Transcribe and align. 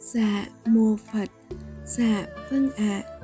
Dạ 0.00 0.46
mô 0.66 0.96
Phật, 1.12 1.28
dạ 1.84 2.26
vâng 2.50 2.70
ạ. 2.76 3.02
À. 3.04 3.18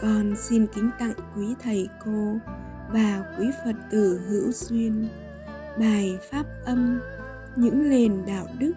Con 0.00 0.34
xin 0.36 0.66
kính 0.74 0.90
tặng 0.98 1.14
quý 1.36 1.46
thầy 1.62 1.88
cô 2.04 2.36
và 2.92 3.34
quý 3.38 3.46
Phật 3.64 3.76
tử 3.90 4.20
hữu 4.28 4.52
duyên 4.52 5.08
bài 5.78 6.18
pháp 6.30 6.46
âm 6.64 7.00
những 7.56 7.90
nền 7.90 8.26
đạo 8.26 8.46
đức 8.58 8.72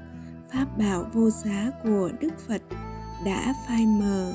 pháp 0.54 0.78
bảo 0.78 1.06
vô 1.14 1.30
giá 1.30 1.72
của 1.84 2.10
Đức 2.22 2.40
Phật 2.48 2.62
đã 3.26 3.54
phai 3.68 3.86
mờ 3.86 4.34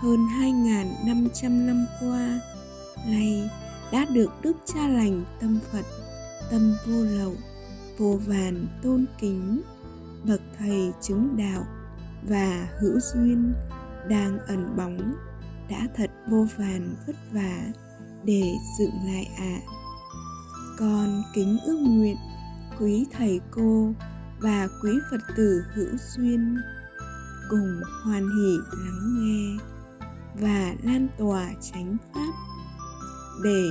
hơn 0.00 0.18
2.500 0.26 1.66
năm 1.66 1.86
qua 2.00 2.40
nay 3.06 3.50
đã 3.92 4.06
được 4.10 4.30
Đức 4.42 4.56
Cha 4.64 4.88
Lành 4.88 5.24
Tâm 5.40 5.58
Phật 5.72 5.84
tâm 6.50 6.76
vô 6.86 7.04
lậu 7.04 7.34
vô 7.98 8.18
vàn 8.26 8.66
tôn 8.82 9.06
kính 9.18 9.62
bậc 10.24 10.40
thầy 10.58 10.92
chứng 11.02 11.36
đạo 11.36 11.66
và 12.28 12.68
hữu 12.80 13.00
duyên 13.00 13.54
đang 14.08 14.38
ẩn 14.46 14.76
bóng 14.76 15.14
đã 15.70 15.88
thật 15.96 16.10
vô 16.28 16.46
vàn 16.58 16.94
vất 17.06 17.16
vả 17.32 17.60
để 18.24 18.52
dựng 18.78 18.94
lại 19.06 19.28
ạ 19.38 19.60
à. 19.60 19.66
con 20.78 21.22
kính 21.34 21.58
ước 21.66 21.78
nguyện 21.80 22.16
quý 22.80 23.06
thầy 23.12 23.40
cô 23.50 23.92
và 24.38 24.68
quý 24.82 24.90
phật 25.10 25.20
tử 25.36 25.64
hữu 25.74 25.96
duyên 25.96 26.56
cùng 27.50 27.80
hoan 28.04 28.22
hỷ 28.22 28.58
lắng 28.84 29.16
nghe 29.18 29.64
và 30.40 30.74
lan 30.82 31.08
tỏa 31.18 31.50
chánh 31.72 31.96
pháp 32.14 32.32
để 33.44 33.62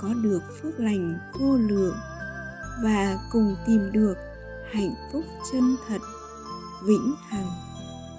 có 0.00 0.14
được 0.14 0.42
phước 0.62 0.80
lành 0.80 1.18
vô 1.40 1.56
lượng 1.56 1.96
và 2.82 3.18
cùng 3.32 3.56
tìm 3.66 3.92
được 3.92 4.14
hạnh 4.72 4.94
phúc 5.12 5.24
chân 5.52 5.76
thật, 5.88 6.00
vĩnh 6.84 7.14
hằng 7.28 7.61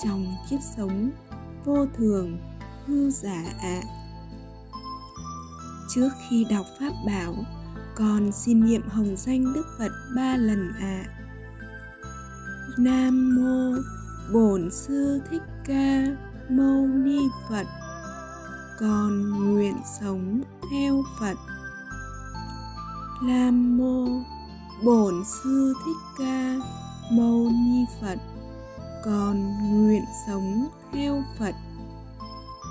trong 0.03 0.35
kiếp 0.49 0.59
sống 0.77 1.11
vô 1.65 1.85
thường, 1.97 2.37
hư 2.85 3.09
giả 3.09 3.43
ạ 3.61 3.81
à. 3.81 3.81
trước 5.95 6.09
khi 6.29 6.45
đọc 6.49 6.65
pháp 6.79 6.91
bảo, 7.05 7.35
con 7.95 8.31
xin 8.31 8.65
niệm 8.65 8.81
hồng 8.89 9.15
danh 9.17 9.53
đức 9.53 9.65
phật 9.79 9.91
ba 10.15 10.37
lần 10.37 10.71
ạ 10.79 11.05
à. 11.07 11.09
nam 12.77 13.35
mô 13.35 13.81
bổn 14.33 14.71
sư 14.71 15.21
thích 15.29 15.41
ca 15.65 16.03
mâu 16.49 16.87
ni 16.87 17.19
phật 17.49 17.67
con 18.79 19.29
nguyện 19.29 19.75
sống 19.99 20.41
theo 20.71 21.03
phật 21.19 21.37
nam 23.23 23.77
mô 23.77 24.07
bổn 24.83 25.23
sư 25.25 25.73
thích 25.85 25.97
ca 26.17 26.55
mâu 27.11 27.49
ni 27.51 27.85
phật 28.01 28.19
con 29.05 29.57
nguyện 29.71 30.05
sống 30.27 30.67
theo 30.93 31.23
phật. 31.39 31.55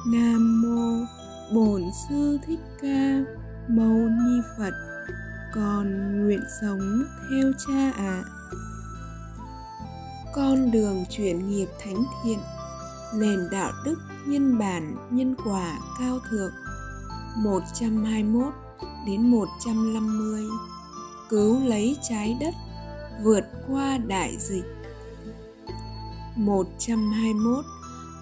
Nam 0.06 0.62
mô 0.62 1.06
bổn 1.54 1.82
sư 2.08 2.38
thích 2.46 2.60
ca 2.82 3.24
mâu 3.68 4.08
ni 4.08 4.40
phật, 4.58 4.72
con 5.54 5.86
nguyện 6.24 6.42
sống 6.60 7.02
theo 7.30 7.52
cha 7.66 7.92
ạ. 7.96 8.22
À. 8.22 8.24
con 10.34 10.70
đường 10.70 11.04
chuyển 11.10 11.48
nghiệp 11.48 11.68
thánh 11.84 12.04
thiện, 12.24 12.38
nền 13.14 13.38
đạo 13.50 13.72
đức 13.84 13.98
nhân 14.26 14.58
bản, 14.58 14.96
nhân 15.10 15.34
quả 15.44 15.78
cao 15.98 16.18
thượng. 16.30 16.52
121 17.36 18.52
đến 19.06 19.30
150 19.30 20.42
cứu 21.30 21.64
lấy 21.64 21.96
trái 22.08 22.36
đất, 22.40 22.54
vượt 23.22 23.44
qua 23.68 23.98
đại 23.98 24.36
dịch. 24.38 24.64
121 26.36 27.64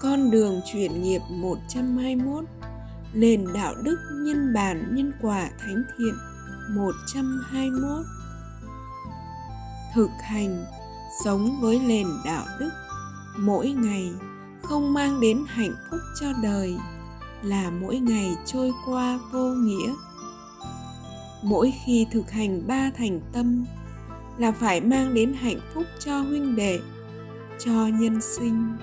Con 0.00 0.30
đường 0.30 0.60
chuyển 0.72 1.02
nghiệp 1.02 1.20
121 1.30 2.44
Nền 3.14 3.44
đạo 3.54 3.74
đức 3.82 3.98
nhân 4.24 4.54
bản 4.54 4.94
nhân 4.94 5.12
quả 5.22 5.50
thánh 5.58 5.82
thiện 5.98 6.14
121 6.70 8.06
Thực 9.94 10.10
hành, 10.22 10.64
sống 11.24 11.60
với 11.60 11.78
nền 11.78 12.06
đạo 12.24 12.46
đức, 12.60 12.70
mỗi 13.38 13.70
ngày 13.70 14.12
không 14.62 14.94
mang 14.94 15.20
đến 15.20 15.44
hạnh 15.48 15.74
phúc 15.90 16.00
cho 16.20 16.26
đời, 16.42 16.76
là 17.42 17.70
mỗi 17.70 17.98
ngày 17.98 18.36
trôi 18.46 18.72
qua 18.86 19.18
vô 19.32 19.44
nghĩa. 19.44 19.94
Mỗi 21.42 21.72
khi 21.84 22.06
thực 22.12 22.30
hành 22.30 22.66
ba 22.66 22.90
thành 22.98 23.20
tâm, 23.32 23.64
là 24.38 24.52
phải 24.52 24.80
mang 24.80 25.14
đến 25.14 25.34
hạnh 25.34 25.60
phúc 25.74 25.84
cho 26.04 26.20
huynh 26.20 26.56
đệ 26.56 26.80
cho 27.64 27.86
nhân 27.86 28.20
sinh. 28.20 28.76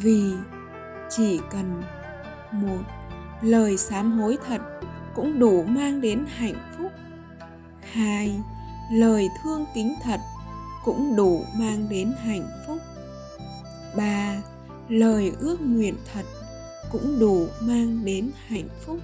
Vì 0.00 0.32
chỉ 1.10 1.40
cần 1.50 1.82
một 2.52 2.82
lời 3.42 3.76
sám 3.76 4.12
hối 4.12 4.38
thật 4.46 4.60
cũng 5.14 5.38
đủ 5.38 5.64
mang 5.64 6.00
đến 6.00 6.24
hạnh 6.28 6.54
phúc. 6.78 6.92
Hai, 7.92 8.40
lời 8.92 9.28
thương 9.42 9.64
kính 9.74 9.94
thật 10.02 10.20
cũng 10.84 11.16
đủ 11.16 11.44
mang 11.58 11.86
đến 11.90 12.12
hạnh 12.18 12.48
phúc. 12.66 12.78
Ba, 13.96 14.36
lời 14.88 15.32
ước 15.40 15.60
nguyện 15.60 15.94
thật 16.12 16.24
cũng 16.92 17.18
đủ 17.18 17.46
mang 17.60 18.04
đến 18.04 18.30
hạnh 18.46 18.68
phúc. 18.86 18.98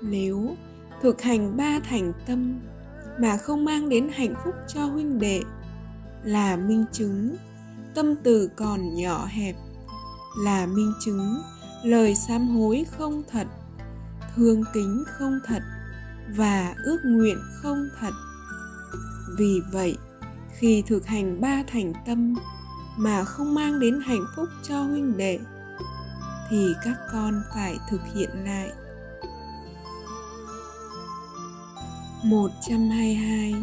Nếu 0.00 0.56
thực 1.02 1.22
hành 1.22 1.56
ba 1.56 1.80
thành 1.88 2.12
tâm 2.26 2.60
mà 3.20 3.36
không 3.36 3.64
mang 3.64 3.88
đến 3.88 4.08
hạnh 4.12 4.34
phúc 4.44 4.54
cho 4.68 4.84
huynh 4.84 5.18
đệ 5.18 5.42
là 6.24 6.56
minh 6.56 6.84
chứng. 6.92 7.36
Tâm 7.94 8.14
từ 8.22 8.50
còn 8.56 8.94
nhỏ 8.94 9.26
hẹp 9.26 9.56
là 10.38 10.66
minh 10.66 10.92
chứng. 11.00 11.42
Lời 11.82 12.14
sám 12.14 12.48
hối 12.48 12.86
không 12.98 13.22
thật, 13.30 13.46
thương 14.36 14.64
kính 14.74 15.04
không 15.06 15.38
thật 15.46 15.62
và 16.36 16.74
ước 16.84 16.98
nguyện 17.04 17.38
không 17.62 17.88
thật. 18.00 18.12
Vì 19.38 19.60
vậy, 19.72 19.96
khi 20.58 20.82
thực 20.86 21.06
hành 21.06 21.40
ba 21.40 21.62
thành 21.66 21.92
tâm 22.06 22.34
mà 22.96 23.24
không 23.24 23.54
mang 23.54 23.80
đến 23.80 24.00
hạnh 24.06 24.24
phúc 24.36 24.48
cho 24.62 24.82
huynh 24.82 25.16
đệ, 25.16 25.38
thì 26.50 26.74
các 26.84 26.96
con 27.12 27.42
phải 27.54 27.78
thực 27.90 28.00
hiện 28.14 28.30
lại. 28.44 28.72
122 32.24 33.54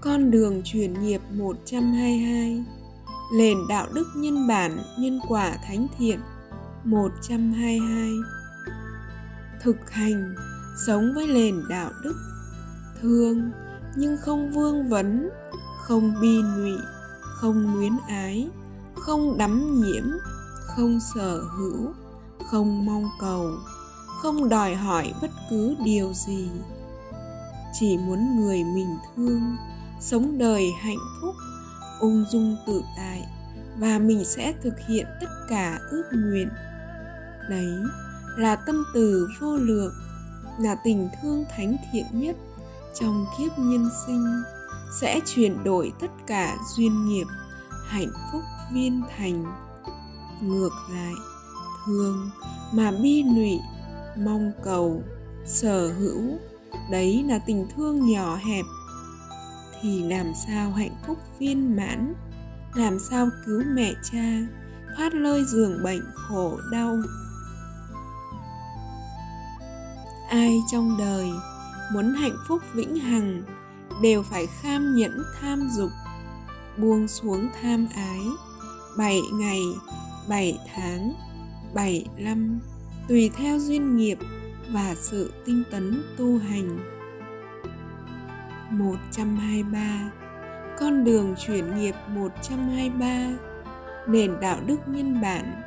con 0.00 0.30
đường 0.30 0.62
chuyển 0.64 1.02
nghiệp 1.02 1.20
122 1.30 2.64
Nền 3.34 3.58
đạo 3.68 3.86
đức 3.92 4.06
nhân 4.16 4.48
bản, 4.48 4.78
nhân 4.98 5.20
quả 5.28 5.56
thánh 5.66 5.86
thiện 5.98 6.20
122 6.84 8.10
Thực 9.62 9.90
hành, 9.90 10.34
sống 10.86 11.12
với 11.14 11.26
nền 11.26 11.62
đạo 11.68 11.90
đức. 12.04 12.14
Thương, 13.02 13.50
nhưng 13.96 14.16
không 14.16 14.50
vương 14.50 14.88
vấn, 14.88 15.30
không 15.82 16.14
bi 16.20 16.42
nụy, 16.42 16.72
không 17.20 17.74
luyến 17.74 17.92
ái, 18.08 18.48
không 18.94 19.38
đắm 19.38 19.82
nhiễm, 19.82 20.04
không 20.66 21.00
sở 21.14 21.40
hữu, 21.40 21.92
không 22.50 22.86
mong 22.86 23.08
cầu, 23.20 23.50
không 24.22 24.48
đòi 24.48 24.74
hỏi 24.74 25.14
bất 25.22 25.30
cứ 25.50 25.74
điều 25.84 26.12
gì. 26.12 26.50
Chỉ 27.80 27.98
muốn 27.98 28.36
người 28.36 28.64
mình 28.64 28.96
thương 29.16 29.56
sống 30.00 30.38
đời 30.38 30.72
hạnh 30.80 31.04
phúc, 31.20 31.34
ung 32.00 32.24
dung 32.30 32.56
tự 32.66 32.82
tại 32.96 33.22
và 33.78 33.98
mình 33.98 34.24
sẽ 34.24 34.54
thực 34.62 34.74
hiện 34.88 35.06
tất 35.20 35.26
cả 35.48 35.78
ước 35.90 36.04
nguyện. 36.12 36.48
Đấy 37.50 37.72
là 38.36 38.56
tâm 38.56 38.84
từ 38.94 39.28
vô 39.40 39.56
lượng, 39.56 39.94
là 40.60 40.76
tình 40.84 41.08
thương 41.22 41.44
thánh 41.56 41.76
thiện 41.92 42.06
nhất 42.12 42.36
trong 43.00 43.26
kiếp 43.38 43.58
nhân 43.58 43.90
sinh, 44.06 44.26
sẽ 45.00 45.20
chuyển 45.26 45.64
đổi 45.64 45.92
tất 46.00 46.10
cả 46.26 46.56
duyên 46.76 47.08
nghiệp, 47.08 47.26
hạnh 47.86 48.10
phúc 48.32 48.42
viên 48.72 49.02
thành. 49.16 49.44
Ngược 50.42 50.72
lại, 50.90 51.14
thương 51.86 52.30
mà 52.72 52.90
bi 53.02 53.22
lụy 53.22 53.58
mong 54.16 54.52
cầu, 54.64 55.02
sở 55.46 55.92
hữu, 55.98 56.38
đấy 56.90 57.24
là 57.28 57.38
tình 57.38 57.66
thương 57.76 58.10
nhỏ 58.10 58.36
hẹp 58.36 58.64
thì 59.86 60.02
làm 60.02 60.32
sao 60.46 60.70
hạnh 60.70 60.96
phúc 61.06 61.18
viên 61.38 61.76
mãn? 61.76 62.14
Làm 62.74 62.98
sao 63.10 63.28
cứu 63.46 63.62
mẹ 63.74 63.92
cha? 64.12 64.38
Thoát 64.96 65.14
lơi 65.14 65.44
giường 65.44 65.82
bệnh 65.82 66.02
khổ 66.14 66.58
đau? 66.72 66.96
Ai 70.30 70.58
trong 70.72 70.96
đời 70.98 71.26
muốn 71.92 72.14
hạnh 72.14 72.36
phúc 72.48 72.62
vĩnh 72.74 72.96
hằng 72.96 73.42
đều 74.02 74.22
phải 74.22 74.46
kham 74.46 74.94
nhẫn 74.94 75.22
tham 75.40 75.68
dục, 75.72 75.90
buông 76.76 77.08
xuống 77.08 77.48
tham 77.62 77.86
ái. 77.94 78.20
Bảy 78.98 79.20
ngày, 79.32 79.62
bảy 80.28 80.58
tháng, 80.74 81.12
bảy 81.74 82.06
năm, 82.16 82.60
tùy 83.08 83.30
theo 83.36 83.58
duyên 83.58 83.96
nghiệp 83.96 84.18
và 84.70 84.94
sự 84.98 85.32
tinh 85.44 85.62
tấn 85.70 86.02
tu 86.16 86.38
hành. 86.38 86.95
123 88.70 90.10
Con 90.78 91.04
đường 91.04 91.34
chuyển 91.46 91.76
nghiệp 91.76 91.94
123 92.08 93.28
nền 94.08 94.40
đạo 94.40 94.60
đức 94.66 94.78
nhân 94.86 95.20
bản, 95.20 95.62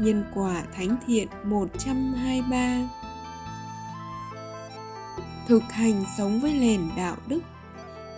nhân 0.00 0.24
quả 0.34 0.62
thánh 0.72 0.96
thiện 1.06 1.28
123 1.44 2.88
thực 5.48 5.62
hành 5.62 6.04
sống 6.18 6.40
với 6.40 6.52
nền 6.52 6.80
đạo 6.96 7.16
đức, 7.26 7.40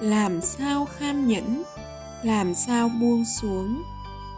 làm 0.01 0.41
sao 0.41 0.85
kham 0.85 1.29
nhẫn, 1.29 1.63
làm 2.23 2.55
sao 2.55 2.91
buông 3.01 3.25
xuống, 3.41 3.83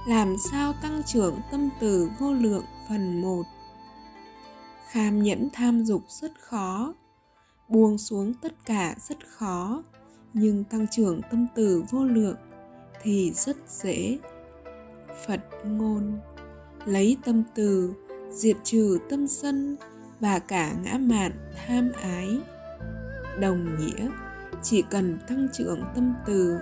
làm 0.06 0.36
sao 0.50 0.72
tăng 0.82 1.02
trưởng 1.06 1.40
tâm 1.50 1.68
từ 1.80 2.10
vô 2.18 2.32
lượng 2.32 2.64
phần 2.88 3.22
1 3.22 3.42
kham 4.90 5.22
nhẫn 5.22 5.48
tham 5.52 5.84
dục 5.84 6.02
rất 6.08 6.32
khó 6.40 6.94
buông 7.70 7.98
xuống 7.98 8.34
tất 8.34 8.52
cả 8.64 8.94
rất 9.08 9.18
khó, 9.28 9.82
nhưng 10.34 10.64
tăng 10.64 10.86
trưởng 10.90 11.20
tâm 11.30 11.46
từ 11.54 11.84
vô 11.90 12.04
lượng 12.04 12.36
thì 13.02 13.32
rất 13.34 13.56
dễ. 13.68 14.18
Phật 15.26 15.40
ngôn 15.64 16.18
lấy 16.86 17.16
tâm 17.24 17.42
từ, 17.54 17.94
diệt 18.30 18.56
trừ 18.64 18.98
tâm 19.10 19.26
sân 19.26 19.76
và 20.20 20.38
cả 20.38 20.72
ngã 20.84 20.98
mạn 20.98 21.32
tham 21.66 21.92
ái. 22.02 22.38
Đồng 23.40 23.76
nghĩa, 23.78 24.08
chỉ 24.62 24.82
cần 24.90 25.18
tăng 25.28 25.48
trưởng 25.52 25.82
tâm 25.94 26.14
từ 26.26 26.58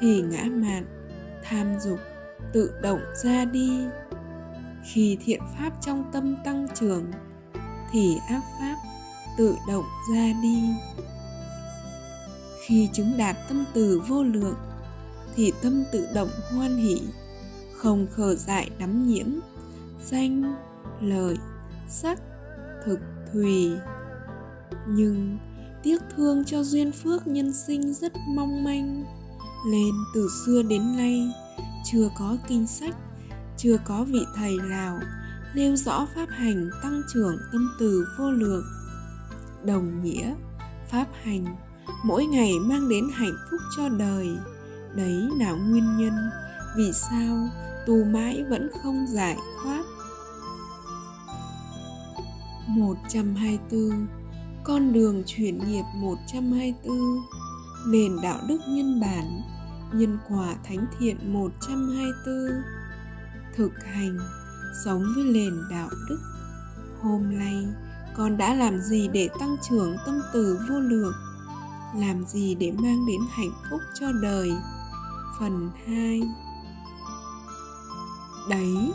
thì 0.00 0.22
ngã 0.22 0.44
mạn 0.44 0.84
tham 1.42 1.80
dục 1.80 1.98
tự 2.52 2.72
động 2.82 3.00
ra 3.24 3.44
đi. 3.44 3.86
Khi 4.84 5.18
thiện 5.24 5.40
pháp 5.58 5.70
trong 5.80 6.10
tâm 6.12 6.36
tăng 6.44 6.66
trưởng 6.74 7.10
thì 7.92 8.16
ác 8.28 8.42
pháp 8.58 8.91
tự 9.38 9.56
động 9.68 9.84
ra 10.14 10.32
đi. 10.42 10.62
Khi 12.66 12.88
chứng 12.92 13.16
đạt 13.16 13.36
tâm 13.48 13.64
từ 13.74 14.02
vô 14.08 14.22
lượng, 14.22 14.56
thì 15.36 15.52
tâm 15.62 15.84
tự 15.92 16.06
động 16.14 16.28
hoan 16.50 16.76
hỷ, 16.76 17.02
không 17.76 18.06
khờ 18.12 18.34
dại 18.34 18.70
đắm 18.78 19.06
nhiễm, 19.06 19.26
danh, 20.10 20.54
lợi, 21.00 21.36
sắc, 21.88 22.20
thực, 22.84 22.98
thùy. 23.32 23.70
Nhưng 24.88 25.38
tiếc 25.82 26.02
thương 26.16 26.44
cho 26.44 26.62
duyên 26.62 26.92
phước 26.92 27.26
nhân 27.26 27.52
sinh 27.52 27.94
rất 27.94 28.12
mong 28.28 28.64
manh. 28.64 29.04
Lên 29.70 29.94
từ 30.14 30.28
xưa 30.46 30.62
đến 30.62 30.96
nay, 30.96 31.32
chưa 31.92 32.08
có 32.18 32.36
kinh 32.48 32.66
sách, 32.66 32.94
chưa 33.56 33.76
có 33.84 34.04
vị 34.04 34.24
thầy 34.36 34.56
nào 34.68 34.98
nêu 35.54 35.76
rõ 35.76 36.06
pháp 36.14 36.26
hành 36.30 36.70
tăng 36.82 37.02
trưởng 37.12 37.36
tâm 37.52 37.70
từ 37.80 38.06
vô 38.18 38.30
lượng 38.30 38.64
đồng 39.64 40.02
nghĩa, 40.02 40.34
pháp 40.88 41.06
hành, 41.22 41.56
mỗi 42.04 42.26
ngày 42.26 42.52
mang 42.60 42.88
đến 42.88 43.08
hạnh 43.14 43.36
phúc 43.50 43.60
cho 43.76 43.88
đời. 43.88 44.28
Đấy 44.94 45.28
là 45.38 45.52
nguyên 45.52 45.98
nhân 45.98 46.14
vì 46.76 46.92
sao 46.92 47.48
tu 47.86 48.04
mãi 48.04 48.44
vẫn 48.50 48.70
không 48.82 49.06
giải 49.08 49.36
thoát. 49.62 49.84
124 52.68 54.06
Con 54.64 54.92
đường 54.92 55.22
chuyển 55.26 55.58
nghiệp 55.58 55.84
124 55.94 56.98
Nền 57.86 58.16
đạo 58.22 58.38
đức 58.48 58.58
nhân 58.68 59.00
bản, 59.00 59.40
Nhân 59.92 60.18
quả 60.28 60.54
thánh 60.64 60.86
thiện 60.98 61.32
124 61.32 62.34
Thực 63.56 63.72
hành, 63.84 64.18
Sống 64.84 65.02
với 65.14 65.24
nền 65.24 65.52
đạo 65.70 65.88
đức 66.08 66.18
Hôm 67.00 67.38
nay 67.38 67.64
con 68.16 68.36
đã 68.36 68.54
làm 68.54 68.80
gì 68.80 69.08
để 69.08 69.28
tăng 69.38 69.56
trưởng 69.68 69.96
tâm 70.06 70.22
từ 70.32 70.58
vô 70.68 70.80
lượng? 70.80 71.12
Làm 71.96 72.26
gì 72.26 72.54
để 72.54 72.72
mang 72.72 73.06
đến 73.06 73.20
hạnh 73.30 73.52
phúc 73.70 73.80
cho 74.00 74.12
đời? 74.22 74.52
Phần 75.40 75.70
2 75.86 76.22
Đấy 78.50 78.92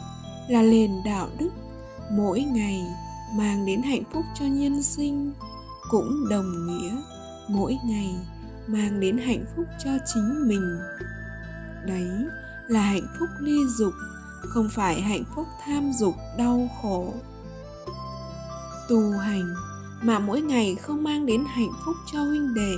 là 0.50 0.62
nền 0.62 0.92
đạo 1.06 1.28
đức. 1.40 1.50
Mỗi 2.12 2.42
ngày 2.42 2.82
mang 3.36 3.66
đến 3.66 3.82
hạnh 3.82 4.04
phúc 4.14 4.26
cho 4.40 4.46
nhân 4.46 4.84
sinh 4.84 5.34
cũng 5.90 6.30
đồng 6.30 6.68
nghĩa 6.68 6.96
mỗi 7.48 7.78
ngày 7.86 8.16
mang 8.68 9.00
đến 9.00 9.18
hạnh 9.18 9.46
phúc 9.56 9.66
cho 9.84 9.90
chính 10.14 10.48
mình. 10.48 10.78
Đấy 11.86 12.10
là 12.68 12.82
hạnh 12.82 13.08
phúc 13.20 13.30
ly 13.40 13.66
dục, 13.78 13.94
không 14.42 14.70
phải 14.72 15.02
hạnh 15.02 15.24
phúc 15.36 15.48
tham 15.66 15.92
dục 15.94 16.16
đau 16.38 16.70
khổ 16.82 17.14
tu 18.90 19.12
hành 19.12 19.54
mà 20.02 20.20
mỗi 20.20 20.42
ngày 20.42 20.76
không 20.76 21.04
mang 21.04 21.26
đến 21.26 21.44
hạnh 21.48 21.72
phúc 21.86 21.96
cho 22.12 22.20
huynh 22.24 22.54
đệ 22.54 22.74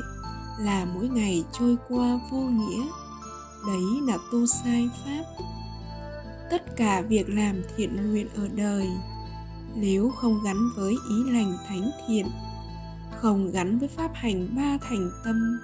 là 0.59 0.85
mỗi 0.93 1.07
ngày 1.07 1.43
trôi 1.59 1.77
qua 1.87 2.19
vô 2.31 2.39
nghĩa. 2.39 2.87
Đấy 3.67 3.83
là 4.07 4.17
tu 4.31 4.45
sai 4.45 4.89
pháp. 5.05 5.23
Tất 6.51 6.75
cả 6.75 7.01
việc 7.01 7.29
làm 7.29 7.55
thiện 7.77 8.11
nguyện 8.11 8.27
ở 8.35 8.47
đời, 8.55 8.87
nếu 9.75 10.11
không 10.21 10.43
gắn 10.43 10.57
với 10.75 10.91
ý 11.09 11.23
lành 11.31 11.57
thánh 11.67 11.91
thiện, 12.07 12.27
không 13.21 13.51
gắn 13.51 13.79
với 13.79 13.87
pháp 13.87 14.11
hành 14.13 14.55
ba 14.55 14.77
thành 14.81 15.11
tâm, 15.25 15.59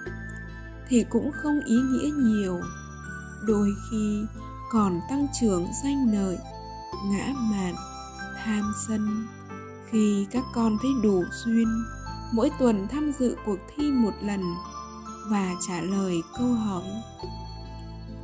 thì 0.88 1.04
cũng 1.10 1.30
không 1.42 1.60
ý 1.64 1.76
nghĩa 1.76 2.10
nhiều. 2.16 2.60
Đôi 3.46 3.74
khi 3.90 4.24
còn 4.72 5.00
tăng 5.08 5.26
trưởng 5.40 5.66
danh 5.84 6.12
lợi, 6.12 6.38
ngã 7.04 7.32
mạn, 7.36 7.74
tham 8.44 8.72
sân 8.88 9.26
khi 9.90 10.26
các 10.30 10.44
con 10.54 10.78
thấy 10.82 10.90
đủ 11.02 11.24
duyên, 11.44 11.84
mỗi 12.32 12.50
tuần 12.58 12.88
tham 12.88 13.12
dự 13.18 13.36
cuộc 13.46 13.58
thi 13.76 13.90
một 13.90 14.12
lần 14.22 14.40
và 15.30 15.52
trả 15.68 15.80
lời 15.80 16.22
câu 16.38 16.48
hỏi. 16.48 16.84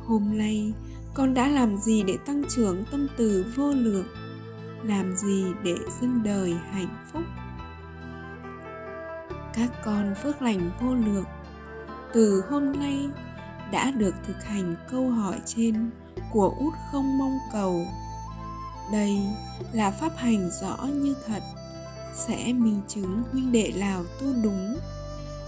Hôm 0.07 0.37
nay, 0.37 0.73
con 1.13 1.33
đã 1.33 1.47
làm 1.47 1.77
gì 1.77 2.03
để 2.03 2.17
tăng 2.25 2.43
trưởng 2.49 2.85
tâm 2.91 3.07
từ 3.17 3.45
vô 3.55 3.71
lượng? 3.71 4.07
Làm 4.83 5.15
gì 5.15 5.45
để 5.63 5.75
dân 6.01 6.23
đời 6.23 6.55
hạnh 6.71 7.05
phúc? 7.11 7.23
Các 9.53 9.69
con 9.85 10.15
phước 10.23 10.41
lành 10.41 10.71
vô 10.81 10.95
lượng, 10.95 11.25
từ 12.13 12.43
hôm 12.49 12.71
nay 12.71 13.09
đã 13.71 13.91
được 13.91 14.15
thực 14.27 14.43
hành 14.43 14.75
câu 14.91 15.09
hỏi 15.09 15.39
trên 15.45 15.89
của 16.31 16.55
út 16.59 16.73
không 16.91 17.17
mong 17.17 17.37
cầu. 17.53 17.85
Đây 18.91 19.19
là 19.73 19.91
pháp 19.91 20.11
hành 20.17 20.49
rõ 20.61 20.85
như 20.85 21.15
thật 21.27 21.41
sẽ 22.13 22.53
minh 22.53 22.81
chứng 22.87 23.23
huynh 23.31 23.51
đệ 23.51 23.71
lào 23.75 24.03
tu 24.19 24.27
đúng, 24.43 24.77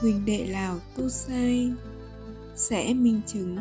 huynh 0.01 0.25
đệ 0.25 0.45
lào 0.45 0.79
tu 0.97 1.09
sai. 1.09 1.71
Sẽ 2.56 2.94
minh 2.94 3.21
chứng 3.27 3.57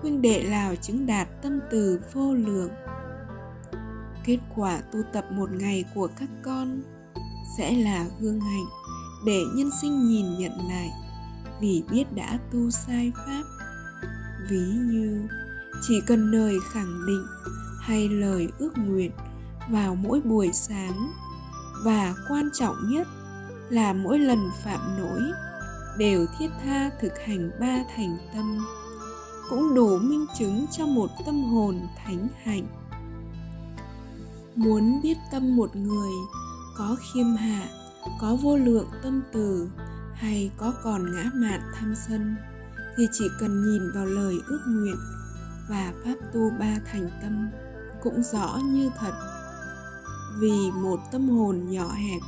huynh 0.00 0.22
đệ 0.22 0.42
lào 0.42 0.74
chứng 0.76 1.06
đạt 1.06 1.42
tâm 1.42 1.60
từ 1.70 2.00
vô 2.12 2.34
lượng. 2.34 2.70
Kết 4.24 4.38
quả 4.56 4.80
tu 4.92 4.98
tập 5.12 5.24
một 5.32 5.50
ngày 5.52 5.84
của 5.94 6.08
các 6.18 6.28
con 6.42 6.82
sẽ 7.58 7.72
là 7.76 8.06
gương 8.20 8.40
hạnh 8.40 8.64
để 9.26 9.42
nhân 9.54 9.70
sinh 9.82 10.08
nhìn 10.08 10.38
nhận 10.38 10.52
lại 10.68 10.90
vì 11.60 11.82
biết 11.90 12.04
đã 12.14 12.38
tu 12.52 12.70
sai 12.70 13.12
pháp. 13.16 13.42
Ví 14.50 14.60
như, 14.60 15.28
chỉ 15.88 16.00
cần 16.06 16.30
lời 16.30 16.56
khẳng 16.72 17.06
định 17.06 17.26
hay 17.80 18.08
lời 18.08 18.48
ước 18.58 18.78
nguyện 18.78 19.10
vào 19.70 19.94
mỗi 19.94 20.20
buổi 20.20 20.50
sáng 20.52 21.12
và 21.82 22.14
quan 22.28 22.48
trọng 22.52 22.76
nhất 22.88 23.08
là 23.70 23.92
mỗi 23.92 24.18
lần 24.18 24.38
phạm 24.64 24.80
lỗi 24.98 25.22
đều 25.98 26.26
thiết 26.38 26.48
tha 26.64 26.90
thực 27.00 27.12
hành 27.26 27.50
ba 27.60 27.78
thành 27.96 28.18
tâm, 28.34 28.64
cũng 29.50 29.74
đủ 29.74 29.98
minh 29.98 30.26
chứng 30.38 30.66
cho 30.70 30.86
một 30.86 31.10
tâm 31.26 31.44
hồn 31.44 31.80
thánh 32.04 32.28
hạnh. 32.42 32.66
Muốn 34.54 35.00
biết 35.02 35.16
tâm 35.32 35.56
một 35.56 35.76
người 35.76 36.10
có 36.78 36.96
khiêm 37.00 37.26
hạ, 37.36 37.68
có 38.20 38.36
vô 38.42 38.56
lượng 38.56 38.88
tâm 39.02 39.22
từ 39.32 39.68
hay 40.14 40.50
có 40.56 40.72
còn 40.82 41.16
ngã 41.16 41.30
mạn 41.34 41.60
tham 41.74 41.94
sân 42.08 42.36
thì 42.96 43.08
chỉ 43.12 43.24
cần 43.40 43.64
nhìn 43.64 43.82
vào 43.94 44.06
lời 44.06 44.34
ước 44.46 44.60
nguyện 44.66 44.96
và 45.68 45.92
pháp 46.04 46.14
tu 46.32 46.50
ba 46.50 46.76
thành 46.92 47.10
tâm 47.22 47.50
cũng 48.02 48.22
rõ 48.22 48.58
như 48.64 48.90
thật 48.98 49.31
vì 50.38 50.70
một 50.70 51.00
tâm 51.12 51.28
hồn 51.28 51.70
nhỏ 51.70 51.88
hẹp 51.92 52.22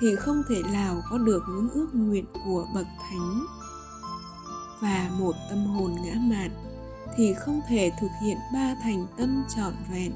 thì 0.00 0.16
không 0.16 0.42
thể 0.48 0.62
nào 0.72 1.02
có 1.10 1.18
được 1.18 1.42
những 1.48 1.68
ước 1.70 1.88
nguyện 1.92 2.24
của 2.44 2.66
bậc 2.74 2.86
thánh. 3.00 3.46
Và 4.80 5.10
một 5.18 5.32
tâm 5.50 5.64
hồn 5.66 5.94
ngã 6.04 6.14
mạn 6.14 6.50
thì 7.16 7.34
không 7.34 7.60
thể 7.68 7.92
thực 8.00 8.10
hiện 8.22 8.38
ba 8.54 8.74
thành 8.82 9.06
tâm 9.18 9.44
trọn 9.56 9.74
vẹn. 9.92 10.12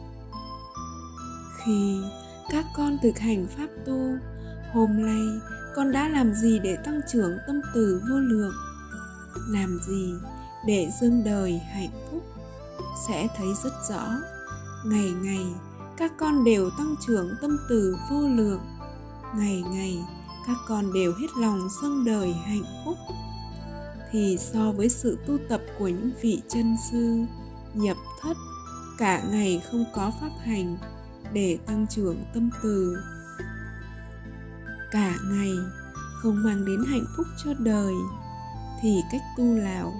Khi 1.64 2.00
các 2.50 2.64
con 2.76 2.98
thực 3.02 3.18
hành 3.18 3.46
pháp 3.56 3.68
tu 3.86 4.16
hôm 4.72 5.02
nay 5.02 5.22
con 5.76 5.92
đã 5.92 6.08
làm 6.08 6.34
gì 6.34 6.58
để 6.58 6.76
tăng 6.84 7.00
trưởng 7.12 7.38
tâm 7.46 7.60
từ 7.74 8.02
vô 8.10 8.18
lượng? 8.18 8.54
Làm 9.48 9.78
gì 9.86 10.14
để 10.66 10.90
dâng 11.00 11.24
đời 11.24 11.58
hạnh 11.58 12.08
phúc? 12.10 12.22
Sẽ 13.08 13.28
thấy 13.36 13.48
rất 13.64 13.72
rõ, 13.88 14.08
ngày 14.84 15.10
ngày 15.22 15.46
các 15.98 16.12
con 16.18 16.44
đều 16.44 16.70
tăng 16.70 16.94
trưởng 17.06 17.34
tâm 17.42 17.58
từ 17.68 17.96
vô 18.10 18.28
lượng. 18.28 18.60
Ngày 19.36 19.62
ngày, 19.72 20.04
các 20.46 20.56
con 20.68 20.92
đều 20.92 21.12
hết 21.12 21.26
lòng 21.38 21.68
dâng 21.82 22.04
đời 22.04 22.32
hạnh 22.32 22.64
phúc. 22.84 22.96
Thì 24.10 24.38
so 24.40 24.72
với 24.72 24.88
sự 24.88 25.18
tu 25.26 25.38
tập 25.48 25.60
của 25.78 25.88
những 25.88 26.10
vị 26.22 26.42
chân 26.48 26.76
sư, 26.90 27.24
nhập 27.74 27.96
thất, 28.20 28.36
cả 28.98 29.22
ngày 29.30 29.62
không 29.70 29.84
có 29.94 30.12
pháp 30.20 30.30
hành 30.44 30.76
để 31.32 31.58
tăng 31.66 31.86
trưởng 31.90 32.24
tâm 32.34 32.50
từ. 32.62 32.96
Cả 34.90 35.14
ngày 35.30 35.52
không 36.22 36.42
mang 36.44 36.64
đến 36.64 36.84
hạnh 36.88 37.04
phúc 37.16 37.26
cho 37.44 37.50
đời, 37.58 37.94
thì 38.82 39.00
cách 39.12 39.22
tu 39.36 39.44
lào, 39.44 39.92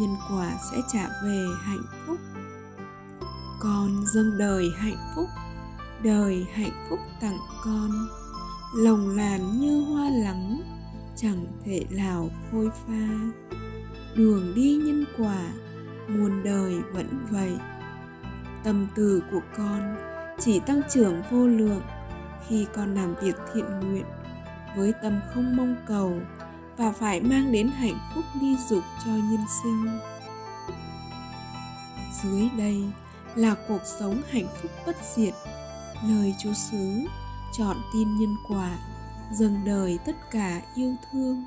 nhân 0.00 0.16
quả 0.30 0.52
sẽ 0.70 0.78
trả 0.92 1.08
về 1.24 1.44
hạnh 1.62 1.84
phúc 2.06 2.18
con 3.60 4.04
dâng 4.06 4.38
đời 4.38 4.70
hạnh 4.76 5.12
phúc, 5.14 5.28
đời 6.02 6.46
hạnh 6.54 6.86
phúc 6.90 6.98
tặng 7.20 7.38
con. 7.64 7.90
Lồng 8.74 9.16
làn 9.16 9.60
như 9.60 9.84
hoa 9.84 10.10
lắng, 10.10 10.62
chẳng 11.16 11.46
thể 11.64 11.84
nào 11.90 12.28
phôi 12.50 12.70
pha. 12.70 13.08
Đường 14.16 14.52
đi 14.54 14.80
nhân 14.84 15.04
quả, 15.18 15.52
muôn 16.08 16.42
đời 16.44 16.74
vẫn 16.92 17.26
vậy. 17.30 17.52
Tâm 18.64 18.86
từ 18.94 19.22
của 19.30 19.40
con 19.56 19.96
chỉ 20.38 20.60
tăng 20.60 20.80
trưởng 20.90 21.22
vô 21.30 21.46
lượng 21.46 21.82
khi 22.48 22.66
con 22.74 22.94
làm 22.94 23.14
việc 23.22 23.36
thiện 23.54 23.80
nguyện 23.80 24.06
với 24.76 24.92
tâm 25.02 25.20
không 25.34 25.56
mong 25.56 25.76
cầu 25.86 26.20
và 26.76 26.92
phải 26.92 27.20
mang 27.20 27.52
đến 27.52 27.68
hạnh 27.68 27.98
phúc 28.14 28.24
ly 28.40 28.56
dục 28.68 28.82
cho 29.04 29.10
nhân 29.10 29.44
sinh. 29.62 29.98
Dưới 32.22 32.48
đây 32.58 32.84
là 33.34 33.56
cuộc 33.68 33.80
sống 33.84 34.22
hạnh 34.30 34.48
phúc 34.62 34.70
bất 34.86 34.96
diệt. 35.14 35.34
Lời 36.08 36.34
chú 36.38 36.52
xứ 36.52 37.04
chọn 37.58 37.76
tin 37.92 38.18
nhân 38.18 38.36
quả, 38.48 38.78
dâng 39.32 39.60
đời 39.66 39.98
tất 40.06 40.16
cả 40.30 40.62
yêu 40.76 40.94
thương. 41.12 41.44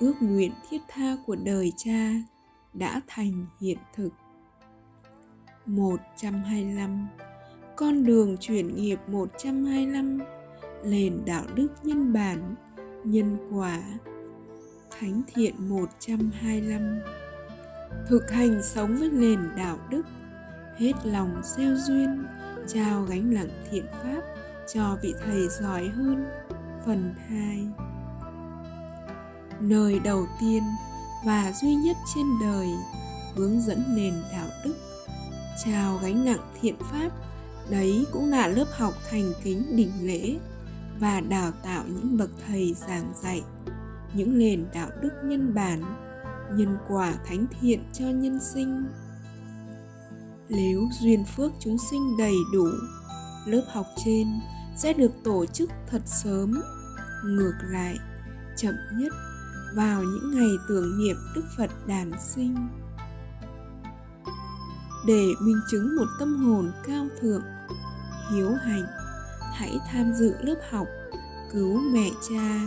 Ước 0.00 0.14
nguyện 0.20 0.52
thiết 0.70 0.82
tha 0.88 1.16
của 1.26 1.36
đời 1.36 1.72
cha 1.76 2.10
đã 2.72 3.00
thành 3.06 3.46
hiện 3.60 3.78
thực. 3.94 4.10
125 5.66 7.08
Con 7.76 8.04
đường 8.04 8.36
chuyển 8.40 8.76
nghiệp 8.76 8.98
125 9.06 10.20
Nền 10.84 11.22
đạo 11.26 11.44
đức 11.54 11.68
nhân 11.82 12.12
bản, 12.12 12.54
Nhân 13.04 13.36
quả. 13.52 13.82
Thánh 15.00 15.22
thiện 15.34 15.68
125 15.68 17.00
Thực 18.08 18.30
hành 18.30 18.60
sống 18.62 18.96
với 18.96 19.10
nền 19.10 19.38
đạo 19.56 19.78
đức 19.90 20.02
Hết 20.76 20.92
lòng 21.04 21.42
gieo 21.44 21.74
duyên, 21.76 22.24
Trao 22.68 23.02
gánh 23.02 23.34
nặng 23.34 23.48
thiện 23.70 23.86
pháp 24.02 24.20
Cho 24.74 24.98
vị 25.02 25.14
thầy 25.24 25.48
giỏi 25.48 25.88
hơn. 25.88 26.26
Phần 26.86 27.14
2 27.28 27.66
Nơi 29.60 29.98
đầu 29.98 30.26
tiên 30.40 30.62
và 31.26 31.52
duy 31.62 31.74
nhất 31.74 31.96
trên 32.14 32.26
đời 32.42 32.68
hướng 33.34 33.60
dẫn 33.60 33.84
nền 33.96 34.14
đạo 34.32 34.48
đức, 34.64 34.74
trao 35.64 35.98
gánh 36.02 36.24
nặng 36.24 36.52
thiện 36.60 36.76
pháp, 36.78 37.10
đấy 37.70 38.06
cũng 38.12 38.30
là 38.30 38.48
lớp 38.48 38.66
học 38.72 38.94
thành 39.10 39.32
kính 39.44 39.76
đỉnh 39.76 39.92
lễ 40.02 40.36
và 41.00 41.20
đào 41.20 41.52
tạo 41.62 41.84
những 41.88 42.16
bậc 42.16 42.30
thầy 42.46 42.74
giảng 42.74 43.12
dạy, 43.22 43.42
những 44.14 44.38
nền 44.38 44.64
đạo 44.74 44.88
đức 45.02 45.12
nhân 45.24 45.54
bản, 45.54 45.82
nhân 46.52 46.76
quả 46.88 47.14
thánh 47.26 47.46
thiện 47.60 47.84
cho 47.92 48.04
nhân 48.04 48.40
sinh 48.40 48.84
nếu 50.48 50.88
duyên 51.00 51.24
phước 51.24 51.52
chúng 51.60 51.76
sinh 51.90 52.16
đầy 52.16 52.34
đủ, 52.52 52.68
lớp 53.46 53.62
học 53.72 53.86
trên 54.04 54.28
sẽ 54.76 54.92
được 54.92 55.12
tổ 55.24 55.46
chức 55.46 55.70
thật 55.90 56.02
sớm, 56.06 56.62
ngược 57.24 57.54
lại, 57.62 57.96
chậm 58.56 58.74
nhất 58.98 59.12
vào 59.76 60.02
những 60.02 60.30
ngày 60.34 60.50
tưởng 60.68 60.98
niệm 60.98 61.16
đức 61.34 61.44
phật 61.56 61.70
đản 61.86 62.12
sinh. 62.20 62.68
Để 65.06 65.26
minh 65.40 65.60
chứng 65.70 65.96
một 65.96 66.06
tâm 66.18 66.36
hồn 66.36 66.72
cao 66.86 67.06
thượng, 67.20 67.42
hiếu 68.30 68.50
hạnh, 68.50 68.86
hãy 69.52 69.78
tham 69.90 70.12
dự 70.12 70.34
lớp 70.40 70.60
học 70.70 70.86
cứu 71.52 71.80
mẹ 71.92 72.10
cha, 72.28 72.60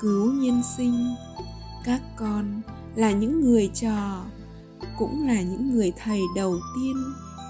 cứu 0.00 0.32
nhân 0.32 0.62
sinh. 0.76 1.14
Các 1.84 2.02
con 2.16 2.60
là 2.94 3.10
những 3.10 3.40
người 3.40 3.70
trò 3.74 4.24
cũng 4.98 5.26
là 5.26 5.42
những 5.42 5.74
người 5.74 5.92
thầy 6.04 6.20
đầu 6.36 6.56
tiên 6.74 6.96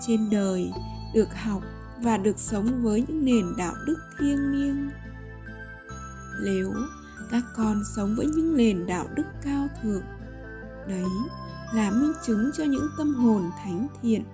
trên 0.07 0.31
đời 0.31 0.73
được 1.15 1.29
học 1.35 1.63
và 2.03 2.17
được 2.17 2.39
sống 2.39 2.83
với 2.83 3.05
những 3.09 3.25
nền 3.25 3.57
đạo 3.57 3.75
đức 3.87 3.99
thiêng 4.19 4.53
liêng. 4.53 4.91
Nếu 6.45 6.73
các 7.31 7.43
con 7.57 7.83
sống 7.97 8.15
với 8.17 8.27
những 8.27 8.57
nền 8.57 8.87
đạo 8.87 9.07
đức 9.15 9.27
cao 9.43 9.69
thượng? 9.83 10.03
Đấy 10.89 11.05
là 11.75 11.91
minh 11.91 12.13
chứng 12.27 12.51
cho 12.57 12.65
những 12.65 12.89
tâm 12.99 13.15
hồn 13.15 13.51
thánh 13.65 13.87
thiện 14.03 14.25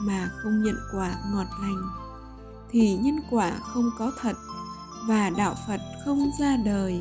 mà 0.00 0.30
không 0.36 0.62
nhận 0.62 0.76
quả 0.92 1.16
ngọt 1.32 1.46
lành, 1.62 1.82
thì 2.70 2.96
nhân 2.96 3.16
quả 3.30 3.52
không 3.60 3.90
có 3.98 4.12
thật 4.20 4.36
và 5.08 5.30
đạo 5.30 5.54
phật 5.66 5.80
không 6.04 6.30
ra 6.40 6.56
đời. 6.56 7.00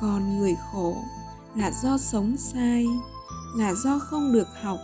Còn 0.00 0.38
người 0.38 0.56
khổ 0.72 0.96
là 1.54 1.70
do 1.82 1.98
sống 1.98 2.36
sai 2.36 2.86
là 3.56 3.74
do 3.74 3.98
không 3.98 4.32
được 4.32 4.48
học 4.62 4.78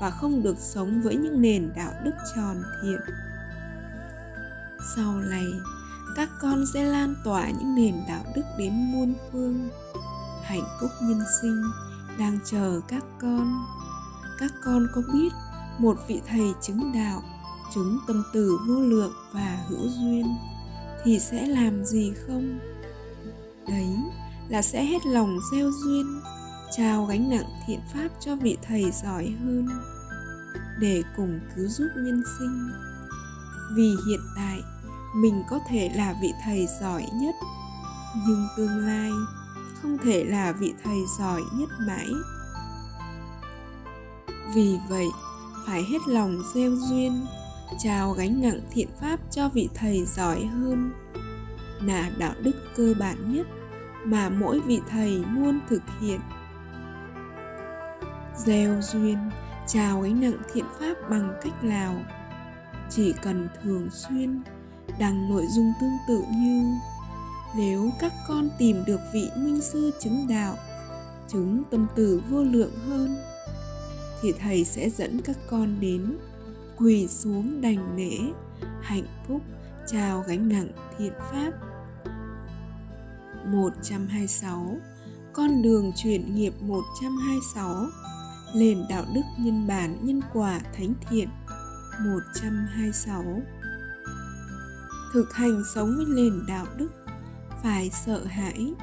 và 0.00 0.10
không 0.10 0.42
được 0.42 0.56
sống 0.58 1.02
với 1.02 1.16
những 1.16 1.42
nền 1.42 1.72
đạo 1.76 1.92
đức 2.04 2.14
tròn 2.36 2.62
thiện. 2.82 3.00
Sau 4.96 5.12
này, 5.12 5.46
các 6.16 6.28
con 6.40 6.64
sẽ 6.74 6.84
lan 6.84 7.14
tỏa 7.24 7.50
những 7.50 7.74
nền 7.74 7.94
đạo 8.08 8.24
đức 8.36 8.44
đến 8.58 8.72
muôn 8.92 9.14
phương. 9.32 9.68
Hạnh 10.42 10.64
phúc 10.80 10.90
nhân 11.02 11.20
sinh 11.42 11.62
đang 12.18 12.38
chờ 12.44 12.80
các 12.88 13.04
con. 13.20 13.64
Các 14.38 14.52
con 14.64 14.86
có 14.94 15.02
biết 15.12 15.32
một 15.78 15.96
vị 16.08 16.20
thầy 16.26 16.52
chứng 16.62 16.92
đạo 16.94 17.22
chứng 17.74 17.98
tâm 18.06 18.24
tử 18.32 18.58
vô 18.68 18.80
lượng 18.80 19.12
và 19.32 19.64
hữu 19.68 19.88
duyên 19.88 20.36
thì 21.04 21.18
sẽ 21.18 21.46
làm 21.46 21.84
gì 21.84 22.12
không? 22.26 22.58
Đấy 23.68 23.96
là 24.48 24.62
sẽ 24.62 24.84
hết 24.84 25.06
lòng 25.06 25.38
gieo 25.52 25.70
duyên 25.70 26.17
trao 26.76 27.04
gánh 27.04 27.30
nặng 27.30 27.46
thiện 27.66 27.80
pháp 27.94 28.08
cho 28.20 28.36
vị 28.36 28.56
thầy 28.62 28.90
giỏi 28.90 29.34
hơn 29.44 29.68
để 30.80 31.02
cùng 31.16 31.40
cứu 31.56 31.66
giúp 31.68 31.88
nhân 31.96 32.22
sinh. 32.38 32.70
Vì 33.76 33.96
hiện 34.08 34.20
tại, 34.36 34.60
mình 35.16 35.42
có 35.50 35.58
thể 35.68 35.90
là 35.94 36.14
vị 36.22 36.32
thầy 36.44 36.66
giỏi 36.80 37.06
nhất, 37.14 37.34
nhưng 38.26 38.46
tương 38.56 38.78
lai 38.78 39.10
không 39.82 39.98
thể 39.98 40.24
là 40.24 40.52
vị 40.52 40.74
thầy 40.84 40.98
giỏi 41.18 41.42
nhất 41.52 41.68
mãi. 41.86 42.08
Vì 44.54 44.78
vậy, 44.88 45.06
phải 45.66 45.84
hết 45.84 46.08
lòng 46.08 46.42
gieo 46.54 46.70
duyên, 46.70 47.26
trao 47.78 48.12
gánh 48.12 48.42
nặng 48.42 48.60
thiện 48.70 48.88
pháp 49.00 49.20
cho 49.30 49.48
vị 49.48 49.68
thầy 49.74 50.04
giỏi 50.04 50.46
hơn 50.46 50.92
là 51.80 52.10
đạo 52.18 52.34
đức 52.42 52.52
cơ 52.76 52.94
bản 53.00 53.32
nhất 53.32 53.46
mà 54.04 54.28
mỗi 54.28 54.60
vị 54.60 54.80
thầy 54.90 55.24
luôn 55.34 55.60
thực 55.68 55.82
hiện 56.00 56.20
gieo 58.46 58.80
duyên, 58.82 59.18
chào 59.66 60.00
gánh 60.00 60.20
nặng 60.20 60.38
thiện 60.52 60.64
pháp 60.80 60.94
bằng 61.10 61.38
cách 61.42 61.64
nào? 61.64 61.94
Chỉ 62.90 63.14
cần 63.22 63.48
thường 63.62 63.88
xuyên 63.90 64.42
đăng 64.98 65.28
nội 65.28 65.46
dung 65.46 65.72
tương 65.80 65.96
tự 66.08 66.24
như, 66.36 66.74
nếu 67.56 67.90
các 68.00 68.12
con 68.28 68.48
tìm 68.58 68.84
được 68.86 69.00
vị 69.12 69.30
minh 69.36 69.60
sư 69.60 69.90
chứng 70.00 70.26
đạo, 70.28 70.56
chứng 71.28 71.62
tâm 71.70 71.86
tử 71.96 72.22
vô 72.30 72.42
lượng 72.42 72.72
hơn, 72.88 73.16
thì 74.22 74.32
thầy 74.38 74.64
sẽ 74.64 74.90
dẫn 74.90 75.20
các 75.24 75.36
con 75.50 75.80
đến, 75.80 76.18
quỳ 76.76 77.08
xuống 77.08 77.60
đành 77.60 77.96
nể, 77.96 78.18
hạnh 78.82 79.06
phúc 79.28 79.40
trao 79.86 80.24
gánh 80.28 80.48
nặng 80.48 80.68
thiện 80.98 81.12
pháp. 81.30 81.50
126 83.46 84.76
Con 85.32 85.62
đường 85.62 85.92
chuyển 85.96 86.34
nghiệp 86.34 86.52
126 86.60 87.86
Nền 88.54 88.84
đạo 88.88 89.04
đức 89.14 89.22
nhân 89.38 89.66
bản 89.66 89.98
nhân 90.02 90.20
quả 90.32 90.60
thánh 90.76 90.94
thiện. 91.10 91.28
126 92.00 93.24
Thực 95.14 95.34
hành 95.34 95.62
sống 95.74 95.96
với 95.96 96.06
nền 96.08 96.46
đạo 96.48 96.66
đức, 96.76 96.88
Phải 97.62 97.90
sợ 97.90 98.24
hãi 98.24 98.74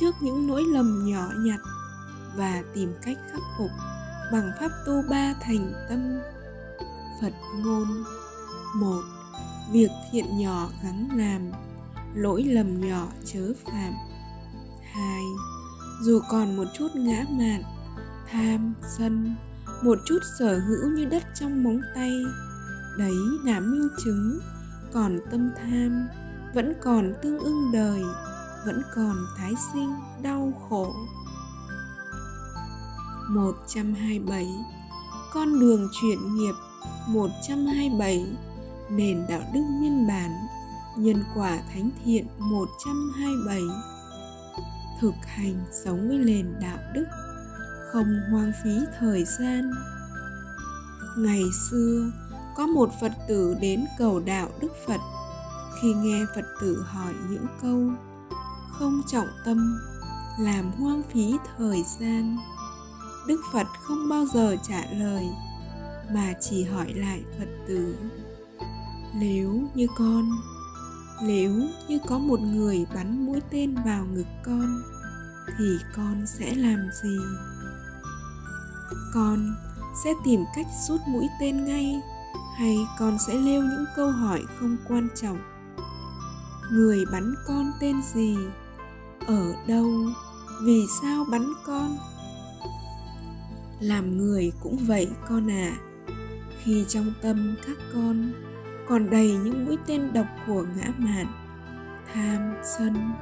trước 0.00 0.14
những 0.22 0.46
nỗi 0.46 0.64
lầm 0.72 1.04
nhỏ 1.06 1.28
nhặt 1.44 1.60
Và 2.36 2.62
tìm 2.74 2.94
cách 3.02 3.18
khắc 3.32 3.42
phục 3.58 3.70
bằng 4.32 4.50
pháp 4.60 4.70
tu 4.86 5.02
ba 5.10 5.34
thành 5.42 5.72
tâm. 5.88 6.20
Phật 7.20 7.32
ngôn, 7.58 8.04
một, 8.76 9.02
Việc 9.72 9.90
thiện 10.12 10.38
nhỏ 10.38 10.70
gắng 10.82 11.08
làm, 11.16 11.50
Lỗi 12.14 12.44
lầm 12.44 12.80
nhỏ 12.88 13.06
chớ 13.24 13.52
phạm. 13.64 13.92
Hai, 14.92 15.22
Dù 16.02 16.20
còn 16.30 16.56
một 16.56 16.64
chút 16.78 16.88
ngã 16.94 17.24
mạn 17.30 17.62
Tham, 18.32 18.74
sân 18.98 19.34
Một 19.82 19.98
chút 20.06 20.18
sở 20.38 20.58
hữu 20.58 20.90
như 20.90 21.04
đất 21.04 21.22
trong 21.34 21.62
móng 21.64 21.80
tay. 21.94 22.12
Đấy 22.98 23.14
là 23.44 23.60
minh 23.60 23.88
chứng 24.04 24.38
Còn 24.92 25.18
tâm 25.30 25.50
tham 25.56 26.08
Vẫn 26.54 26.72
còn 26.82 27.12
tương 27.22 27.38
ưng 27.38 27.72
đời 27.72 28.02
Vẫn 28.66 28.82
còn 28.94 29.16
tái 29.38 29.52
sinh 29.72 29.94
đau 30.22 30.52
khổ. 30.68 30.94
127 33.28 34.46
Con 35.32 35.60
đường 35.60 35.88
chuyển 36.00 36.34
nghiệp. 36.34 36.54
127 37.08 38.26
Nền 38.90 39.26
đạo 39.28 39.42
đức 39.54 39.62
nhân 39.80 40.06
bản. 40.08 40.30
Nhân 40.96 41.24
quả 41.34 41.58
thánh 41.74 41.90
thiện 42.04 42.26
127 42.38 43.60
Thực 45.00 45.14
hành 45.26 45.54
sống 45.84 46.08
với 46.08 46.18
nền 46.18 46.54
đạo 46.60 46.78
đức. 46.94 47.04
Không 47.92 48.20
hoang 48.30 48.52
phí 48.64 48.78
thời 49.00 49.24
gian. 49.24 49.70
Ngày 51.18 51.42
xưa, 51.70 52.10
có 52.56 52.66
một 52.66 52.90
Phật 53.00 53.12
tử 53.28 53.56
đến 53.60 53.84
cầu 53.98 54.20
đạo 54.20 54.48
Đức 54.60 54.72
Phật. 54.86 55.00
Khi 55.80 55.94
nghe 55.94 56.24
Phật 56.34 56.44
tử 56.60 56.84
hỏi 56.86 57.14
những 57.30 57.46
câu, 57.62 57.90
Không 58.78 59.02
trọng 59.06 59.28
tâm, 59.44 59.78
Làm 60.38 60.72
hoang 60.72 61.02
phí 61.12 61.36
thời 61.56 61.84
gian, 62.00 62.36
Đức 63.26 63.40
Phật 63.52 63.66
không 63.82 64.08
bao 64.08 64.26
giờ 64.34 64.56
trả 64.68 64.84
lời, 64.98 65.24
mà 66.14 66.32
chỉ 66.40 66.64
hỏi 66.64 66.92
lại 66.94 67.24
phật 67.38 67.48
tử, 67.68 67.96
nếu 69.14 69.62
như 69.74 69.86
con, 69.98 70.30
nếu 71.22 71.52
như 71.88 71.98
có 72.06 72.18
một 72.18 72.40
người 72.40 72.86
bắn 72.94 73.26
mũi 73.26 73.40
tên 73.50 73.74
vào 73.84 74.04
ngực 74.04 74.26
con, 74.44 74.82
thì 75.58 75.78
con 75.96 76.26
sẽ 76.26 76.54
làm 76.54 76.88
gì? 77.02 77.16
Con 79.14 79.54
sẽ 80.04 80.14
tìm 80.24 80.44
cách 80.56 80.66
rút 80.88 81.00
mũi 81.06 81.28
tên 81.40 81.64
ngay, 81.64 82.00
hay 82.58 82.76
con 82.98 83.18
sẽ 83.26 83.34
nêu 83.34 83.62
những 83.62 83.84
câu 83.96 84.10
hỏi 84.10 84.42
không 84.60 84.76
quan 84.88 85.08
trọng? 85.14 85.38
Người 86.72 87.04
bắn 87.12 87.34
con 87.46 87.72
tên 87.80 88.02
gì? 88.14 88.36
Ở 89.26 89.54
đâu? 89.66 89.90
Vì 90.62 90.84
sao 91.02 91.24
bắn 91.30 91.52
con? 91.66 91.96
Làm 93.80 94.18
người 94.18 94.52
cũng 94.62 94.76
vậy 94.86 95.08
con 95.28 95.50
à 95.50 95.76
khi 96.64 96.84
trong 96.88 97.12
tâm 97.22 97.56
các 97.66 97.76
con 97.94 98.32
còn 98.88 99.10
đầy 99.10 99.32
những 99.44 99.66
mũi 99.66 99.78
tên 99.86 100.12
độc 100.12 100.26
của 100.46 100.64
ngã 100.76 100.92
mạn, 100.98 101.26
tham, 102.12 102.54
sân 102.64 103.12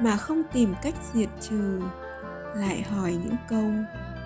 mà 0.00 0.16
không 0.16 0.42
tìm 0.52 0.74
cách 0.82 0.94
diệt 1.12 1.28
trừ, 1.40 1.80
lại 2.54 2.82
hỏi 2.82 3.12
những 3.12 3.36
câu 3.48 3.70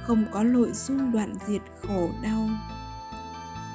không 0.02 0.24
có 0.32 0.42
nội 0.42 0.72
dung 0.72 1.12
đoạn 1.12 1.34
diệt 1.46 1.62
khổ 1.82 2.08
đau 2.22 2.48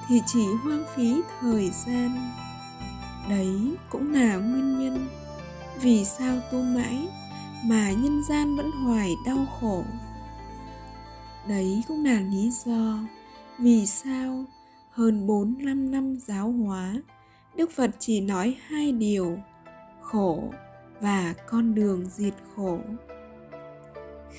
thì 0.08 0.22
chỉ 0.26 0.46
hoang 0.64 0.84
phí 0.96 1.22
thời 1.40 1.70
gian 1.70 2.32
đấy 3.30 3.76
cũng 3.90 4.14
là 4.14 4.36
nguyên 4.36 4.80
nhân 4.80 5.08
vì 5.82 6.06
sao 6.06 6.38
tu 6.52 6.62
mãi 6.62 7.08
mà 7.66 7.92
nhân 7.92 8.22
gian 8.30 8.56
vẫn 8.56 8.72
hoài 8.72 9.16
đau 9.26 9.46
khổ 9.60 9.84
đấy 11.48 11.84
cũng 11.88 12.06
là 12.06 12.20
lý 12.20 12.52
do 12.52 13.00
vì 13.60 13.86
sao 13.86 14.46
hơn 14.98 15.28
45 15.28 15.92
năm 15.92 16.18
giáo 16.28 16.52
hóa, 16.52 16.94
Đức 17.56 17.72
Phật 17.72 17.92
chỉ 18.00 18.22
nói 18.22 18.58
hai 18.68 18.92
điều, 18.92 19.38
khổ 20.02 20.44
và 21.02 21.34
con 21.48 21.76
đường 21.76 22.06
diệt 22.06 22.34
khổ. 22.56 22.80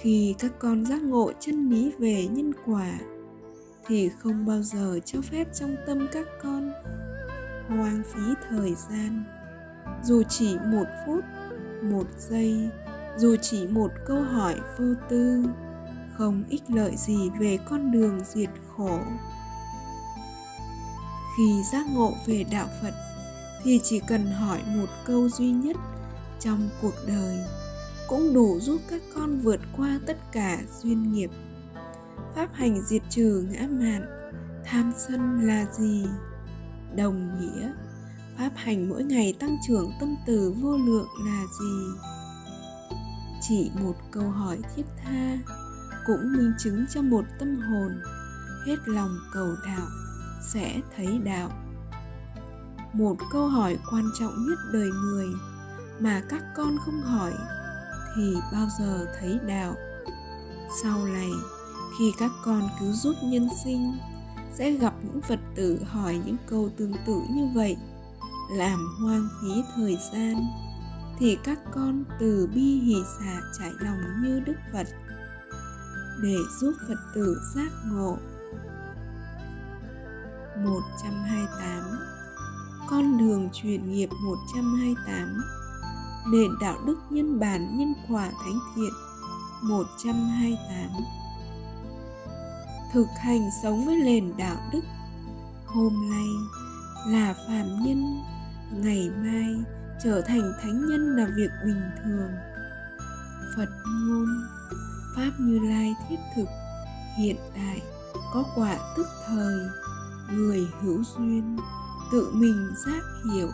Khi 0.00 0.34
các 0.38 0.52
con 0.58 0.86
giác 0.86 1.02
ngộ 1.02 1.32
chân 1.40 1.70
lý 1.70 1.92
về 1.98 2.26
nhân 2.26 2.52
quả, 2.66 2.98
thì 3.86 4.10
không 4.18 4.46
bao 4.46 4.62
giờ 4.62 4.98
cho 5.04 5.20
phép 5.20 5.44
trong 5.54 5.76
tâm 5.86 6.08
các 6.12 6.26
con 6.42 6.72
hoang 7.68 8.02
phí 8.14 8.20
thời 8.50 8.74
gian. 8.90 9.24
Dù 10.04 10.22
chỉ 10.28 10.56
một 10.72 10.84
phút 11.06 11.24
một 11.82 12.06
giây 12.18 12.70
dù 13.18 13.36
chỉ 13.42 13.66
một 13.66 13.90
câu 14.06 14.22
hỏi 14.22 14.54
vô 14.78 14.84
tư 15.08 15.44
không 16.16 16.44
ích 16.48 16.62
lợi 16.68 16.96
gì 16.96 17.30
về 17.40 17.58
con 17.68 17.90
đường 17.90 18.20
diệt 18.24 18.50
khổ. 18.76 18.98
Khi 21.36 21.62
giác 21.72 21.86
ngộ 21.94 22.12
về 22.26 22.44
đạo 22.52 22.68
phật 22.82 22.94
thì 23.64 23.80
chỉ 23.84 24.00
cần 24.08 24.26
hỏi 24.26 24.62
một 24.66 24.86
câu 25.06 25.28
duy 25.28 25.50
nhất 25.50 25.76
trong 26.40 26.68
cuộc 26.82 26.94
đời 27.06 27.38
cũng 28.08 28.34
đủ 28.34 28.58
giúp 28.60 28.80
các 28.90 29.02
con 29.14 29.40
vượt 29.40 29.60
qua 29.76 30.00
tất 30.06 30.16
cả 30.32 30.58
duyên 30.82 31.12
nghiệp. 31.12 31.30
Pháp 32.34 32.48
hành 32.52 32.82
diệt 32.82 33.02
trừ 33.10 33.46
ngã 33.50 33.66
mạn, 33.70 34.30
tham 34.64 34.92
sân 34.96 35.40
là 35.46 35.66
gì 35.72 36.06
đồng 36.96 37.40
nghĩa. 37.40 37.72
Pháp 38.38 38.50
hành 38.56 38.88
mỗi 38.88 39.04
ngày 39.04 39.34
tăng 39.40 39.56
trưởng 39.68 39.90
tâm 40.00 40.16
từ 40.26 40.54
vô 40.62 40.76
lượng 40.76 41.08
là 41.26 41.42
gì? 41.60 42.00
Chỉ 43.48 43.70
một 43.80 43.94
câu 44.10 44.30
hỏi 44.30 44.58
thiết 44.76 44.84
tha, 45.04 45.38
cũng 46.06 46.32
minh 46.36 46.52
chứng 46.58 46.84
cho 46.94 47.02
một 47.02 47.24
tâm 47.38 47.60
hồn. 47.60 47.92
Hết 48.66 48.76
lòng 48.86 49.18
cầu 49.34 49.48
đạo, 49.66 49.86
sẽ 50.52 50.80
thấy 50.96 51.18
đạo. 51.24 51.50
Một 52.92 53.16
câu 53.32 53.48
hỏi 53.48 53.78
quan 53.90 54.04
trọng 54.18 54.32
nhất 54.48 54.58
đời 54.72 54.90
người 54.90 55.26
mà 56.00 56.22
các 56.28 56.42
con 56.56 56.76
không 56.84 57.00
hỏi 57.00 57.32
thì 58.18 58.34
bao 58.52 58.68
giờ 58.78 59.06
thấy 59.20 59.38
đạo. 59.46 59.74
Sau 60.82 61.04
này, 61.06 61.30
khi 61.98 62.12
các 62.18 62.30
con 62.44 62.68
cứu 62.80 62.92
giúp 62.92 63.14
nhân 63.22 63.48
sinh, 63.64 63.98
sẽ 64.54 64.70
gặp 64.70 64.94
những 65.02 65.20
phật 65.20 65.38
tử 65.54 65.78
hỏi 65.86 66.20
những 66.26 66.36
câu 66.46 66.70
tương 66.76 66.92
tự 67.06 67.20
như 67.30 67.48
vậy, 67.54 67.76
làm 68.50 68.78
hoang 69.02 69.28
phí 69.40 69.62
thời 69.76 69.98
gian, 70.12 70.36
thì 71.18 71.38
các 71.44 71.58
con 71.74 72.04
từ 72.18 72.48
bi 72.54 72.80
hỷ 72.80 72.96
xả 73.18 73.40
trải 73.58 73.70
lòng 73.80 73.98
như 74.22 74.40
đức 74.40 74.56
phật, 74.72 74.86
để 76.22 76.36
giúp 76.60 76.72
phật 76.88 76.98
tử 77.14 77.40
giác 77.54 77.70
ngộ. 77.86 78.16
128 80.64 81.82
Con 82.88 83.18
đường 83.18 83.48
truyền 83.52 83.92
nghiệp 83.92 84.08
128 84.22 85.57
Nền 86.32 86.58
đạo 86.60 86.78
đức 86.86 86.98
nhân 87.10 87.40
bản 87.40 87.78
nhân 87.78 87.94
quả 88.08 88.30
thánh 88.44 88.58
thiện. 88.74 88.92
128 89.62 90.90
Thực 92.92 93.06
hành 93.20 93.50
sống 93.62 93.86
với 93.86 93.96
nền 93.96 94.36
đạo 94.36 94.56
đức. 94.72 94.80
Hôm 95.66 96.10
nay 96.10 96.26
là 97.06 97.34
phàm 97.34 97.84
nhân, 97.84 98.22
Ngày 98.72 99.10
mai 99.22 99.54
trở 100.04 100.20
thành 100.20 100.52
thánh 100.62 100.88
nhân 100.88 101.16
là 101.16 101.26
việc 101.36 101.50
bình 101.64 101.82
thường. 102.04 102.30
Phật 103.56 103.68
ngôn, 103.86 104.26
Pháp 105.16 105.30
Như 105.38 105.58
Lai 105.58 105.94
thiết 106.08 106.18
thực, 106.36 106.48
Hiện 107.18 107.36
tại 107.54 107.82
có 108.32 108.44
quả 108.54 108.78
tức 108.96 109.06
thời, 109.26 109.58
người 110.32 110.68
hữu 110.80 111.02
duyên, 111.04 111.58
tự 112.12 112.30
mình 112.34 112.68
giác 112.86 113.02
hiểu. 113.32 113.50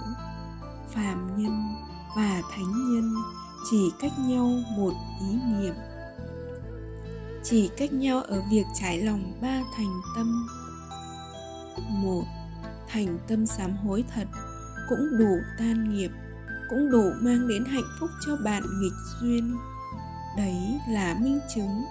Phàm 0.95 1.43
nhân 1.43 1.75
và 2.17 2.43
thánh 2.51 2.93
nhân 2.93 3.15
chỉ 3.71 3.93
cách 4.01 4.13
nhau 4.19 4.63
một 4.77 4.93
ý 5.21 5.39
niệm. 5.47 5.75
Chỉ 7.45 7.71
cách 7.77 7.93
nhau 7.93 8.23
ở 8.23 8.43
việc 8.51 8.65
trải 8.81 9.03
lòng 9.03 9.33
ba 9.43 9.63
thành 9.77 10.01
tâm. 10.17 10.47
Một, 11.89 12.25
thành 12.89 13.19
tâm 13.29 13.47
sám 13.47 13.77
hối 13.77 14.05
thật 14.15 14.29
cũng 14.89 15.19
đủ 15.19 15.37
tan 15.59 15.95
nghiệp, 15.95 16.11
cũng 16.71 16.91
đủ 16.91 17.13
mang 17.21 17.49
đến 17.49 17.65
hạnh 17.65 17.89
phúc 18.01 18.11
cho 18.27 18.37
bạn 18.37 18.63
nghịch 18.81 18.93
duyên. 19.21 19.57
Đấy 20.37 20.81
là 20.89 21.17
minh 21.21 21.41
chứng 21.55 21.85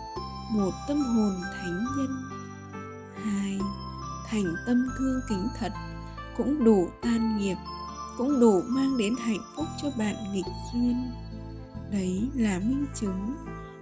một 0.52 0.72
tâm 0.88 1.04
hồn 1.04 1.42
thánh 1.54 1.86
nhân. 1.98 2.24
Hai, 3.24 3.60
thành 4.30 4.56
tâm 4.66 4.88
thương 4.98 5.22
kính 5.30 5.48
thật 5.60 5.72
cũng 6.38 6.64
đủ 6.64 6.90
tan 7.02 7.38
nghiệp 7.38 7.58
cũng 8.18 8.40
đủ 8.40 8.62
mang 8.68 8.98
đến 8.98 9.16
hạnh 9.20 9.42
phúc 9.56 9.66
cho 9.82 9.88
bạn 9.98 10.16
nghịch 10.34 10.46
duyên. 10.74 11.12
Đấy 11.92 12.30
là 12.36 12.60
minh 12.60 12.86
chứng 12.96 13.36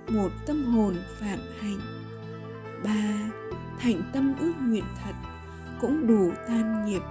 một 0.08 0.30
tâm 0.46 0.65
hồn 0.65 0.96
phạm 1.20 1.39
hạnh 1.60 1.80
ba, 2.84 3.32
thành 3.80 4.10
tâm 4.13 4.34
ước 4.39 4.54
nguyện 4.62 4.86
thật 5.04 5.13
cũng 5.82 6.08
đủ 6.08 6.32
tan 6.48 6.86
nghiệp, 6.86 7.02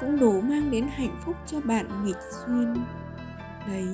cũng 0.00 0.18
đủ 0.18 0.40
mang 0.40 0.70
đến 0.70 0.88
hạnh 0.92 1.20
phúc 1.24 1.36
cho 1.46 1.60
bạn 1.60 2.04
nghịch 2.04 2.16
duyên. 2.46 2.74
Đấy 3.66 3.88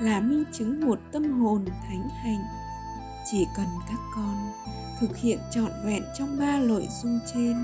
là 0.00 0.20
minh 0.20 0.44
chứng 0.52 0.86
một 0.86 0.98
tâm 1.12 1.40
hồn 1.40 1.64
thánh 1.64 2.08
hạnh 2.24 2.42
chỉ 3.30 3.46
cần 3.56 3.66
các 3.88 3.98
con 4.14 4.52
thực 5.00 5.16
hiện 5.16 5.38
trọn 5.50 5.70
vẹn 5.84 6.02
trong 6.18 6.38
ba 6.38 6.58
nội 6.58 6.88
dung 7.02 7.20
trên 7.34 7.56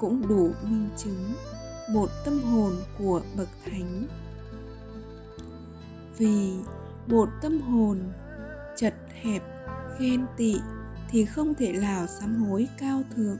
cũng 0.00 0.28
đủ 0.28 0.50
minh 0.62 0.88
chứng 0.96 1.34
một 1.88 2.10
tâm 2.24 2.42
hồn 2.42 2.72
của 2.98 3.22
bậc 3.36 3.48
thánh. 3.64 4.06
Vì 6.18 6.52
một 7.06 7.28
tâm 7.42 7.60
hồn 7.60 7.98
chật 8.76 8.94
hẹp, 9.22 9.42
ghen 10.00 10.26
tị 10.36 10.56
thì 11.10 11.24
không 11.24 11.54
thể 11.54 11.72
nào 11.72 12.06
sám 12.06 12.44
hối 12.44 12.68
cao 12.78 13.02
thượng, 13.16 13.38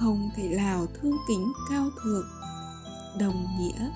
không 0.00 0.30
thể 0.36 0.48
nào 0.56 0.86
thương 0.86 1.16
kính 1.28 1.52
cao 1.70 1.90
thượng. 2.02 2.26
Đồng 3.20 3.46
nghĩa, 3.58 3.90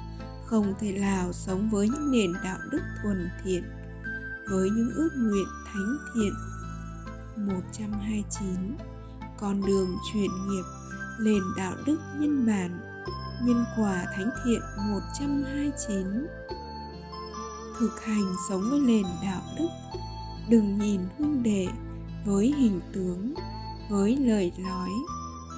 không 0.47 0.75
thể 0.81 0.93
nào 0.93 1.33
sống 1.33 1.71
với 1.71 1.89
những 1.89 2.11
nền 2.11 2.33
đạo 2.45 2.59
đức 2.73 2.83
thuần 3.03 3.29
thiện, 3.45 3.63
với 4.51 4.71
những 4.71 4.91
ước 4.95 5.11
nguyện 5.17 5.47
thánh 5.67 5.97
thiện. 6.15 6.33
129 7.37 8.77
con 9.41 9.67
đường 9.67 9.97
chuyển 10.13 10.31
nghiệp 10.49 10.65
nền 11.21 11.43
đạo 11.57 11.75
đức 11.87 11.99
nhân 12.19 12.47
bản. 12.47 12.90
Nhân 13.43 13.65
quả 13.77 14.07
Thánh 14.17 14.31
Thiện 14.45 14.61
129 14.77 16.27
Thực 17.79 18.01
hành 18.05 18.35
sống 18.49 18.71
với 18.71 18.81
nền 18.81 19.07
đạo 19.23 19.43
đức 19.59 19.69
Đừng 20.49 20.79
nhìn 20.79 21.01
huynh 21.19 21.43
đệ 21.43 21.69
với 22.25 22.55
hình 22.59 22.81
tướng, 22.93 23.35
với 23.91 24.17
lời 24.17 24.53
nói, 24.59 24.91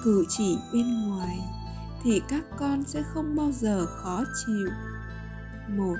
cử 0.03 0.25
chỉ 0.29 0.57
bên 0.73 1.07
ngoài 1.07 1.39
thì 2.03 2.21
các 2.27 2.43
con 2.59 2.83
sẽ 2.87 3.03
không 3.13 3.35
bao 3.35 3.51
giờ 3.51 3.85
khó 3.85 4.23
chịu. 4.45 4.67
Một, 5.69 5.95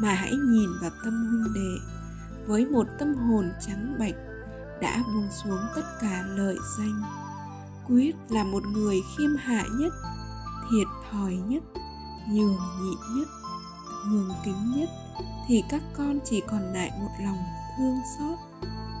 mà 0.00 0.14
hãy 0.14 0.32
nhìn 0.32 0.68
vào 0.80 0.90
tâm 1.04 1.26
huynh 1.26 1.54
đệ 1.54 1.94
với 2.46 2.66
một 2.66 2.86
tâm 2.98 3.14
hồn 3.14 3.52
trắng 3.66 3.96
bạch 3.98 4.14
đã 4.80 5.02
buông 5.14 5.28
xuống 5.44 5.60
tất 5.76 5.84
cả 6.00 6.24
lợi 6.36 6.56
danh 6.78 7.02
quyết 7.86 8.12
là 8.28 8.44
một 8.44 8.62
người 8.66 9.00
khiêm 9.16 9.36
hạ 9.36 9.64
nhất 9.78 9.92
thiệt 10.70 10.86
thòi 11.10 11.34
nhất, 11.34 11.62
nhường 12.28 12.56
nhịn 12.80 13.16
nhất 13.16 13.28
thương 14.08 14.30
kính 14.44 14.72
nhất, 14.76 14.88
thì 15.48 15.62
các 15.68 15.82
con 15.96 16.18
chỉ 16.24 16.42
còn 16.46 16.62
lại 16.62 16.92
một 17.00 17.10
lòng 17.24 17.38
thương 17.78 17.96
xót, 18.18 18.38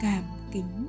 cảm 0.02 0.22
kính. 0.52 0.86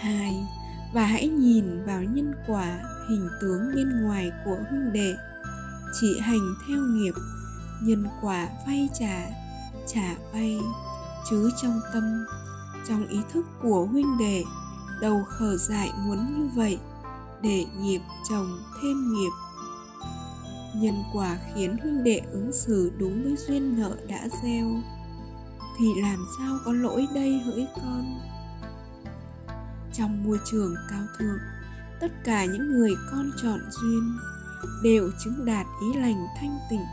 Hai, 0.00 0.46
và 0.94 1.06
hãy 1.06 1.28
nhìn 1.28 1.84
vào 1.84 2.02
nhân 2.02 2.34
quả, 2.46 2.78
hình 3.10 3.28
tướng 3.40 3.74
bên 3.74 4.02
ngoài 4.02 4.30
của 4.44 4.56
huynh 4.70 4.92
đệ. 4.92 5.14
Chỉ 6.00 6.20
hành 6.20 6.54
theo 6.68 6.78
nghiệp, 6.78 7.14
nhân 7.82 8.06
quả 8.22 8.48
vay 8.66 8.88
trả 9.00 9.26
trả 9.86 10.14
vay, 10.32 10.60
chứ 11.30 11.50
trong 11.62 11.80
tâm, 11.92 12.24
trong 12.88 13.06
ý 13.06 13.20
thức 13.32 13.46
của 13.62 13.86
huynh 13.86 14.18
đệ, 14.18 14.44
đầu 15.00 15.24
khở 15.28 15.56
dại 15.56 15.90
muốn 16.04 16.38
như 16.38 16.50
vậy 16.54 16.78
để 17.42 17.66
nghiệp 17.80 18.00
chồng 18.30 18.58
thêm 18.82 19.12
nghiệp. 19.12 19.30
Nhân 20.74 21.02
quả 21.12 21.38
khiến 21.54 21.76
huynh 21.82 22.04
đệ 22.04 22.20
ứng 22.32 22.52
xử 22.52 22.92
đúng 22.98 23.22
với 23.22 23.36
duyên 23.36 23.78
nợ 23.78 23.96
đã 24.08 24.28
gieo, 24.42 24.66
thì 25.78 25.86
làm 26.02 26.26
sao 26.38 26.58
có 26.64 26.72
lỗi 26.72 27.06
đây 27.14 27.40
hỡi 27.40 27.66
con? 27.76 28.20
Trong 29.92 30.24
môi 30.24 30.38
trường 30.50 30.74
cao 30.90 31.02
thượng, 31.18 31.38
tất 32.00 32.12
cả 32.24 32.44
những 32.44 32.70
người 32.70 32.94
con 33.10 33.30
chọn 33.42 33.60
duyên 33.70 34.18
đều 34.82 35.10
chứng 35.24 35.44
đạt 35.44 35.66
ý 35.80 36.00
lành 36.00 36.26
thanh 36.40 36.58
tịnh, 36.70 36.84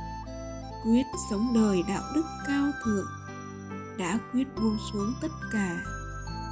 quyết 0.85 1.05
sống 1.29 1.47
đời 1.55 1.83
đạo 1.87 2.03
đức 2.15 2.25
cao 2.47 2.71
thượng, 2.85 3.05
đã 3.97 4.19
quyết 4.33 4.47
buông 4.55 4.77
xuống 4.93 5.13
tất 5.21 5.31
cả. 5.51 5.83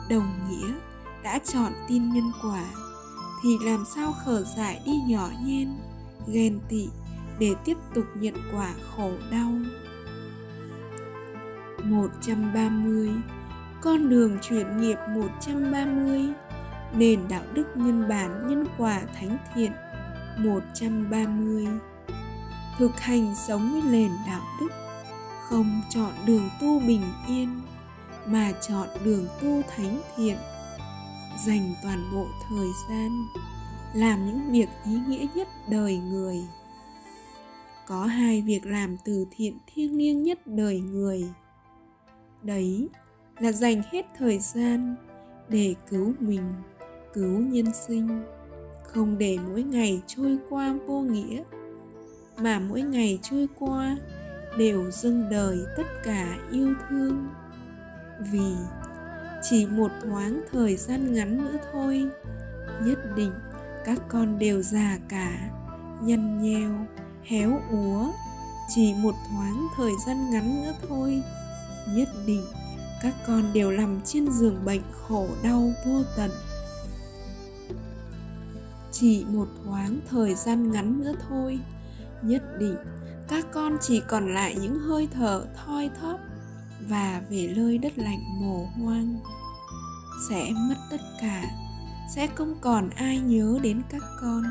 Đồng 0.10 0.49
nghĩa, 0.49 0.73
đã 1.23 1.39
chọn 1.53 1.73
tin 1.88 2.13
nhân 2.13 2.31
quả 2.41 2.65
thì 3.43 3.58
làm 3.62 3.86
sao 3.95 4.13
khở 4.26 4.43
dại 4.58 4.82
đi 4.86 4.91
nhỏ 5.08 5.30
nhen, 5.45 5.69
ghen 6.28 6.60
tị 6.69 6.88
để 7.39 7.56
tiếp 7.65 7.78
tục 7.93 8.06
nhận 8.15 8.36
quả 8.54 8.73
khổ 8.95 9.12
đau. 9.32 9.52
130 11.84 13.10
Con 13.82 14.10
đường 14.10 14.38
chuyển 14.41 14.78
nghiệp 14.78 14.97
130 15.15 16.21
Nền 16.93 17.19
đạo 17.30 17.43
đức 17.54 17.67
nhân 17.76 18.10
bản 18.10 18.47
nhân 18.47 18.65
quả 18.78 19.02
thánh 19.19 19.38
thiện 19.56 19.71
130 20.38 21.67
Thực 22.78 23.00
hành 23.00 23.36
sống 23.47 23.71
với 23.71 23.82
nền 23.91 24.12
đạo 24.28 24.41
đức, 24.60 24.69
Không 25.50 25.82
chọn 25.89 26.12
đường 26.26 26.50
tu 26.62 26.80
bình 26.80 27.02
yên, 27.28 27.62
Mà 28.26 28.52
chọn 28.67 28.88
đường 29.04 29.28
tu 29.41 29.62
thánh 29.76 30.02
thiện. 30.15 30.38
Dành 31.45 31.73
toàn 31.84 32.12
bộ 32.13 32.28
thời 32.50 32.67
gian 32.89 33.28
Làm 33.93 34.26
những 34.26 34.52
việc 34.52 34.69
ý 34.86 35.00
nghĩa 35.08 35.26
nhất 35.36 35.47
đời 35.69 35.97
người. 35.97 36.38
Có 37.88 38.06
hai 38.06 38.41
việc 38.41 38.65
làm 38.65 38.97
từ 39.06 39.26
thiện 39.32 39.58
thiêng 39.67 39.97
liêng 39.97 40.23
nhất 40.23 40.39
đời 40.45 40.80
người. 40.80 41.23
Đấy 42.43 42.89
là 43.39 43.52
dành 43.52 43.82
hết 43.91 44.06
thời 44.17 44.39
gian 44.39 44.95
để 45.50 45.76
cứu 45.89 46.13
mình, 46.19 46.54
cứu 47.13 47.39
nhân 47.39 47.65
sinh. 47.88 48.23
Không 48.84 49.17
để 49.17 49.38
mỗi 49.47 49.63
ngày 49.63 50.02
trôi 50.08 50.38
qua 50.50 50.76
vô 50.88 51.02
nghĩa, 51.02 51.43
mà 52.38 52.60
mỗi 52.60 52.82
ngày 52.82 53.19
trôi 53.21 53.47
qua 53.60 53.97
đều 54.58 54.91
dâng 54.91 55.30
đời 55.32 55.60
tất 55.78 55.88
cả 56.04 56.38
yêu 56.52 56.73
thương. 56.89 57.28
Vì 58.32 58.54
chỉ 59.49 59.65
một 59.65 59.91
thoáng 60.03 60.41
thời 60.51 60.75
gian 60.75 61.13
ngắn 61.13 61.38
nữa 61.38 61.57
thôi. 61.71 62.10
Nhất 62.86 62.99
định 63.15 63.31
các 63.86 63.99
con 64.07 64.39
đều 64.39 64.62
già 64.62 64.97
cả, 65.10 65.49
nhăn 66.01 66.41
nheo, 66.41 66.71
héo 67.23 67.62
úa. 67.71 68.12
Chỉ 68.75 68.93
một 68.93 69.15
thoáng 69.29 69.67
thời 69.77 69.91
gian 70.07 70.29
ngắn 70.29 70.63
nữa 70.63 70.73
thôi. 70.88 71.21
Nhất 71.95 72.10
định 72.25 72.45
các 73.01 73.13
con 73.27 73.53
đều 73.53 73.71
nằm 73.71 74.01
trên 74.05 74.31
giường 74.31 74.65
bệnh 74.65 74.81
khổ 74.91 75.27
đau 75.43 75.71
vô 75.86 76.01
tận. 76.17 76.31
Chỉ 78.91 79.25
một 79.27 79.47
thoáng 79.63 79.99
thời 80.10 80.36
gian 80.36 80.71
ngắn 80.71 80.99
nữa 80.99 81.13
thôi. 81.29 81.60
Nhất 82.21 82.43
định 82.60 82.75
các 83.27 83.45
con 83.53 83.77
chỉ 83.81 84.01
còn 84.07 84.33
lại 84.33 84.55
những 84.62 84.79
hơi 84.79 85.07
thở 85.13 85.45
thoi 85.65 85.89
thóp 86.01 86.19
và 86.89 87.21
về 87.30 87.54
nơi 87.58 87.78
đất 87.78 87.97
lạnh 87.97 88.41
mồ 88.41 88.65
hoang, 88.65 89.19
sẽ 90.30 90.52
mất 90.69 90.76
tất 90.89 91.02
cả, 91.21 91.43
sẽ 92.15 92.28
không 92.36 92.56
còn 92.62 92.89
ai 92.89 93.19
nhớ 93.19 93.60
đến 93.63 93.82
các 93.89 94.02
con, 94.21 94.43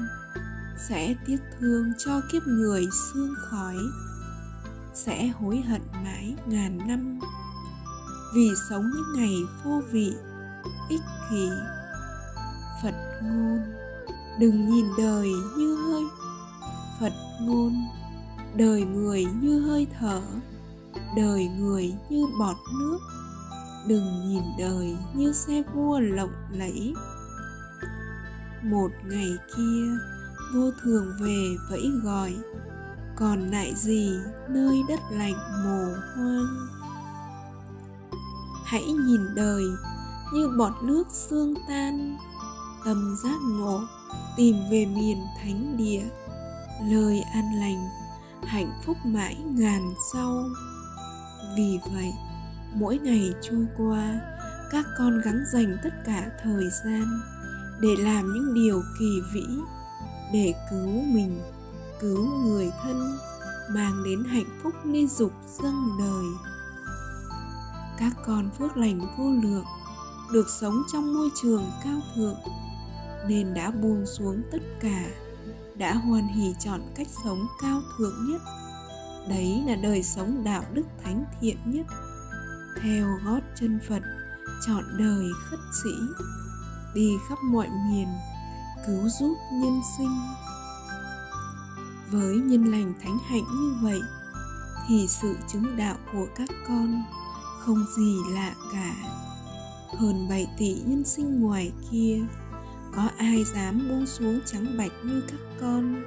sẽ 0.89 1.15
tiếc 1.27 1.39
thương 1.59 1.93
cho 1.99 2.21
kiếp 2.33 2.43
người 2.47 2.87
xương 3.13 3.35
khói, 3.39 3.77
sẽ 4.95 5.27
hối 5.27 5.61
hận 5.61 5.83
mãi 6.05 6.35
ngàn 6.47 6.79
năm. 6.89 7.21
Vì 8.35 8.51
sống 8.71 8.91
những 8.95 9.13
ngày 9.17 9.37
vô 9.65 9.83
vị, 9.93 10.13
ích 10.89 11.01
kỷ, 11.31 11.49
phật 12.83 12.95
ngôn, 13.23 13.61
đừng 14.41 14.71
nhìn 14.71 14.87
đời 14.99 15.29
như 15.57 15.75
hơi, 15.75 16.05
phật 17.01 17.13
ngôn, 17.41 17.73
đời 18.55 18.85
người 18.85 19.25
như 19.25 19.61
hơi 19.61 19.87
thở 19.99 20.23
đời 21.17 21.49
người 21.49 21.95
như 22.09 22.27
bọt 22.39 22.57
nước. 22.81 22.99
Đừng 23.89 24.29
nhìn 24.29 24.43
đời 24.59 24.97
như 25.15 25.33
xe 25.33 25.63
vua 25.75 25.99
lộng 25.99 26.33
lẫy. 26.51 26.95
Một 28.63 28.89
ngày 29.05 29.31
kia, 29.57 29.83
vô 30.55 30.71
thường 30.83 31.13
về 31.21 31.57
vẫy 31.71 31.91
gọi, 32.05 32.35
còn 33.17 33.51
lại 33.51 33.73
gì 33.77 34.19
nơi 34.49 34.83
đất 34.89 35.01
lạnh 35.11 35.65
mồ 35.65 35.85
hoang? 36.15 36.69
Hãy 38.65 38.85
nhìn 38.85 39.35
đời 39.35 39.65
như 40.33 40.49
bọt 40.59 40.73
nước 40.83 41.05
xương 41.11 41.55
tan, 41.69 42.17
tâm 42.85 43.17
giác 43.25 43.39
ngộ 43.43 43.81
tìm 44.37 44.57
về 44.71 44.87
miền 44.87 45.19
thánh 45.43 45.77
địa. 45.77 46.03
Lời 46.91 47.21
an 47.21 47.61
lành, 47.61 47.89
hạnh 48.43 48.71
phúc 48.87 48.97
mãi 49.05 49.37
ngàn 49.45 49.95
sau 50.13 50.45
vì 51.57 51.79
vậy, 51.93 52.13
mỗi 52.75 52.99
ngày 52.99 53.35
trôi 53.43 53.67
qua, 53.77 54.21
các 54.71 54.87
con 54.99 55.21
gắng 55.21 55.45
dành 55.53 55.77
tất 55.83 55.95
cả 56.07 56.31
thời 56.43 56.65
gian 56.85 57.21
để 57.81 57.97
làm 57.99 58.33
những 58.35 58.55
điều 58.55 58.83
kỳ 58.99 59.21
vĩ, 59.33 59.47
để 60.33 60.55
cứu 60.71 60.89
mình, 60.89 61.41
cứu 62.01 62.27
người 62.27 62.71
thân, 62.83 63.19
mang 63.71 64.05
đến 64.05 64.25
hạnh 64.25 64.61
phúc 64.63 64.75
ly 64.85 65.07
dục 65.07 65.33
dâng 65.63 65.89
đời. 65.99 66.27
Các 67.99 68.13
con 68.27 68.51
phước 68.59 68.77
lành 68.77 69.01
vô 69.19 69.31
lượng 69.43 69.65
được 70.33 70.49
sống 70.49 70.83
trong 70.93 71.15
môi 71.15 71.29
trường 71.43 71.71
cao 71.85 72.01
thượng, 72.15 72.39
nên 73.29 73.55
đã 73.55 73.71
buông 73.71 74.07
xuống 74.07 74.43
tất 74.53 74.63
cả, 74.81 75.07
đã 75.79 75.95
hoàn 75.95 76.29
hỷ 76.29 76.55
chọn 76.61 76.81
cách 76.97 77.09
sống 77.25 77.47
cao 77.63 77.81
thượng 77.99 78.31
nhất 78.31 78.43
đấy 79.29 79.63
là 79.67 79.75
đời 79.75 80.03
sống 80.03 80.45
đạo 80.45 80.63
đức 80.73 80.87
thánh 81.05 81.25
thiện 81.41 81.57
nhất. 81.65 81.87
Theo 82.83 83.07
gót 83.25 83.41
chân 83.61 83.81
phật, 83.89 84.03
chọn 84.67 84.85
đời 84.99 85.27
khất 85.51 85.59
sĩ, 85.85 85.91
đi 86.95 87.11
khắp 87.29 87.39
mọi 87.43 87.69
miền, 87.69 88.09
cứu 88.87 89.09
giúp 89.09 89.37
nhân 89.53 89.81
sinh. 89.99 90.19
Với 92.11 92.37
nhân 92.37 92.65
lành 92.65 92.95
thánh 93.03 93.19
hạnh 93.29 93.45
như 93.61 93.75
vậy, 93.83 94.01
thì 94.89 95.07
sự 95.09 95.37
chứng 95.53 95.77
đạo 95.77 95.97
của 96.13 96.27
các 96.37 96.49
con 96.69 97.05
không 97.61 97.85
gì 97.97 98.17
lạ 98.31 98.55
cả. 98.73 98.95
Hơn 99.99 100.29
7 100.29 100.47
tỷ 100.59 100.75
nhân 100.87 101.05
sinh 101.05 101.41
ngoài 101.41 101.73
kia, 101.91 102.21
có 102.95 103.09
ai 103.19 103.45
dám 103.55 103.89
buông 103.89 104.07
xuống 104.07 104.41
trắng 104.47 104.77
bạch 104.79 104.93
như 105.05 105.23
các 105.29 105.41
con? 105.61 106.03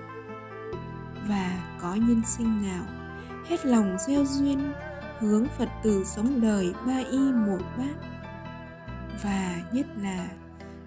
Và 1.27 1.77
có 1.81 1.95
nhân 1.95 2.21
sinh 2.37 2.61
nào 2.61 2.98
hết 3.49 3.65
lòng 3.65 3.97
gieo 4.07 4.25
duyên, 4.25 4.73
hướng 5.19 5.45
phật 5.57 5.69
tử 5.83 6.03
sống 6.05 6.41
đời 6.41 6.73
ba 6.87 6.97
y 7.11 7.17
một 7.17 7.59
bát. 7.77 7.95
Và 9.23 9.61
nhất 9.71 9.85
là, 10.01 10.27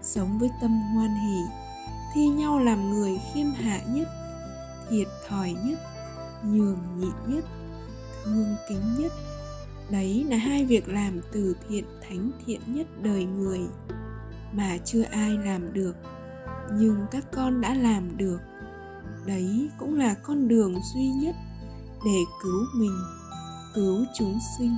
sống 0.03 0.39
với 0.39 0.51
tâm 0.61 0.71
hoan 0.95 1.11
hỷ, 1.15 1.41
thi 2.15 2.29
nhau 2.29 2.59
làm 2.59 2.91
người 2.91 3.21
khiêm 3.35 3.47
hạ 3.47 3.81
nhất, 3.89 4.09
thiệt 4.91 5.07
thòi 5.29 5.53
nhất, 5.53 5.79
nhường 6.45 6.79
nhịn 6.97 7.35
nhất, 7.35 7.45
thương 8.25 8.57
kính 8.69 8.97
nhất. 8.99 9.13
Đấy 9.91 10.27
là 10.29 10.37
hai 10.37 10.65
việc 10.65 10.89
làm 10.89 11.21
từ 11.33 11.57
thiện 11.69 11.85
thánh 12.09 12.31
thiện 12.47 12.61
nhất 12.67 12.87
đời 13.03 13.25
người 13.25 13.61
mà 14.53 14.79
chưa 14.85 15.03
ai 15.03 15.31
làm 15.31 15.73
được, 15.73 15.97
nhưng 16.73 17.07
các 17.11 17.25
con 17.33 17.61
đã 17.61 17.75
làm 17.75 18.17
được. 18.17 18.39
Đấy 19.27 19.69
cũng 19.79 19.99
là 19.99 20.15
con 20.15 20.49
đường 20.49 20.75
duy 20.95 21.09
nhất 21.09 21.35
để 22.05 22.25
cứu 22.43 22.67
mình, 22.75 22.99
cứu 23.75 24.05
chúng 24.19 24.39
sinh. 24.59 24.75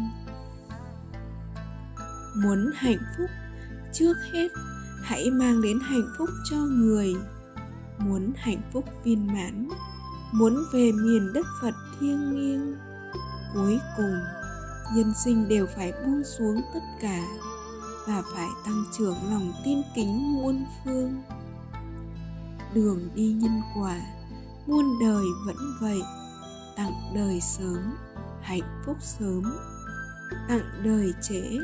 Muốn 2.37 2.71
hạnh 2.75 2.99
phúc, 3.19 3.31
trước 3.93 4.15
hết 4.33 4.49
hãy 5.03 5.31
mang 5.31 5.63
đến 5.63 5.79
hạnh 5.81 6.09
phúc 6.19 6.29
cho 6.51 6.57
người. 6.57 7.15
Muốn 7.99 8.33
hạnh 8.37 8.61
phúc 8.73 8.85
viên 9.05 9.27
mãn, 9.27 9.69
muốn 10.33 10.65
về 10.73 10.93
miền 10.93 11.33
đất 11.33 11.47
phật 11.63 11.75
thiêng 12.01 12.31
liêng. 12.35 12.77
Cuối 13.55 13.81
cùng, 13.97 14.15
nhân 14.95 15.13
sinh 15.25 15.49
đều 15.49 15.67
phải 15.77 15.93
buông 15.93 16.23
xuống 16.25 16.61
tất 16.75 16.81
cả 17.01 17.21
và 18.07 18.23
phải 18.35 18.49
tăng 18.65 18.85
trưởng 18.99 19.17
lòng 19.31 19.53
tin 19.65 19.79
kính 19.95 20.35
muôn 20.35 20.65
phương. 20.85 21.23
Đường 22.75 23.09
đi 23.15 23.33
nhân 23.33 23.61
quả, 23.77 24.01
muôn 24.67 24.99
đời 25.01 25.25
vẫn 25.47 25.57
vậy 25.81 26.03
tặng 26.77 27.13
đời 27.15 27.41
sớm, 27.41 27.97
hạnh 28.43 28.83
phúc 28.87 28.97
sớm. 29.01 29.59
Tặng 30.49 30.83
đời 30.85 31.15
trễ 31.23 31.59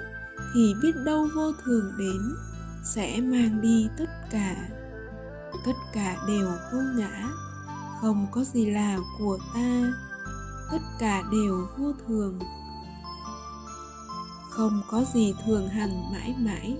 thì 0.54 0.74
biết 0.82 0.92
đâu 1.04 1.28
vô 1.34 1.52
thường 1.64 1.92
đến, 1.98 2.34
sẽ 2.84 3.20
mang 3.20 3.60
đi 3.60 3.88
tất 3.98 4.10
cả. 4.30 4.56
Tất 5.66 5.72
cả 5.92 6.16
đều 6.26 6.52
vô 6.72 6.78
ngã, 6.96 7.30
không 8.00 8.26
có 8.32 8.44
gì 8.44 8.70
là 8.70 8.98
của 9.18 9.38
ta. 9.54 9.92
Tất 10.72 10.82
cả 10.98 11.22
đều 11.32 11.66
vô 11.78 11.92
thường. 12.06 12.38
Không 14.50 14.82
có 14.90 15.04
gì 15.14 15.34
thường 15.44 15.68
hằng 15.68 16.12
mãi 16.12 16.34
mãi, 16.38 16.76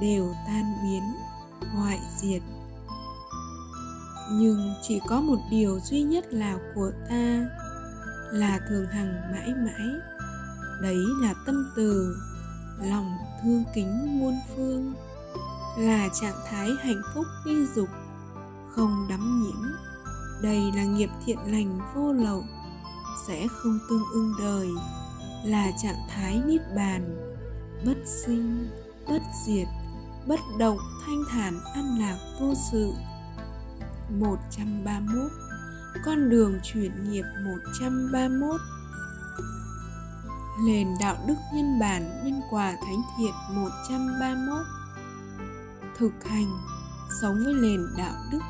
đều 0.00 0.34
tan 0.46 0.64
biến, 0.82 1.02
hoại 1.74 2.00
diệt 2.20 2.42
nhưng 4.32 4.74
chỉ 4.82 5.00
có 5.08 5.20
một 5.20 5.38
điều 5.50 5.80
duy 5.80 6.02
nhất 6.02 6.24
là 6.30 6.58
của 6.74 6.90
ta, 7.08 7.46
là 8.32 8.60
thường 8.68 8.86
hằng 8.86 9.32
mãi 9.32 9.54
mãi. 9.54 9.88
Đấy 10.82 10.98
là 11.22 11.34
tâm 11.46 11.72
từ, 11.76 12.16
lòng 12.82 13.12
thương 13.42 13.64
kính 13.74 14.20
muôn 14.20 14.34
phương. 14.56 14.94
Là 15.78 16.08
trạng 16.20 16.36
thái 16.46 16.70
hạnh 16.80 17.02
phúc 17.14 17.26
ly 17.44 17.66
dục, 17.74 17.88
không 18.70 19.06
đắm 19.08 19.42
nhiễm. 19.42 19.72
Đây 20.42 20.72
là 20.76 20.84
nghiệp 20.84 21.10
thiện 21.26 21.38
lành 21.46 21.78
vô 21.94 22.12
lậu, 22.12 22.44
sẽ 23.28 23.46
không 23.50 23.78
tương 23.90 24.02
ưng 24.12 24.32
đời. 24.38 24.68
Là 25.44 25.70
trạng 25.82 26.06
thái 26.08 26.42
niết 26.46 26.60
bàn, 26.76 27.16
bất 27.86 27.96
sinh, 28.06 28.68
bất 29.08 29.22
diệt, 29.46 29.66
bất 30.26 30.40
động, 30.58 30.78
thanh 31.06 31.22
thản, 31.30 31.60
an 31.74 31.98
lạc, 32.00 32.18
vô 32.40 32.54
sự. 32.72 32.92
131 34.10 35.30
Con 36.04 36.30
đường 36.30 36.60
chuyển 36.62 37.10
nghiệp 37.10 37.24
131 37.44 38.60
Nền 40.66 40.88
đạo 41.00 41.16
đức 41.26 41.34
nhân 41.54 41.78
bản 41.80 42.02
nhân 42.24 42.40
quả 42.50 42.72
thánh 42.72 43.02
thiện 43.18 43.32
131 43.54 44.66
Thực 45.98 46.24
hành 46.24 46.46
Sống 47.20 47.44
với 47.44 47.54
nền 47.54 47.86
đạo 47.98 48.14
đức, 48.32 48.40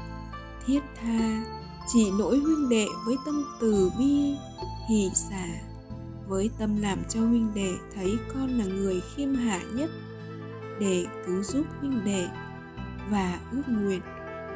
Thiết 0.66 0.80
tha, 1.02 1.44
Chỉ 1.92 2.10
nỗi 2.18 2.38
huynh 2.38 2.68
đệ 2.68 2.86
với 3.06 3.16
tâm 3.26 3.44
từ 3.60 3.90
bi, 3.98 4.36
Hỷ 4.88 5.10
xả 5.14 5.46
Với 6.28 6.50
tâm 6.58 6.82
làm 6.82 6.98
cho 7.08 7.20
huynh 7.20 7.54
đệ 7.54 7.72
thấy 7.94 8.18
con 8.34 8.58
là 8.58 8.64
người 8.64 9.00
khiêm 9.00 9.34
hạ 9.34 9.60
nhất 9.74 9.90
Để 10.80 11.06
cứu 11.26 11.42
giúp 11.42 11.66
huynh 11.80 12.04
đệ 12.04 12.28
Và 13.10 13.38
ước 13.52 13.62
nguyện 13.68 14.00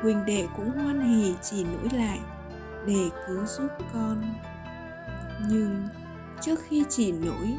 huynh 0.03 0.25
đệ 0.25 0.47
cũng 0.57 0.71
hoan 0.71 1.01
hỉ 1.01 1.35
chỉ 1.43 1.65
nỗi 1.65 1.99
lại 1.99 2.19
để 2.87 3.11
cứu 3.27 3.47
giúp 3.47 3.69
con. 3.93 4.35
Nhưng 5.51 5.89
trước 6.43 6.61
khi 6.69 6.85
chỉ 6.89 7.13
nỗi, 7.13 7.57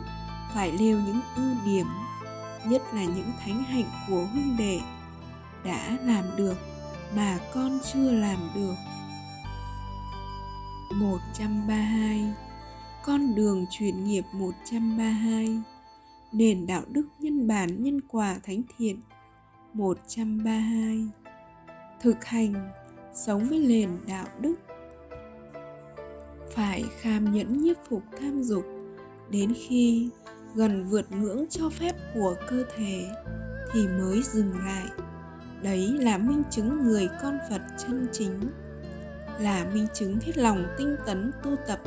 phải 0.53 0.71
nêu 0.79 0.97
những 1.05 1.19
ưu 1.35 1.55
điểm, 1.65 1.85
nhất 2.65 2.81
là 2.93 3.03
những 3.03 3.31
thánh 3.39 3.63
hạnh 3.63 3.89
của 4.07 4.25
huynh 4.25 4.57
đệ 4.57 4.79
đã 5.65 5.97
làm 6.03 6.23
được 6.37 6.57
mà 7.15 7.39
con 7.53 7.79
chưa 7.93 8.11
làm 8.11 8.49
được. 8.55 8.75
132 10.95 12.33
Con 13.05 13.35
đường 13.35 13.65
chuyển 13.69 14.05
nghiệp 14.05 14.23
132 14.33 15.61
Nền 16.31 16.67
đạo 16.67 16.81
đức 16.87 17.07
nhân 17.19 17.47
bản 17.47 17.83
nhân 17.83 18.01
quả 18.01 18.39
thánh 18.43 18.61
thiện. 18.77 19.01
132 19.73 21.07
thực 22.01 22.25
hành 22.25 22.71
sống 23.13 23.49
với 23.49 23.59
nền 23.59 23.89
đạo 24.07 24.27
đức. 24.39 24.55
Phải 26.51 26.83
kham 27.01 27.33
nhẫn 27.33 27.63
nhiếp 27.63 27.77
phục 27.89 28.03
tham 28.19 28.43
dục 28.43 28.65
đến 29.29 29.53
khi 29.67 30.09
gần 30.55 30.85
vượt 30.89 31.11
ngưỡng 31.11 31.45
cho 31.49 31.69
phép 31.69 31.95
của 32.13 32.35
cơ 32.49 32.63
thể 32.75 33.07
thì 33.73 33.87
mới 33.87 34.23
dừng 34.23 34.59
lại. 34.65 34.85
Đấy 35.61 35.87
là 35.93 36.17
minh 36.17 36.43
chứng 36.51 36.83
người 36.83 37.09
con 37.21 37.37
phật 37.49 37.61
chân 37.77 38.07
chính, 38.11 38.39
là 39.39 39.65
minh 39.73 39.87
chứng 39.93 40.19
hết 40.19 40.37
lòng 40.37 40.65
tinh 40.77 40.95
tấn 41.05 41.31
tu 41.43 41.55
tập 41.67 41.79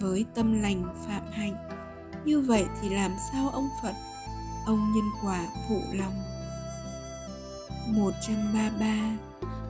với 0.00 0.24
tâm 0.34 0.62
lành 0.62 0.94
phạm 1.06 1.22
hạnh. 1.32 1.56
Như 2.24 2.40
vậy 2.40 2.64
thì 2.80 2.88
làm 2.88 3.12
sao 3.32 3.48
ông 3.48 3.68
phật, 3.82 3.94
ông 4.66 4.92
nhân 4.94 5.04
quả 5.24 5.46
phụ 5.68 5.80
lòng? 5.92 6.25
133 7.86 9.18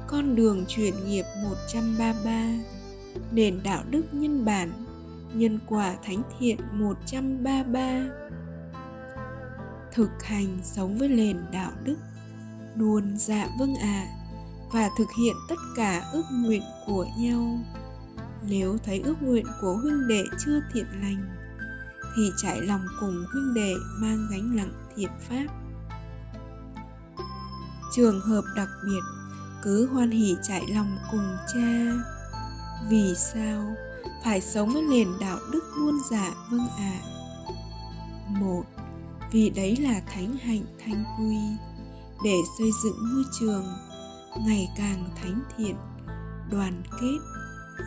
Con 0.07 0.37
đường 0.37 0.65
chuyển 0.69 0.95
nghiệp 1.07 1.25
133 1.43 2.47
Nền 3.33 3.63
đạo 3.63 3.83
đức 3.91 4.03
nhân 4.13 4.45
bản 4.45 4.73
Nhân 5.35 5.59
quả 5.67 5.97
thánh 6.05 6.23
thiện 6.39 6.59
133 6.73 8.07
Thực 9.93 10.23
hành 10.23 10.59
sống 10.63 10.99
với 10.99 11.09
nền 11.09 11.37
đạo 11.53 11.73
đức 11.85 11.97
Luôn 12.77 13.19
dạ 13.19 13.49
vâng 13.59 13.75
ạ 13.75 14.07
à, 14.07 14.13
Và 14.73 14.91
thực 14.99 15.09
hiện 15.19 15.37
tất 15.49 15.59
cả 15.77 16.11
ước 16.13 16.25
nguyện 16.33 16.63
của 16.87 17.07
nhau. 17.19 17.59
Nếu 18.49 18.79
thấy 18.85 19.01
ước 19.01 19.23
nguyện 19.23 19.47
của 19.61 19.77
huynh 19.77 20.09
đệ 20.09 20.25
chưa 20.45 20.61
thiện 20.73 20.87
lành 21.03 21.29
Thì 22.17 22.31
trải 22.43 22.61
lòng 22.61 22.85
cùng 23.01 23.25
huynh 23.33 23.55
đệ 23.55 23.75
mang 23.99 24.27
gánh 24.31 24.57
nặng 24.57 24.73
thiện 24.97 25.11
pháp 25.29 25.47
trường 27.97 28.21
hợp 28.21 28.45
đặc 28.57 28.69
biệt, 28.85 29.01
cứ 29.63 29.87
hoan 29.87 30.11
hỉ 30.11 30.37
chạy 30.43 30.63
lòng 30.75 30.99
cùng 31.11 31.37
cha. 31.55 31.93
Vì 32.89 33.15
sao? 33.15 33.77
Phải 34.25 34.41
sống 34.41 34.73
với 34.73 34.83
nền 34.83 35.09
đạo 35.21 35.39
đức 35.53 35.65
muôn 35.79 35.95
dạ 36.11 36.35
vâng 36.51 36.69
ạ. 36.79 37.01
À. 37.01 37.07
một, 38.29 38.63
vì 39.33 39.51
đấy 39.51 39.77
là 39.77 40.01
thánh 40.07 40.37
hạnh 40.37 40.65
thanh 40.85 41.05
quy. 41.19 41.39
Để 42.25 42.37
xây 42.59 42.71
dựng 42.85 43.15
môi 43.15 43.25
trường, 43.41 43.65
ngày 44.47 44.69
càng 44.77 45.11
thánh 45.23 45.43
thiện, 45.57 45.77
đoàn 46.51 46.83
kết, 47.01 47.19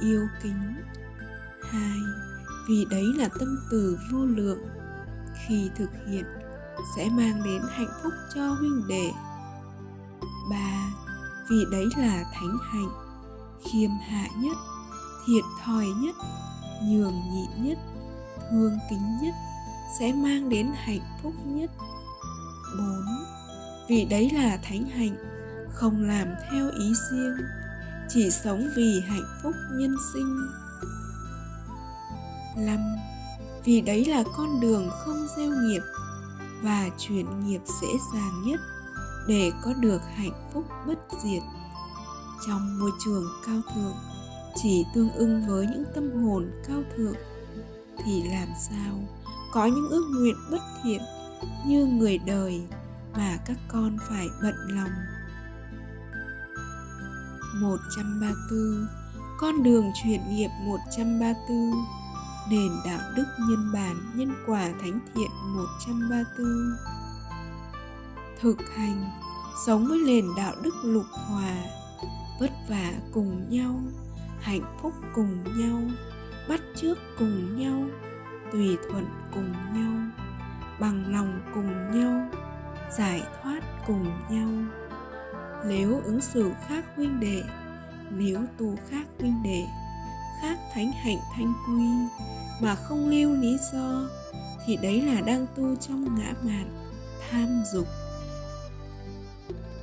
yêu 0.02 0.28
kính. 0.44 0.76
Hai, 1.62 1.98
vì 2.70 2.86
đấy 2.90 3.06
là 3.16 3.30
tâm 3.40 3.58
từ 3.72 4.00
vô 4.12 4.26
lượng. 4.26 4.60
Khi 5.48 5.70
thực 5.76 5.90
hiện, 6.08 6.26
sẽ 6.98 7.10
mang 7.10 7.44
đến 7.44 7.62
hạnh 7.70 7.92
phúc 8.04 8.14
cho 8.36 8.54
huynh 8.54 8.88
đệ 8.88 9.12
ba 10.50 10.90
vì 11.50 11.66
đấy 11.72 11.86
là 11.98 12.24
thánh 12.34 12.58
hạnh, 12.72 12.90
khiêm 13.64 13.90
hạ 13.90 14.28
nhất 14.38 14.58
thiệt 15.30 15.44
thòi 15.64 15.86
nhất, 15.86 16.16
nhường 16.84 17.22
nhịn 17.32 17.64
nhất, 17.64 17.78
thương 18.52 18.78
kính 18.90 19.18
nhất, 19.22 19.34
sẽ 20.00 20.14
mang 20.14 20.50
đến 20.50 20.72
hạnh 20.76 21.18
phúc 21.24 21.34
nhất. 21.46 21.72
Bốn, 22.78 23.06
vì 23.88 24.06
đấy 24.06 24.30
là 24.34 24.58
thánh 24.64 24.86
hạnh, 24.90 25.16
không 25.74 26.02
làm 26.02 26.28
theo 26.52 26.70
ý 26.80 26.94
riêng, 27.12 27.38
chỉ 28.10 28.32
sống 28.32 28.70
vì 28.76 29.02
hạnh 29.08 29.40
phúc 29.44 29.54
nhân 29.72 29.96
sinh. 30.14 30.40
Năm, 32.58 32.80
vì 33.66 33.82
đấy 33.82 34.06
là 34.06 34.24
con 34.38 34.60
đường 34.60 34.90
không 35.00 35.28
gieo 35.38 35.50
nghiệp 35.50 35.82
và 36.62 36.90
chuyển 36.98 37.26
nghiệp 37.40 37.62
dễ 37.82 37.88
dàng 38.14 38.44
nhất 38.46 38.60
để 39.28 39.52
có 39.62 39.74
được 39.74 40.02
hạnh 40.16 40.50
phúc 40.54 40.66
bất 40.88 41.00
diệt. 41.24 41.44
Trong 42.48 42.80
môi 42.80 42.92
trường 43.06 43.24
cao 43.46 43.62
thượng, 43.76 43.96
chỉ 44.56 44.86
tương 44.94 45.12
ưng 45.12 45.48
với 45.48 45.66
những 45.66 45.84
tâm 45.96 46.24
hồn 46.24 46.52
cao 46.68 46.84
thượng, 46.98 47.16
thì 48.04 48.24
làm 48.24 48.48
sao 48.70 48.94
có 49.54 49.66
những 49.66 49.90
ước 49.90 50.06
nguyện 50.16 50.36
bất 50.52 50.62
thiện 50.84 51.02
như 51.66 51.86
người 51.86 52.18
đời 52.18 52.62
mà 53.18 53.38
các 53.46 53.58
con 53.68 53.98
phải 54.10 54.28
bận 54.42 54.56
lòng? 54.70 54.92
134 57.62 58.88
Con 59.40 59.64
đường 59.64 59.92
chuyển 60.04 60.22
nghiệp 60.30 60.50
134 60.66 61.74
Nền 62.50 62.72
đạo 62.86 63.12
đức 63.16 63.26
nhân 63.40 63.72
bản 63.74 64.12
nhân 64.16 64.34
quả 64.48 64.70
thánh 64.82 65.00
thiện 65.14 65.30
134 65.44 66.48
Thực 68.42 68.58
hành, 68.76 69.10
Sống 69.66 69.88
với 69.88 70.00
nền 70.06 70.26
đạo 70.38 70.54
đức 70.64 70.74
lục 70.84 71.06
hòa, 71.14 71.56
Vất 72.40 72.52
vả 72.70 72.92
cùng 73.14 73.50
nhau, 73.50 73.80
Hạnh 74.40 74.78
phúc 74.82 74.94
cùng 75.16 75.60
nhau, 75.60 75.82
Bắt 76.50 76.62
trước 76.76 76.98
cùng 77.18 77.60
nhau, 77.60 77.84
Tùy 78.52 78.78
thuận 78.90 79.06
cùng 79.34 79.52
nhau, 79.52 80.24
Bằng 80.80 81.14
lòng 81.14 81.42
cùng 81.54 82.00
nhau, 82.00 82.30
Giải 82.98 83.24
thoát 83.42 83.62
cùng 83.88 84.06
nhau. 84.30 84.50
Nếu 85.66 86.02
ứng 86.04 86.22
xử 86.22 86.52
khác 86.68 86.86
huynh 86.96 87.20
đệ, 87.20 87.44
nếu 88.12 88.40
tu 88.58 88.76
khác 88.90 89.08
huynh 89.20 89.44
đệ, 89.44 89.66
khác 90.42 90.58
thánh 90.74 90.92
hạnh 90.92 91.20
thanh 91.36 91.54
quy 91.68 91.84
mà 92.62 92.76
không 92.76 93.10
nêu 93.10 93.34
lý 93.34 93.58
do, 93.74 94.10
thì 94.66 94.78
đấy 94.78 95.02
là 95.02 95.22
đang 95.22 95.46
tu 95.56 95.76
trong 95.76 96.16
ngã 96.16 96.34
mạn, 96.44 96.90
tham 97.32 97.64
dục. 97.74 97.88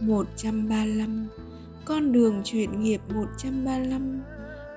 135 0.07 1.29
Con 1.85 2.13
đường 2.13 2.43
chuyển 2.45 2.81
nghiệp 2.81 3.01
135 3.15 4.23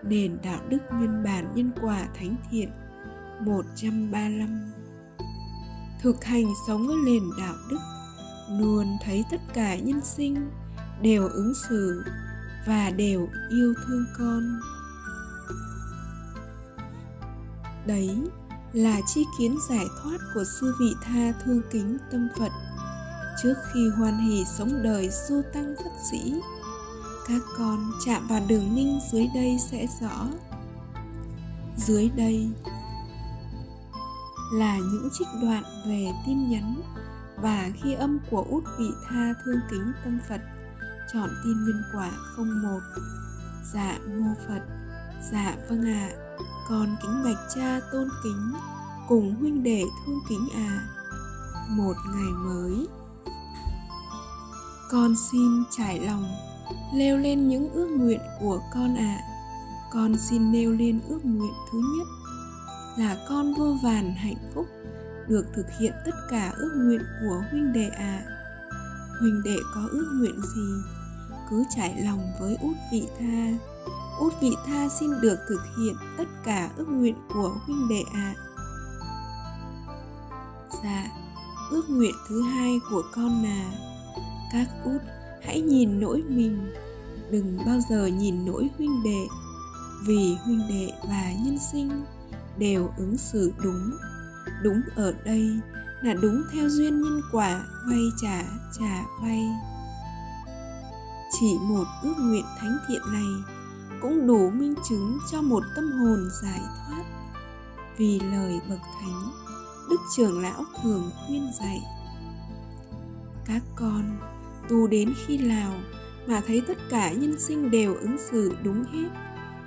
Nền 0.03 0.37
đạo 0.43 0.61
đức 0.69 0.79
nhân 0.91 1.23
bản 1.23 1.51
nhân 1.55 1.71
quả 1.81 2.07
thánh 2.13 2.35
thiện 2.51 2.69
135 3.45 4.69
Thực 6.01 6.23
hành 6.23 6.45
sống 6.67 6.87
với 6.87 6.95
nền 7.05 7.23
đạo 7.39 7.55
đức, 7.69 7.79
Luôn 8.59 8.97
thấy 9.03 9.23
tất 9.31 9.41
cả 9.53 9.75
nhân 9.75 10.01
sinh 10.03 10.49
đều 11.01 11.27
ứng 11.27 11.53
xử 11.69 12.03
và 12.67 12.89
đều 12.89 13.27
yêu 13.49 13.73
thương 13.85 14.05
con. 14.17 14.59
Đấy 17.87 18.23
là 18.73 18.99
chi 19.07 19.25
kiến 19.39 19.57
giải 19.69 19.85
thoát 20.01 20.17
của 20.33 20.43
sư 20.59 20.75
vị 20.79 20.93
tha 21.03 21.31
thương 21.43 21.61
kính 21.71 21.97
tâm 22.11 22.27
phật 22.39 22.51
trước 23.43 23.55
khi 23.73 23.89
hoan 23.89 24.17
hỷ 24.17 24.45
sống 24.45 24.83
đời 24.83 25.09
du 25.09 25.41
tăng 25.53 25.75
thất 25.83 25.91
sĩ. 26.11 26.41
Các 27.27 27.41
con 27.57 27.91
chạm 28.05 28.27
vào 28.27 28.41
đường 28.47 28.75
ninh 28.75 28.99
dưới 29.11 29.27
đây 29.35 29.57
sẽ 29.71 29.87
rõ. 30.01 30.27
Dưới 31.77 32.09
đây 32.09 32.49
là 34.53 34.77
những 34.77 35.09
trích 35.13 35.27
đoạn 35.41 35.63
về 35.87 36.07
tin 36.25 36.49
nhắn 36.49 36.81
và 37.41 37.69
ghi 37.83 37.93
âm 37.93 38.19
của 38.31 38.45
út 38.49 38.63
vị 38.79 38.89
tha 39.09 39.33
thương 39.45 39.59
kính 39.71 39.91
tâm 40.03 40.19
phật. 40.29 40.41
Chọn 41.13 41.29
tin 41.43 41.65
nhân 41.65 41.81
quả 41.93 42.11
không 42.35 42.61
một. 42.63 42.79
Dạ 43.73 43.97
mô 44.07 44.33
phật. 44.47 44.61
Dạ 45.31 45.55
vâng 45.69 45.85
ạ. 45.85 46.09
À, 46.11 46.17
con 46.69 46.95
kính 47.01 47.23
bạch 47.23 47.49
cha 47.55 47.79
tôn 47.91 48.09
kính 48.23 48.53
cùng 49.07 49.35
huynh 49.35 49.63
đệ 49.63 49.83
thương 50.05 50.19
kính 50.29 50.47
à 50.55 50.87
một 51.69 51.93
ngày 52.13 52.31
mới 52.31 52.87
con 54.91 55.15
xin 55.15 55.63
trải 55.77 55.99
lòng, 55.99 56.23
leo 56.93 57.17
lên 57.17 57.47
những 57.47 57.69
ước 57.73 57.87
nguyện 57.87 58.19
của 58.39 58.61
con 58.73 58.95
ạ 58.95 59.17
à. 59.19 59.25
con 59.91 60.17
xin 60.17 60.51
nêu 60.51 60.71
lên 60.71 60.99
ước 61.09 61.19
nguyện 61.25 61.53
thứ 61.71 61.79
nhất 61.97 62.07
là 62.97 63.25
con 63.29 63.53
vô 63.53 63.75
vàn 63.83 64.13
hạnh 64.15 64.51
phúc 64.53 64.65
được 65.27 65.45
thực 65.55 65.65
hiện 65.79 65.93
tất 66.05 66.15
cả 66.29 66.53
ước 66.57 66.71
nguyện 66.75 67.01
của 67.21 67.43
huynh 67.51 67.73
đệ 67.73 67.89
ạ 67.89 67.97
à. 67.97 68.25
huynh 69.19 69.43
đệ 69.43 69.57
có 69.75 69.81
ước 69.91 70.11
nguyện 70.19 70.41
gì 70.55 70.71
cứ 71.49 71.63
trải 71.75 72.01
lòng 72.03 72.31
với 72.39 72.57
út 72.61 72.75
vị 72.91 73.07
tha 73.19 73.47
út 74.19 74.33
vị 74.41 74.55
tha 74.65 74.89
xin 74.89 75.09
được 75.21 75.37
thực 75.49 75.61
hiện 75.77 75.95
tất 76.17 76.27
cả 76.43 76.69
ước 76.77 76.87
nguyện 76.89 77.15
của 77.33 77.55
huynh 77.65 77.89
đệ 77.89 78.03
ạ 78.13 78.33
à. 78.33 78.35
dạ 80.83 81.07
ước 81.71 81.89
nguyện 81.89 82.15
thứ 82.27 82.41
hai 82.41 82.79
của 82.91 83.03
con 83.15 83.43
là 83.43 83.71
các 84.53 84.67
út, 84.85 85.01
hãy 85.43 85.61
nhìn 85.61 85.99
nỗi 85.99 86.23
mình. 86.27 86.71
Đừng 87.31 87.57
bao 87.65 87.79
giờ 87.89 88.05
nhìn 88.05 88.45
nỗi 88.45 88.69
huynh 88.77 89.03
đệ, 89.03 89.27
vì 90.07 90.35
huynh 90.45 90.67
đệ 90.69 90.91
và 91.09 91.33
nhân 91.45 91.57
sinh 91.71 92.05
đều 92.57 92.89
ứng 92.97 93.17
xử 93.17 93.53
đúng. 93.63 93.91
Đúng 94.63 94.81
ở 94.95 95.13
đây 95.25 95.59
là 96.01 96.13
đúng 96.13 96.43
theo 96.53 96.69
duyên 96.69 97.01
nhân 97.01 97.21
quả 97.31 97.65
vay 97.89 98.03
trả 98.21 98.43
trả 98.79 99.03
vay. 99.21 99.45
Chỉ 101.39 101.57
một 101.61 101.85
ước 102.03 102.13
nguyện 102.19 102.45
thánh 102.59 102.77
thiện 102.87 103.01
này 103.11 103.55
cũng 104.01 104.27
đủ 104.27 104.49
minh 104.49 104.75
chứng 104.89 105.19
cho 105.31 105.41
một 105.41 105.63
tâm 105.75 105.91
hồn 105.91 106.29
giải 106.43 106.59
thoát. 106.59 107.03
Vì 107.97 108.19
lời 108.19 108.59
bậc 108.69 108.79
thánh, 109.01 109.31
đức 109.89 109.99
trưởng 110.17 110.41
lão 110.41 110.63
thường 110.83 111.11
khuyên 111.25 111.51
dạy, 111.59 111.81
các 113.45 113.61
con 113.75 114.17
tu 114.69 114.87
đến 114.87 115.13
khi 115.25 115.37
nào 115.37 115.73
mà 116.27 116.41
thấy 116.47 116.61
tất 116.67 116.77
cả 116.89 117.11
nhân 117.11 117.39
sinh 117.39 117.71
đều 117.71 117.95
ứng 117.95 118.17
xử 118.31 118.55
đúng 118.63 118.83
hết 118.83 119.09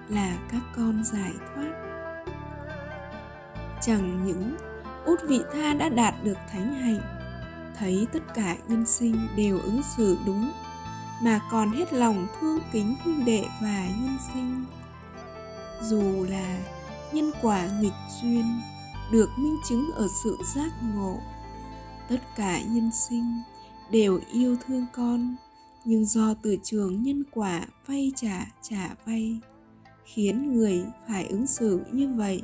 là 0.09 0.39
các 0.51 0.61
con 0.77 1.05
giải 1.05 1.33
thoát. 1.55 1.73
Chẳng 3.83 4.27
những 4.27 4.57
út 5.05 5.19
vị 5.29 5.41
tha 5.53 5.75
đã 5.75 5.89
đạt 5.89 6.15
được 6.25 6.39
thánh 6.53 6.75
hạnh, 6.75 7.01
thấy 7.79 8.07
tất 8.13 8.35
cả 8.35 8.57
nhân 8.69 8.87
sinh 8.87 9.17
đều 9.37 9.59
ứng 9.59 9.81
xử 9.97 10.19
đúng, 10.27 10.53
mà 11.23 11.41
còn 11.51 11.73
hết 11.73 11.93
lòng 11.93 12.27
thương 12.41 12.59
kính 12.73 12.97
huynh 13.05 13.25
đệ 13.25 13.45
và 13.63 13.87
nhân 14.01 14.17
sinh. 14.35 14.65
Dù 15.83 16.27
là 16.29 16.59
nhân 17.13 17.31
quả 17.43 17.69
nghịch 17.81 17.93
duyên 18.23 18.61
được 19.13 19.31
minh 19.39 19.57
chứng 19.69 19.91
ở 19.95 20.07
sự 20.25 20.39
giác 20.55 20.71
ngộ, 20.95 21.19
tất 22.09 22.21
cả 22.37 22.61
nhân 22.63 22.91
sinh 22.93 23.43
đều 23.93 24.21
yêu 24.33 24.57
thương 24.67 24.87
con, 24.93 25.37
nhưng 25.85 26.05
do 26.05 26.35
từ 26.43 26.57
trường 26.63 27.03
nhân 27.03 27.23
quả 27.31 27.67
vay 27.87 28.13
trả 28.17 28.47
trả 28.63 28.95
vay, 29.07 29.41
khiến 30.05 30.53
người 30.53 30.85
phải 31.09 31.27
ứng 31.27 31.47
xử 31.47 31.81
như 31.93 32.09
vậy. 32.17 32.43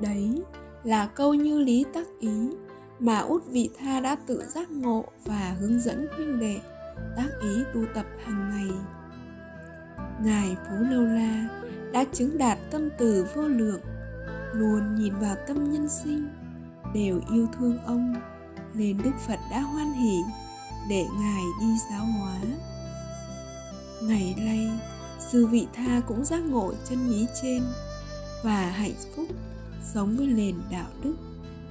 Đấy 0.00 0.42
là 0.84 1.06
câu 1.06 1.34
như 1.34 1.58
lý 1.58 1.84
tắc 1.94 2.06
ý 2.20 2.50
mà 2.98 3.18
út 3.18 3.46
vị 3.46 3.70
tha 3.78 4.00
đã 4.00 4.16
tự 4.26 4.44
giác 4.48 4.70
ngộ 4.70 5.04
và 5.24 5.56
hướng 5.60 5.80
dẫn 5.80 6.06
huynh 6.16 6.38
đệ 6.38 6.60
tác 7.16 7.28
ý 7.42 7.62
tu 7.74 7.80
tập 7.94 8.06
hàng 8.24 8.50
ngày. 8.50 8.70
Ngài 10.24 10.56
phú 10.56 10.84
lâu 10.90 11.02
la 11.02 11.48
đã 11.92 12.04
chứng 12.12 12.38
đạt 12.38 12.58
tâm 12.70 12.88
từ 12.98 13.26
vô 13.34 13.42
lượng, 13.42 13.80
luôn 14.52 14.94
nhìn 14.94 15.14
vào 15.14 15.36
tâm 15.48 15.72
nhân 15.72 15.88
sinh, 15.88 16.28
đều 16.94 17.20
yêu 17.32 17.46
thương 17.58 17.78
ông 17.86 18.14
nên 18.74 18.98
đức 19.02 19.12
phật 19.26 19.38
đã 19.50 19.60
hoan 19.60 19.92
hỷ 19.92 20.16
để 20.88 21.06
ngài 21.18 21.42
đi 21.60 21.66
giáo 21.90 22.04
hóa. 22.04 22.40
Ngày 24.02 24.34
nay, 24.38 24.70
sư 25.30 25.46
vị 25.46 25.66
tha 25.72 26.00
cũng 26.08 26.24
giác 26.24 26.44
ngộ 26.44 26.72
chân 26.88 27.08
lý 27.08 27.26
trên 27.42 27.62
và 28.44 28.70
hạnh 28.70 28.94
phúc 29.16 29.26
sống 29.94 30.16
với 30.16 30.26
nền 30.26 30.54
đạo 30.70 30.88
đức. 31.02 31.16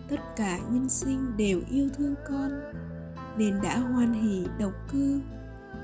Tất 0.10 0.36
cả 0.36 0.60
nhân 0.72 0.90
sinh 0.90 1.38
đều 1.38 1.62
yêu 1.70 1.90
thương 1.98 2.16
con, 2.30 2.52
nên 3.38 3.62
đã 3.62 3.80
hoan 3.80 4.14
hỷ 4.14 4.46
độc 4.60 4.74
cư, 4.92 5.22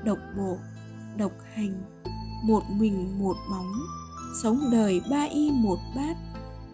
độc 0.04 0.18
bộ, 0.36 0.58
độc 1.16 1.32
hành, 1.54 1.82
một 2.44 2.62
mình 2.70 3.18
một 3.18 3.36
bóng 3.50 3.72
sống 4.42 4.70
đời 4.72 5.00
ba 5.10 5.24
y 5.24 5.50
một 5.50 5.78
bát, 5.96 6.16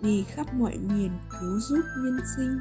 đi 0.03 0.25
khắp 0.29 0.55
mọi 0.55 0.79
miền 0.79 1.11
cứu 1.41 1.61
giúp 1.61 1.81
nhân 1.97 2.21
sinh 2.37 2.59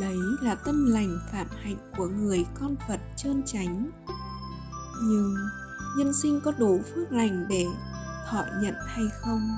đấy 0.00 0.18
là 0.42 0.54
tâm 0.54 0.86
lành 0.86 1.18
phạm 1.32 1.46
hạnh 1.62 1.76
của 1.96 2.06
người 2.06 2.46
con 2.60 2.76
phật 2.88 3.00
trơn 3.16 3.42
tránh. 3.46 3.90
Nhưng 5.02 5.34
nhân 5.98 6.12
sinh 6.14 6.40
có 6.44 6.52
đủ 6.58 6.80
phước 6.94 7.12
lành 7.12 7.46
để 7.48 7.66
thọ 8.30 8.44
nhận 8.62 8.74
hay 8.86 9.04
không 9.20 9.48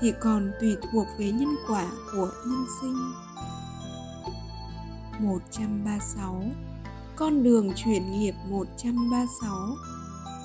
thì 0.00 0.12
còn 0.20 0.52
tùy 0.60 0.76
thuộc 0.92 1.06
về 1.18 1.32
nhân 1.32 1.54
quả 1.68 1.86
của 2.12 2.30
nhân 2.46 2.64
sinh. 2.80 3.12
136 5.20 6.42
Con 7.16 7.42
đường 7.42 7.72
chuyển 7.76 8.12
nghiệp 8.12 8.34
136 8.48 9.76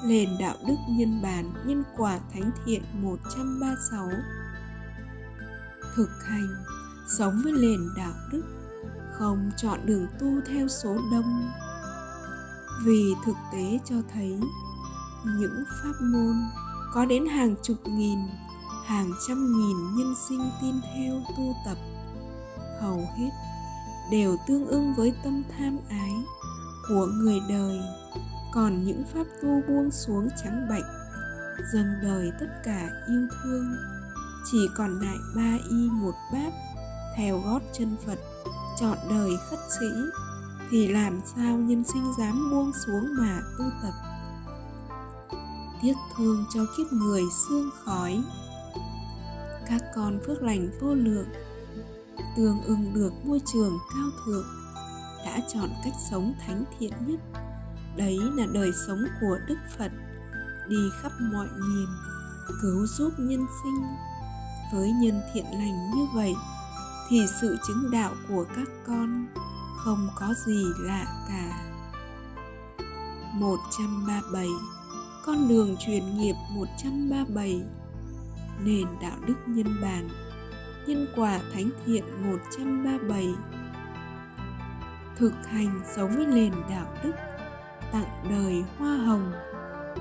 Nền 0.06 0.30
đạo 0.40 0.56
đức 0.68 0.76
nhân 0.90 1.22
bản 1.22 1.54
nhân 1.66 1.84
quả 1.98 2.20
thánh 2.34 2.52
thiện 2.66 2.84
136 2.94 4.10
Thực 5.96 6.10
hành, 6.26 6.48
Sống 7.18 7.42
với 7.44 7.54
nền 7.54 7.90
đạo 7.98 8.14
đức. 8.32 8.59
Không 9.20 9.52
chọn 9.58 9.80
đường 9.86 10.08
tu 10.20 10.28
theo 10.48 10.68
số 10.68 10.98
đông. 11.12 11.52
Vì 12.86 13.14
thực 13.26 13.36
tế 13.54 13.80
cho 13.86 13.96
thấy, 14.14 14.40
Những 15.26 15.64
pháp 15.84 15.94
môn 16.02 16.36
có 16.94 17.06
đến 17.06 17.26
hàng 17.26 17.56
chục 17.64 17.78
nghìn, 17.86 18.20
hàng 18.86 19.12
trăm 19.28 19.54
nghìn 19.54 19.78
nhân 19.96 20.14
sinh 20.30 20.52
tin 20.62 20.76
theo 20.96 21.14
tu 21.38 21.56
tập, 21.66 21.78
hầu 22.82 22.98
hết 23.18 23.30
đều 24.12 24.38
tương 24.48 24.68
ưng 24.68 24.94
với 24.98 25.14
tâm 25.24 25.44
tham 25.58 25.78
ái 25.90 26.14
của 26.90 27.06
người 27.06 27.40
đời. 27.50 27.80
Còn 28.54 28.84
những 28.84 29.04
pháp 29.14 29.24
tu 29.42 29.62
buông 29.68 29.92
xuống 29.92 30.30
trắng 30.44 30.68
bệnh 30.70 30.86
dâng 31.74 31.94
đời 32.02 32.32
tất 32.40 32.48
cả 32.64 32.90
yêu 33.08 33.28
thương, 33.44 33.76
chỉ 34.52 34.68
còn 34.78 35.00
lại 35.00 35.18
ba 35.36 35.58
y 35.70 35.90
một 35.90 36.14
báp 36.34 36.54
theo 37.18 37.40
gót 37.46 37.60
chân 37.74 37.96
phật 38.06 38.20
chọn 38.80 38.98
đời 39.10 39.32
khất 39.50 39.60
sĩ 39.80 39.86
thì 40.70 40.88
làm 40.88 41.22
sao 41.36 41.58
nhân 41.58 41.84
sinh 41.94 42.14
dám 42.20 42.52
buông 42.52 42.72
xuống 42.86 43.08
mà 43.20 43.40
tu 43.58 43.66
tập? 43.84 43.94
Tiếc 45.82 45.94
thương 46.18 46.46
cho 46.54 46.66
kiếp 46.78 46.94
người 46.94 47.24
xương 47.48 47.70
khói. 47.86 48.24
Các 49.68 49.82
con 49.96 50.20
phước 50.28 50.42
lành 50.42 50.70
vô 50.82 50.94
lượng, 50.94 51.28
tương 52.38 52.62
ưng 52.62 52.94
được 52.94 53.12
môi 53.26 53.42
trường 53.54 53.78
cao 53.94 54.10
thượng, 54.26 54.46
đã 55.26 55.40
chọn 55.54 55.70
cách 55.84 55.94
sống 56.12 56.34
thánh 56.48 56.64
thiện 56.80 56.94
nhất. 57.08 57.20
Đấy 57.98 58.18
là 58.36 58.46
đời 58.54 58.72
sống 58.88 59.00
của 59.22 59.38
đức 59.48 59.58
phật, 59.78 59.92
đi 60.70 60.90
khắp 61.02 61.12
mọi 61.34 61.48
miền, 61.48 61.88
cứu 62.62 62.88
giúp 62.88 63.14
nhân 63.18 63.46
sinh. 63.64 63.84
Với 64.74 64.92
nhân 64.92 65.22
thiện 65.34 65.46
lành 65.46 65.92
như 65.96 66.08
vậy 66.16 66.34
thì 67.10 67.28
sự 67.42 67.58
chứng 67.68 67.92
đạo 67.92 68.12
của 68.30 68.46
các 68.56 68.68
con 68.88 69.26
không 69.78 70.10
có 70.16 70.34
gì 70.46 70.66
lạ 70.80 71.06
cả. 71.28 71.70
137 73.34 74.48
Con 75.26 75.48
đường 75.48 75.76
truyền 75.80 76.18
nghiệp 76.18 76.36
137 76.52 77.62
Nền 78.66 78.88
đạo 79.02 79.18
đức 79.28 79.36
nhân 79.48 79.82
bản, 79.82 80.10
Nhân 80.88 81.08
quả 81.16 81.40
thánh 81.54 81.70
thiện 81.86 82.04
137 82.32 83.28
Thực 85.16 85.34
hành 85.46 85.82
sống 85.96 86.16
với 86.16 86.26
nền 86.26 86.54
đạo 86.70 86.96
đức, 87.04 87.14
Tặng 87.92 88.24
đời 88.30 88.64
hoa 88.78 88.98
hồng, 88.98 89.32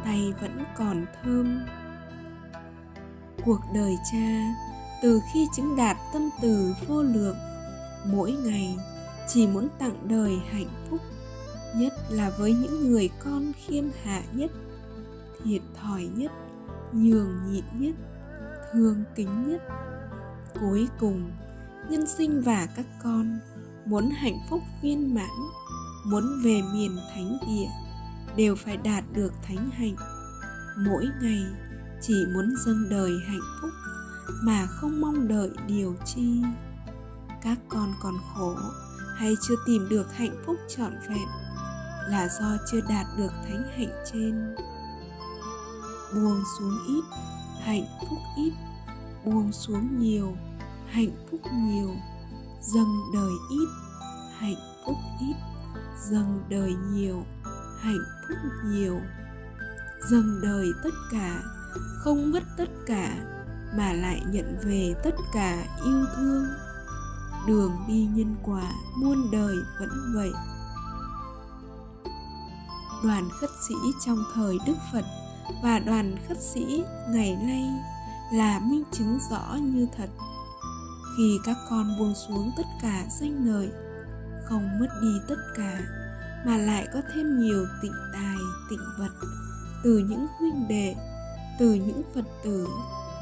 Tay 0.05 0.35
vẫn 0.41 0.65
còn 0.79 1.07
thơm. 1.23 1.61
Cuộc 3.45 3.61
đời 3.75 3.97
cha 4.13 4.55
từ 5.03 5.21
khi 5.33 5.47
chứng 5.57 5.77
đạt 5.77 5.97
tâm 6.13 6.31
từ 6.43 6.75
vô 6.89 7.03
lượng, 7.03 7.37
mỗi 8.07 8.33
ngày 8.33 8.77
chỉ 9.29 9.47
muốn 9.47 9.69
tặng 9.79 10.09
đời 10.09 10.39
hạnh 10.51 10.87
phúc, 10.91 11.01
nhất 11.77 11.93
là 12.11 12.31
với 12.39 12.53
những 12.53 12.91
người 12.91 13.11
con 13.25 13.53
khiêm 13.57 13.85
hạ 14.03 14.23
nhất, 14.33 14.51
thiệt 15.45 15.63
thòi 15.83 16.03
nhất, 16.03 16.33
nhường 16.93 17.53
nhịn 17.53 17.65
nhất, 17.79 17.95
thương 18.73 19.05
kính 19.15 19.49
nhất. 19.49 19.63
Cuối 20.61 20.89
cùng, 21.01 21.31
nhân 21.91 22.07
sinh 22.07 22.43
và 22.43 22.67
các 22.77 22.87
con 23.03 23.39
muốn 23.87 24.11
hạnh 24.11 24.39
phúc 24.51 24.61
viên 24.83 25.15
mãn, 25.15 25.31
muốn 26.07 26.25
về 26.45 26.61
miền 26.73 26.97
thánh 27.15 27.39
địa, 27.47 27.69
đều 28.37 28.57
phải 28.57 28.77
đạt 28.77 29.05
được 29.13 29.33
thánh 29.43 29.71
hạnh. 29.71 29.97
Mỗi 30.79 31.05
ngày 31.23 31.43
chỉ 32.03 32.15
muốn 32.35 32.55
dâng 32.67 32.89
đời 32.91 33.13
hạnh 33.27 33.41
phúc 33.63 33.71
mà 34.43 34.67
không 34.67 35.01
mong 35.01 35.29
đợi 35.29 35.51
điều 35.67 35.95
chi. 36.05 36.43
Các 37.43 37.59
con 37.69 37.93
còn 38.03 38.15
khổ 38.35 38.57
hay 39.17 39.35
chưa 39.49 39.55
tìm 39.67 39.89
được 39.89 40.07
hạnh 40.15 40.43
phúc 40.47 40.57
trọn 40.77 40.93
vẹn 41.09 41.29
là 42.09 42.29
do 42.41 42.57
chưa 42.71 42.81
đạt 42.89 43.07
được 43.19 43.33
thánh 43.49 43.63
hạnh 43.77 44.05
trên. 44.13 44.55
Buông 46.15 46.43
xuống 46.59 46.79
ít, 46.89 47.05
hạnh 47.63 47.85
phúc 48.01 48.19
ít. 48.37 48.53
Buông 49.25 49.53
xuống 49.53 49.99
nhiều, 50.01 50.37
hạnh 50.87 51.11
phúc 51.31 51.41
nhiều. 51.53 51.95
Dâng 52.63 53.01
đời 53.15 53.33
ít, 53.51 53.69
hạnh 54.39 54.57
phúc 54.87 54.97
ít. 55.21 55.35
Dâng 56.11 56.45
đời 56.49 56.75
nhiều, 56.93 57.25
hạnh 57.81 58.05
phúc 58.29 58.39
nhiều. 58.65 59.01
Dâng 60.11 60.41
đời 60.43 60.67
tất 60.85 60.95
cả, 61.13 61.43
không 61.99 62.33
mất 62.33 62.43
tất 62.57 62.69
cả 62.87 63.17
mà 63.77 63.93
lại 63.93 64.23
nhận 64.27 64.57
về 64.63 64.95
tất 65.05 65.15
cả 65.33 65.65
yêu 65.85 66.05
thương. 66.17 66.47
Đường 67.47 67.73
đi 67.89 68.09
nhân 68.15 68.37
quả 68.45 68.73
muôn 68.97 69.31
đời 69.33 69.57
vẫn 69.81 70.13
vậy. 70.15 70.31
Đoàn 73.05 73.29
khất 73.41 73.51
sĩ 73.69 73.75
trong 74.07 74.19
thời 74.35 74.59
đức 74.67 74.77
phật 74.93 75.05
và 75.63 75.79
đoàn 75.79 76.17
khất 76.29 76.39
sĩ 76.41 76.85
ngày 77.09 77.37
nay 77.47 77.65
là 78.33 78.59
minh 78.59 78.85
chứng 78.93 79.19
rõ 79.31 79.57
như 79.61 79.87
thật. 79.97 80.09
Khi 81.17 81.39
các 81.45 81.57
con 81.71 81.99
buông 81.99 82.15
xuống 82.29 82.53
tất 82.57 82.67
cả 82.83 83.05
danh 83.21 83.47
lợi, 83.47 83.71
không 84.49 84.81
mất 84.81 84.89
đi 85.03 85.21
tất 85.29 85.37
cả, 85.57 85.81
mà 86.47 86.57
lại 86.57 86.89
có 86.95 87.01
thêm 87.15 87.41
nhiều 87.41 87.67
tịnh 87.83 87.93
tài, 88.13 88.37
tịnh 88.71 88.85
vật 88.99 89.11
từ 89.85 89.99
những 89.99 90.27
huynh 90.39 90.69
đệ, 90.69 90.95
từ 91.59 91.75
những 91.75 92.03
phật 92.15 92.25
tử 92.45 92.67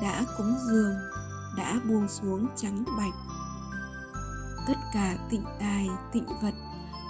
đã 0.02 0.24
cúng 0.36 0.56
dường, 0.66 0.94
đã 1.56 1.80
buông 1.88 2.08
xuống 2.08 2.46
trắng 2.56 2.84
bạch. 2.98 3.14
Tất 4.66 4.76
cả 4.92 5.16
tịnh 5.30 5.44
tài, 5.60 5.88
tịnh 6.12 6.26
vật 6.42 6.54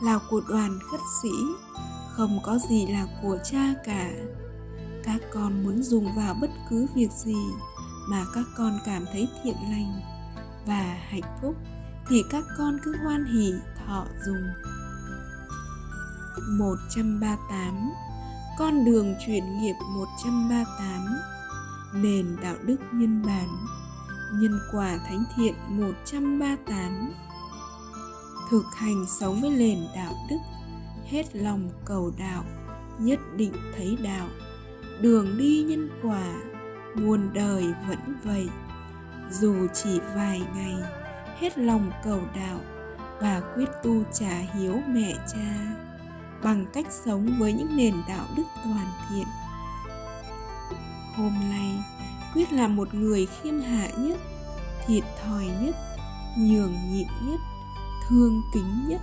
là 0.03 0.19
của 0.31 0.41
đoàn 0.49 0.79
khất 0.91 1.01
sĩ, 1.23 1.33
không 2.13 2.41
có 2.43 2.59
gì 2.69 2.87
là 2.87 3.07
của 3.23 3.39
cha 3.45 3.75
cả. 3.85 4.11
Các 5.05 5.21
con 5.33 5.65
muốn 5.65 5.83
dùng 5.83 6.15
vào 6.17 6.35
bất 6.41 6.51
cứ 6.71 6.87
việc 6.95 7.11
gì 7.13 7.37
mà 8.09 8.25
các 8.35 8.45
con 8.57 8.79
cảm 8.85 9.05
thấy 9.13 9.29
thiện 9.43 9.57
lành 9.71 10.01
và 10.67 10.99
hạnh 11.09 11.39
phúc 11.43 11.57
thì 12.09 12.23
các 12.31 12.45
con 12.59 12.79
cứ 12.85 12.97
hoan 13.05 13.25
hỉ 13.25 13.53
thọ 13.87 14.07
dùng. 14.27 14.43
138 16.59 17.93
Con 18.59 18.85
đường 18.85 19.15
chuyển 19.27 19.59
nghiệp 19.59 19.75
138 19.95 21.36
Nền 21.95 22.37
đạo 22.43 22.57
đức 22.63 22.77
nhân 22.93 23.23
bản 23.27 23.49
Nhân 24.33 24.59
quả 24.73 24.99
thánh 25.09 25.25
thiện 25.37 25.55
138 25.69 27.13
Thực 28.51 28.65
hành 28.75 29.07
sống 29.07 29.41
với 29.41 29.51
nền 29.51 29.79
đạo 29.95 30.13
đức, 30.31 30.37
Hết 31.05 31.37
lòng 31.37 31.71
cầu 31.85 32.13
đạo, 32.19 32.45
Nhất 32.99 33.19
định 33.37 33.53
thấy 33.77 33.99
đạo, 34.03 34.29
Đường 35.01 35.39
đi 35.39 35.65
nhân 35.69 35.89
quả, 36.03 36.35
Muôn 36.95 37.31
đời 37.35 37.65
vẫn 37.89 38.15
vậy. 38.25 38.49
Dù 39.31 39.55
chỉ 39.75 40.01
vài 40.15 40.43
ngày, 40.55 40.75
Hết 41.39 41.59
lòng 41.59 41.91
cầu 42.05 42.21
đạo 42.37 42.61
Và 43.21 43.43
quyết 43.55 43.69
tu 43.83 44.03
trả 44.13 44.39
hiếu 44.39 44.81
mẹ 44.89 45.15
cha, 45.35 45.77
Bằng 46.43 46.67
cách 46.73 46.87
sống 47.05 47.29
với 47.39 47.53
những 47.53 47.77
nền 47.77 47.95
đạo 48.09 48.27
đức 48.37 48.45
toàn 48.65 48.87
thiện 49.09 49.27
hôm 51.17 51.33
nay, 51.51 51.71
quyết 52.35 52.53
là 52.53 52.69
một 52.69 52.95
người 52.95 53.27
khiêm 53.27 53.61
hạ 53.61 53.89
nhất, 53.99 54.19
thiệt 54.87 55.05
thòi 55.23 55.47
nhất, 55.63 55.75
nhường 56.39 56.75
nhịn 56.93 57.07
nhất, 57.27 57.41
thương 58.09 58.43
kính 58.55 58.89
nhất. 58.89 59.01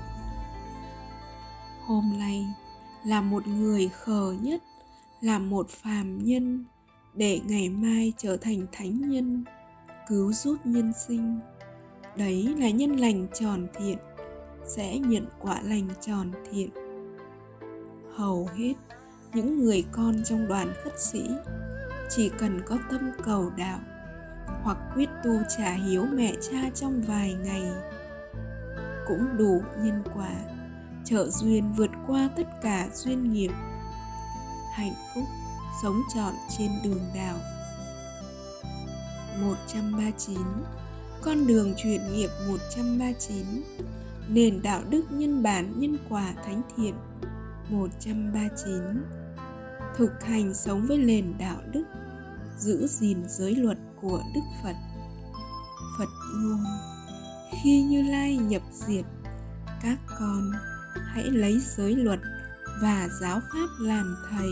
Hôm 1.86 2.16
nay 2.20 2.46
là 3.06 3.22
một 3.22 3.48
người 3.48 3.90
khờ 3.90 4.36
nhất, 4.42 4.64
là 5.22 5.40
một 5.40 5.70
phàm 5.70 6.24
nhân, 6.24 6.66
để 7.14 7.42
ngày 7.48 7.70
mai 7.70 8.14
trở 8.18 8.38
thành 8.38 8.66
thánh 8.72 9.10
nhân, 9.10 9.44
cứu 10.08 10.34
giúp 10.34 10.58
nhân 10.64 10.92
sinh. 11.08 11.40
Đấy 12.18 12.56
là 12.58 12.70
nhân 12.70 12.96
lành 12.96 13.28
tròn 13.34 13.68
thiện, 13.80 13.98
sẽ 14.66 14.98
nhận 14.98 15.26
quả 15.40 15.62
lành 15.62 15.88
tròn 16.02 16.32
thiện. 16.52 16.70
Hầu 18.16 18.50
hết 18.56 18.74
những 19.34 19.60
người 19.60 19.84
con 19.92 20.16
trong 20.26 20.48
đoàn 20.48 20.74
khất 20.84 20.94
sĩ 21.00 21.30
chỉ 22.10 22.30
cần 22.30 22.62
có 22.66 22.78
tâm 22.92 23.12
cầu 23.24 23.52
đạo, 23.58 23.80
hoặc 24.64 24.78
quyết 24.96 25.10
tu 25.24 25.32
trả 25.58 25.72
hiếu 25.72 26.06
mẹ 26.14 26.34
cha 26.52 26.70
trong 26.76 27.02
vài 27.02 27.34
ngày, 27.34 27.64
cũng 29.08 29.38
đủ 29.38 29.62
nhân 29.78 30.04
quả, 30.16 30.36
trợ 31.06 31.30
duyên 31.30 31.74
vượt 31.78 31.90
qua 32.08 32.30
tất 32.36 32.48
cả 32.62 32.88
duyên 32.94 33.34
nghiệp. 33.34 33.52
Hạnh 34.74 34.94
phúc 35.16 35.24
sống 35.84 36.02
trọn 36.16 36.34
trên 36.58 36.72
đường 36.84 37.02
đạo. 37.16 37.36
139 39.42 40.38
Con 41.22 41.48
đường 41.48 41.74
chuyển 41.78 42.14
nghiệp 42.14 42.30
139 42.48 43.46
Nền 44.28 44.62
đạo 44.62 44.82
đức 44.90 45.04
nhân 45.10 45.44
bản 45.44 45.74
nhân 45.80 45.98
quả 46.10 46.34
thánh 46.46 46.62
thiện. 46.76 46.94
139 47.70 49.23
thực 49.98 50.24
hành 50.24 50.54
sống 50.54 50.86
với 50.88 50.98
nền 50.98 51.38
đạo 51.40 51.58
đức, 51.72 51.84
giữ 52.58 52.88
gìn 52.88 53.24
giới 53.28 53.56
luật 53.56 53.78
của 54.02 54.22
đức 54.36 54.42
phật. 54.64 54.76
Phật 55.98 56.10
ngôn, 56.36 56.64
khi 57.64 57.82
như 57.82 58.02
lai 58.02 58.38
nhập 58.38 58.62
diệt, 58.72 59.06
các 59.82 59.98
con 60.20 60.52
hãy 61.06 61.24
lấy 61.24 61.60
giới 61.78 61.96
luật 61.96 62.20
và 62.82 63.08
giáo 63.22 63.40
pháp 63.40 63.68
làm 63.80 64.16
thầy. 64.30 64.50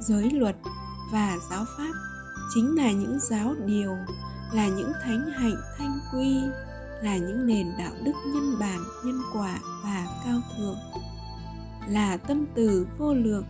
Giới 0.00 0.30
luật 0.30 0.56
và 1.12 1.36
giáo 1.50 1.64
pháp 1.78 1.92
chính 2.54 2.76
là 2.76 2.92
những 2.92 3.18
giáo 3.20 3.54
điều, 3.66 3.96
là 4.52 4.68
những 4.68 4.92
thánh 5.04 5.30
hạnh 5.30 5.56
thanh 5.78 5.98
quy, 6.12 6.40
là 7.02 7.16
những 7.16 7.46
nền 7.46 7.66
đạo 7.78 7.92
đức 8.04 8.12
nhân 8.26 8.58
bản, 8.60 8.80
nhân 9.04 9.20
quả 9.32 9.58
và 9.84 10.06
cao 10.24 10.40
thượng 10.56 10.76
là 11.88 12.16
tâm 12.16 12.46
từ 12.54 12.86
vô 12.98 13.14
lượng 13.14 13.44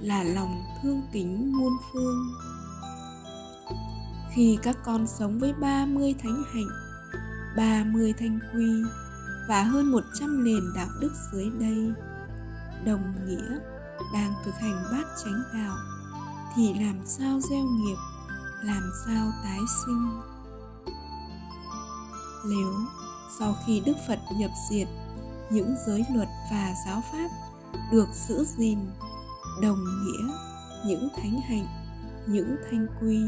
là 0.00 0.22
lòng 0.22 0.62
thương 0.82 1.02
kính 1.12 1.52
muôn 1.52 1.72
phương 1.92 2.34
khi 4.34 4.58
các 4.62 4.76
con 4.84 5.06
sống 5.06 5.38
với 5.38 5.52
30 5.52 6.14
thánh 6.22 6.42
hạnh, 6.52 6.68
30 7.56 8.14
thanh 8.18 8.38
quy 8.52 8.82
và 9.48 9.62
hơn 9.62 9.86
100 9.92 10.44
nền 10.44 10.62
đạo 10.74 10.88
đức 11.00 11.12
dưới 11.32 11.50
đây, 11.60 11.92
đồng 12.84 13.14
nghĩa 13.26 13.58
đang 14.14 14.32
thực 14.44 14.54
hành 14.54 14.84
bát 14.92 15.04
chánh 15.24 15.42
đạo 15.54 15.76
thì 16.56 16.74
làm 16.74 17.00
sao 17.06 17.40
gieo 17.40 17.64
nghiệp, 17.64 17.96
làm 18.62 18.82
sao 19.06 19.32
tái 19.44 19.58
sinh. 19.86 20.20
Nếu 22.48 22.74
sau 23.38 23.56
khi 23.66 23.82
Đức 23.86 23.96
Phật 24.08 24.18
nhập 24.38 24.50
diệt, 24.70 24.88
những 25.50 25.74
giới 25.86 26.04
luật 26.14 26.28
và 26.50 26.74
giáo 26.86 27.02
pháp 27.12 27.28
được 27.92 28.08
giữ 28.28 28.44
gìn, 28.58 28.78
đồng 29.62 29.84
nghĩa 29.84 30.34
những 30.86 31.08
thánh 31.16 31.40
hạnh, 31.40 31.66
những 32.26 32.56
thanh 32.70 32.86
quy 33.00 33.18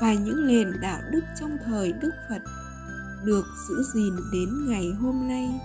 và 0.00 0.14
những 0.14 0.46
nền 0.46 0.80
đạo 0.80 1.00
đức 1.10 1.20
trong 1.40 1.56
thời 1.64 1.92
Đức 1.92 2.10
Phật 2.28 2.42
được 3.24 3.44
giữ 3.68 3.82
gìn 3.94 4.16
đến 4.32 4.68
ngày 4.68 4.90
hôm 5.00 5.28
nay 5.28 5.60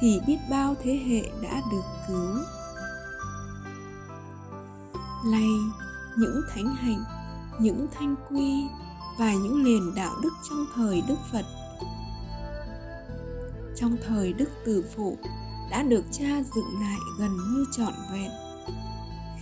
thì 0.00 0.20
biết 0.26 0.38
bao 0.50 0.74
thế 0.82 1.00
hệ 1.06 1.30
đã 1.42 1.62
được 1.70 1.82
cứu. 2.08 2.34
Lay 5.24 5.48
những 6.16 6.40
thánh 6.54 6.74
hạnh, 6.74 7.04
những 7.60 7.86
thanh 7.94 8.14
quy 8.30 8.68
và 9.18 9.32
những 9.32 9.64
nền 9.64 9.94
đạo 9.94 10.14
đức 10.22 10.32
trong 10.50 10.66
thời 10.74 11.02
Đức 11.08 11.18
Phật. 11.32 11.44
Trong 13.76 13.96
thời 14.06 14.32
Đức 14.32 14.48
Tử 14.64 14.84
Phụ 14.96 15.18
đã 15.70 15.82
được 15.82 16.04
cha 16.12 16.42
dựng 16.54 16.80
lại 16.80 16.98
gần 17.18 17.36
như 17.36 17.64
trọn 17.72 17.92
vẹn. 18.12 18.30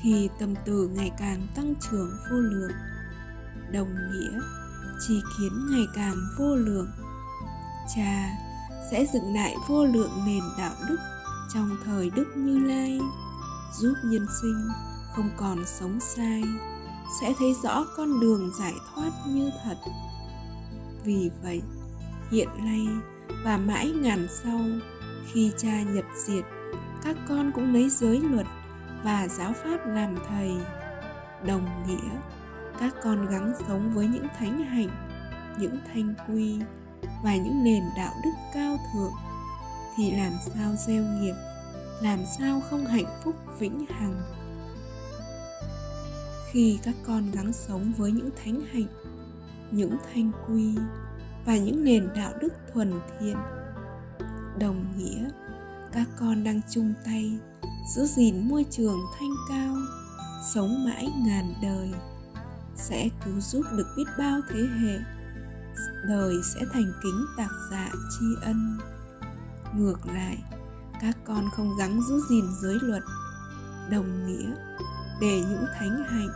Khi 0.03 0.29
tâm 0.39 0.55
từ 0.65 0.89
ngày 0.89 1.11
càng 1.19 1.47
tăng 1.55 1.75
trưởng 1.91 2.11
vô 2.31 2.37
lượng, 2.37 2.73
đồng 3.73 3.89
nghĩa 3.95 4.41
chỉ 5.09 5.23
kiến 5.39 5.67
ngày 5.71 5.87
càng 5.95 6.17
vô 6.39 6.55
lượng 6.55 6.89
cha 7.97 8.31
sẽ 8.91 9.07
dựng 9.13 9.35
lại 9.35 9.57
vô 9.69 9.85
lượng 9.85 10.11
nền 10.27 10.43
đạo 10.59 10.75
đức 10.89 10.97
trong 11.55 11.77
thời 11.85 12.11
đức 12.11 12.27
như 12.37 12.59
lai 12.59 13.01
giúp 13.73 13.95
nhân 14.05 14.27
sinh 14.43 14.69
không 15.17 15.31
còn 15.37 15.65
sống 15.67 15.99
sai 16.01 16.43
sẽ 17.21 17.35
thấy 17.39 17.55
rõ 17.63 17.85
con 17.97 18.21
đường 18.21 18.51
giải 18.59 18.75
thoát 18.95 19.11
như 19.27 19.51
thật 19.65 19.77
vì 21.05 21.31
vậy 21.43 21.63
hiện 22.31 22.49
nay 22.59 22.89
và 23.45 23.57
mãi 23.57 23.91
ngàn 23.91 24.27
sau 24.43 24.61
khi 25.33 25.53
cha 25.57 25.83
nhập 25.83 26.05
diệt, 26.27 26.45
các 27.05 27.17
con 27.29 27.53
cũng 27.55 27.75
lấy 27.75 27.91
giới 27.91 28.21
luật 28.21 28.47
và 29.05 29.29
giáo 29.29 29.53
pháp 29.53 29.87
làm 29.87 30.17
thầy. 30.29 30.51
Đồng 31.47 31.87
nghĩa, 31.87 32.11
các 32.81 32.95
con 33.03 33.27
gắng 33.27 33.53
sống 33.69 33.91
với 33.95 34.07
những 34.07 34.27
thánh 34.39 34.65
hạnh, 34.65 34.89
những 35.59 35.79
thanh 35.93 36.15
quy 36.29 36.59
và 37.25 37.37
những 37.37 37.65
nền 37.65 37.83
đạo 37.97 38.13
đức 38.25 38.31
cao 38.55 38.77
thượng 38.93 39.13
thì 39.97 40.11
làm 40.11 40.33
sao 40.55 40.75
gieo 40.87 41.03
nghiệp, 41.03 41.35
làm 42.03 42.19
sao 42.39 42.61
không 42.71 42.87
hạnh 42.87 43.21
phúc 43.25 43.35
vĩnh 43.59 43.87
hằng? 43.87 44.23
Khi 46.51 46.79
các 46.83 46.95
con 47.07 47.31
gắng 47.31 47.53
sống 47.53 47.93
với 47.97 48.13
những 48.13 48.31
thánh 48.45 48.61
hạnh, 48.73 48.87
những 49.71 49.97
thanh 50.15 50.31
quy 50.49 50.75
và 51.47 51.57
những 51.57 51.85
nền 51.85 52.09
đạo 52.15 52.33
đức 52.41 52.53
thuần 52.73 52.93
thiện 53.21 53.37
đồng 54.59 54.85
nghĩa. 54.97 55.31
Các 55.93 56.09
con 56.19 56.45
đang 56.45 56.61
chung 56.71 56.95
tay 57.05 57.39
giữ 57.95 58.07
gìn 58.07 58.49
môi 58.49 58.67
trường 58.71 58.99
thanh 59.19 59.35
cao, 59.49 59.77
sống 60.55 60.85
mãi 60.85 61.09
ngàn 61.27 61.55
đời. 61.63 61.93
Sẽ 62.77 63.09
cứu 63.25 63.41
giúp 63.41 63.63
được 63.73 63.87
biết 63.97 64.05
bao 64.19 64.41
thế 64.51 64.61
hệ, 64.61 64.99
đời 66.09 66.35
sẽ 66.55 66.61
thành 66.73 66.93
kính 67.03 67.27
tạc 67.37 67.51
dạ 67.71 67.91
tri 68.19 68.27
ân. 68.43 68.79
Ngược 69.77 70.07
lại, 70.07 70.39
các 71.01 71.17
con 71.25 71.45
không 71.57 71.77
gắng 71.79 72.01
giữ 72.09 72.21
gìn 72.31 72.45
giới 72.63 72.79
luật, 72.83 73.03
đồng 73.91 74.27
nghĩa 74.27 74.55
để 75.21 75.41
những 75.51 75.65
thánh 75.79 76.05
hạnh, 76.09 76.29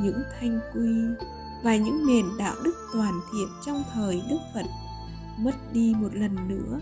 những 0.00 0.22
thanh 0.40 0.60
quy 0.74 1.24
và 1.64 1.76
những 1.76 2.06
nền 2.06 2.24
đạo 2.38 2.54
đức 2.64 2.74
toàn 2.92 3.20
thiện 3.32 3.48
trong 3.66 3.82
thời 3.94 4.22
đức 4.30 4.38
phật 4.54 4.66
mất 5.38 5.72
đi 5.72 5.94
một 5.94 6.14
lần 6.14 6.48
nữa 6.48 6.80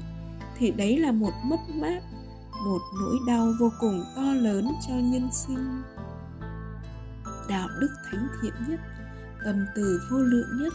thì 0.59 0.71
đấy 0.71 0.99
là 0.99 1.13
một 1.13 1.33
mất 1.45 1.61
mát, 1.75 2.03
một 2.67 2.81
nỗi 3.01 3.17
đau 3.27 3.53
vô 3.61 3.71
cùng 3.81 4.05
to 4.17 4.23
lớn 4.23 4.73
cho 4.89 4.95
nhân 4.95 5.29
sinh. 5.33 5.83
Đạo 7.49 7.69
đức 7.81 7.91
thánh 8.11 8.29
thiện 8.43 8.55
nhất, 8.69 8.81
tâm 9.45 9.67
từ 9.75 10.01
vô 10.11 10.19
lượng 10.19 10.63
nhất 10.63 10.73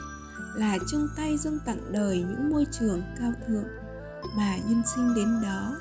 là 0.55 0.77
chung 0.91 1.07
tay 1.17 1.37
dâng 1.37 1.59
tặng 1.65 1.91
đời 1.91 2.17
những 2.17 2.49
môi 2.49 2.65
trường 2.71 3.01
cao 3.19 3.31
thượng 3.47 3.67
mà 4.37 4.57
nhân 4.57 4.81
sinh 4.95 5.13
đến 5.15 5.41
đó 5.43 5.75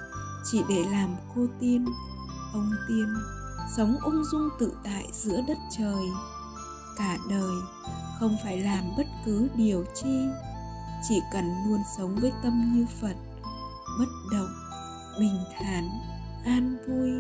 chỉ 0.45 0.63
để 0.69 0.85
làm 0.91 1.17
cô 1.35 1.47
tiên, 1.61 1.87
ông 2.53 2.71
tiên, 2.89 3.15
sống 3.77 3.97
ung 4.03 4.25
dung 4.25 4.49
tự 4.59 4.73
tại 4.85 5.05
giữa 5.13 5.41
đất 5.49 5.59
trời. 5.79 6.07
Cả 6.99 7.17
đời 7.31 7.57
không 8.21 8.37
phải 8.45 8.61
làm 8.61 8.85
bất 8.97 9.07
cứ 9.25 9.49
điều 9.57 9.85
chi, 9.95 10.27
chỉ 11.09 11.21
cần 11.33 11.45
luôn 11.67 11.81
sống 11.97 12.17
với 12.21 12.33
tâm 12.43 12.73
như 12.75 12.87
phật 13.01 13.15
bất 13.99 14.09
động, 14.33 14.55
bình 15.19 15.39
thản, 15.59 15.89
an 16.45 16.77
vui. 16.87 17.11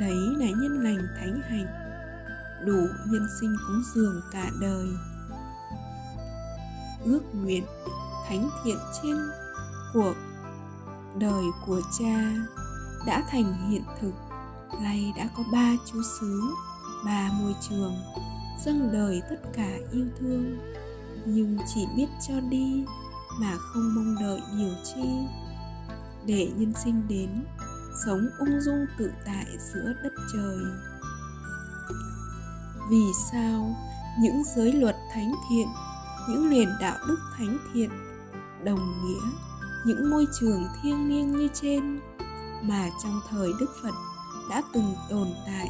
Đấy 0.00 0.16
là 0.38 0.46
nhân 0.46 0.80
lành 0.82 1.06
thánh 1.20 1.40
hạnh, 1.48 1.66
đủ 2.66 2.86
nhân 3.06 3.26
sinh 3.40 3.56
cúng 3.66 3.82
dường 3.94 4.20
cả 4.32 4.50
đời. 4.60 4.86
Ước 7.04 7.22
nguyện 7.34 7.64
thánh 8.28 8.50
thiện 8.64 8.78
trên 9.02 9.16
cuộc 9.94 10.14
đời 11.18 11.44
của 11.66 11.80
cha 11.98 12.32
đã 13.06 13.24
thành 13.30 13.70
hiện 13.70 13.82
thực. 14.00 14.12
Nay 14.80 15.12
đã 15.16 15.28
có 15.36 15.42
ba 15.52 15.72
chú 15.86 16.02
xứ, 16.20 16.42
ba 17.04 17.30
môi 17.40 17.54
trường, 17.68 17.94
dâng 18.64 18.90
đời 18.92 19.22
tất 19.30 19.40
cả 19.52 19.78
yêu 19.92 20.06
thương. 20.20 20.58
Nhưng 21.24 21.58
chỉ 21.74 21.86
biết 21.96 22.06
cho 22.28 22.40
đi 22.40 22.84
mà 23.40 23.56
không 23.58 23.94
mong 23.94 24.14
đợi 24.20 24.40
điều 24.58 24.72
chi 24.84 25.08
để 26.26 26.52
nhân 26.56 26.72
sinh 26.84 27.08
đến, 27.08 27.44
sống 28.06 28.28
ung 28.38 28.60
dung 28.60 28.86
tự 28.98 29.10
tại 29.26 29.46
giữa 29.72 29.92
đất 30.02 30.12
trời. 30.32 30.58
Vì 32.90 33.04
sao 33.32 33.76
những 34.20 34.42
giới 34.56 34.72
luật 34.72 34.96
thánh 35.14 35.32
thiện, 35.50 35.66
những 36.28 36.50
nền 36.50 36.68
đạo 36.80 36.96
đức 37.08 37.18
thánh 37.38 37.58
thiện 37.72 37.90
đồng 38.64 39.02
nghĩa 39.04 39.30
những 39.84 40.10
môi 40.10 40.26
trường 40.40 40.66
thiêng 40.82 41.08
liêng 41.08 41.32
như 41.32 41.48
trên 41.54 42.00
mà 42.62 42.88
trong 43.02 43.20
thời 43.30 43.52
đức 43.60 43.70
phật 43.82 43.94
đã 44.50 44.62
từng 44.72 44.94
tồn 45.10 45.28
tại 45.46 45.68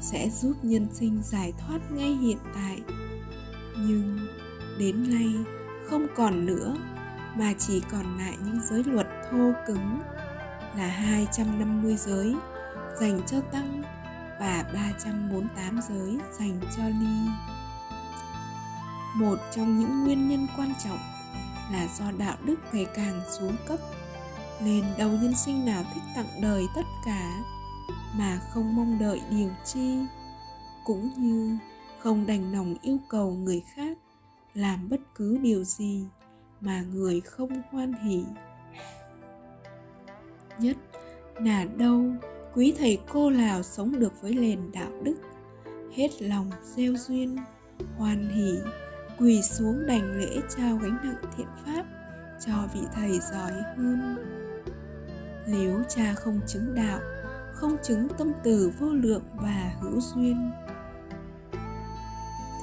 sẽ 0.00 0.30
giúp 0.30 0.52
nhân 0.62 0.86
sinh 0.92 1.22
giải 1.24 1.52
thoát 1.58 1.78
ngay 1.92 2.14
hiện 2.14 2.38
tại? 2.54 2.80
Nhưng 3.76 4.18
đến 4.78 5.10
nay 5.12 5.34
không 5.90 6.06
còn 6.16 6.46
nữa 6.46 6.74
mà 7.34 7.52
chỉ 7.58 7.82
còn 7.92 8.18
lại 8.18 8.36
những 8.44 8.60
giới 8.62 8.84
luật 8.84 9.06
thô 9.30 9.52
cứng 9.66 10.00
là 10.76 10.86
250 10.86 11.96
giới 11.96 12.34
dành 13.00 13.20
cho 13.26 13.40
tăng 13.40 13.82
và 14.40 14.64
348 14.74 15.80
giới 15.88 16.18
dành 16.38 16.60
cho 16.76 16.82
ni. 16.82 17.30
Một 19.16 19.38
trong 19.54 19.78
những 19.78 20.04
nguyên 20.04 20.28
nhân 20.28 20.46
quan 20.56 20.72
trọng 20.84 20.98
là 21.72 21.88
do 21.98 22.04
đạo 22.18 22.36
đức 22.44 22.56
ngày 22.72 22.86
càng 22.94 23.20
xuống 23.38 23.56
cấp, 23.68 23.78
nên 24.64 24.84
đầu 24.98 25.08
nhân 25.10 25.36
sinh 25.36 25.66
nào 25.66 25.84
thích 25.94 26.02
tặng 26.16 26.40
đời 26.42 26.66
tất 26.74 26.84
cả 27.06 27.30
mà 28.18 28.40
không 28.50 28.76
mong 28.76 28.98
đợi 28.98 29.20
điều 29.30 29.50
chi, 29.64 29.98
cũng 30.84 31.10
như 31.16 31.58
không 31.98 32.26
đành 32.26 32.52
lòng 32.52 32.74
yêu 32.82 32.98
cầu 33.08 33.30
người 33.30 33.62
khác 33.74 33.98
làm 34.54 34.88
bất 34.88 35.00
cứ 35.14 35.38
điều 35.42 35.64
gì 35.64 36.06
mà 36.60 36.82
người 36.92 37.20
không 37.20 37.62
hoan 37.70 37.92
hỷ. 37.92 38.24
Nhất 40.58 40.76
là 41.40 41.64
đâu 41.76 42.04
quý 42.54 42.74
thầy 42.78 42.98
cô 43.12 43.30
nào 43.30 43.62
sống 43.62 44.00
được 44.00 44.22
với 44.22 44.34
nền 44.34 44.72
đạo 44.72 44.90
đức, 45.02 45.14
hết 45.96 46.22
lòng 46.22 46.50
gieo 46.62 46.92
duyên, 46.96 47.36
hoan 47.96 48.28
hỷ, 48.28 48.58
quỳ 49.18 49.42
xuống 49.42 49.86
đành 49.86 50.18
lễ 50.18 50.40
trao 50.56 50.76
gánh 50.76 50.96
nặng 51.04 51.32
thiện 51.36 51.46
pháp 51.64 51.84
cho 52.46 52.52
vị 52.74 52.80
thầy 52.94 53.20
giỏi 53.20 53.52
hơn. 53.76 54.16
Nếu 55.46 55.82
cha 55.88 56.14
không 56.14 56.40
chứng 56.46 56.74
đạo, 56.74 57.00
không 57.52 57.76
chứng 57.82 58.08
tâm 58.18 58.32
từ 58.44 58.72
vô 58.78 58.88
lượng 58.88 59.24
và 59.34 59.74
hữu 59.80 60.00
duyên 60.00 60.50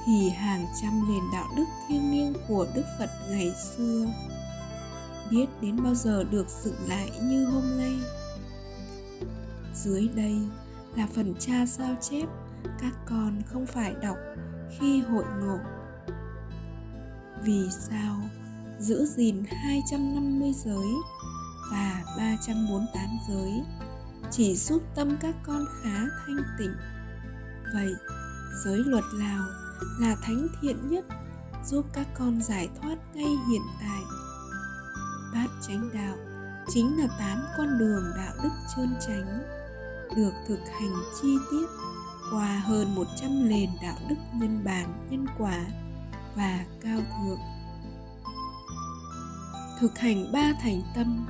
thì 0.06 0.30
hàng 0.30 0.66
trăm 0.82 1.08
nền 1.08 1.22
đạo 1.32 1.48
đức 1.56 1.64
thiêng 1.88 2.10
liêng 2.12 2.34
của 2.48 2.66
đức 2.74 2.84
phật 2.98 3.10
ngày 3.30 3.52
xưa 3.76 4.06
biết 5.30 5.46
đến 5.60 5.82
bao 5.82 5.94
giờ 5.94 6.24
được 6.24 6.46
dựng 6.64 6.88
lại 6.88 7.10
như 7.22 7.44
hôm 7.44 7.78
nay 7.78 7.92
dưới 9.74 10.08
đây 10.14 10.38
là 10.96 11.06
phần 11.14 11.34
cha 11.40 11.66
sao 11.66 11.96
chép 12.00 12.28
các 12.80 12.92
con 13.06 13.42
không 13.46 13.66
phải 13.66 13.94
đọc 14.02 14.16
khi 14.78 15.00
hội 15.00 15.24
ngộ. 15.40 15.58
Vì 17.44 17.68
sao 17.70 18.16
giữ 18.78 19.06
gìn 19.06 19.44
250 19.48 20.52
giới 20.64 20.86
và 21.72 22.02
348 22.18 23.02
giới 23.28 23.62
chỉ 24.30 24.56
giúp 24.56 24.82
tâm 24.94 25.16
các 25.20 25.34
con 25.46 25.64
khá 25.82 26.06
thanh 26.26 26.42
tịnh. 26.58 26.74
Vậy, 27.74 27.94
giới 28.64 28.78
luật 28.78 29.04
Lào 29.14 29.61
là 30.00 30.16
thánh 30.22 30.48
thiện 30.60 30.88
nhất 30.88 31.04
giúp 31.64 31.86
các 31.92 32.06
con 32.14 32.42
giải 32.42 32.68
thoát 32.80 32.96
ngay 33.14 33.36
hiện 33.50 33.62
tại. 33.80 34.02
Bát 35.34 35.48
chánh 35.68 35.90
đạo 35.94 36.16
chính 36.68 36.98
là 36.98 37.06
tám 37.18 37.38
con 37.56 37.78
đường 37.78 38.04
đạo 38.16 38.34
đức 38.42 38.50
trơn 38.76 38.94
tránh 39.06 39.42
được 40.16 40.32
thực 40.48 40.58
hành 40.80 40.94
chi 41.22 41.38
tiết 41.50 41.66
qua 42.32 42.62
hơn 42.64 42.94
100 42.94 43.48
nền 43.48 43.70
đạo 43.82 43.96
đức 44.08 44.16
nhân 44.34 44.64
bản, 44.64 45.08
nhân 45.10 45.26
quả 45.38 45.64
và 46.36 46.64
cao 46.80 46.98
thượng. 46.98 47.38
Thực 49.80 49.98
hành 49.98 50.32
ba 50.32 50.52
thành 50.62 50.82
tâm 50.94 51.26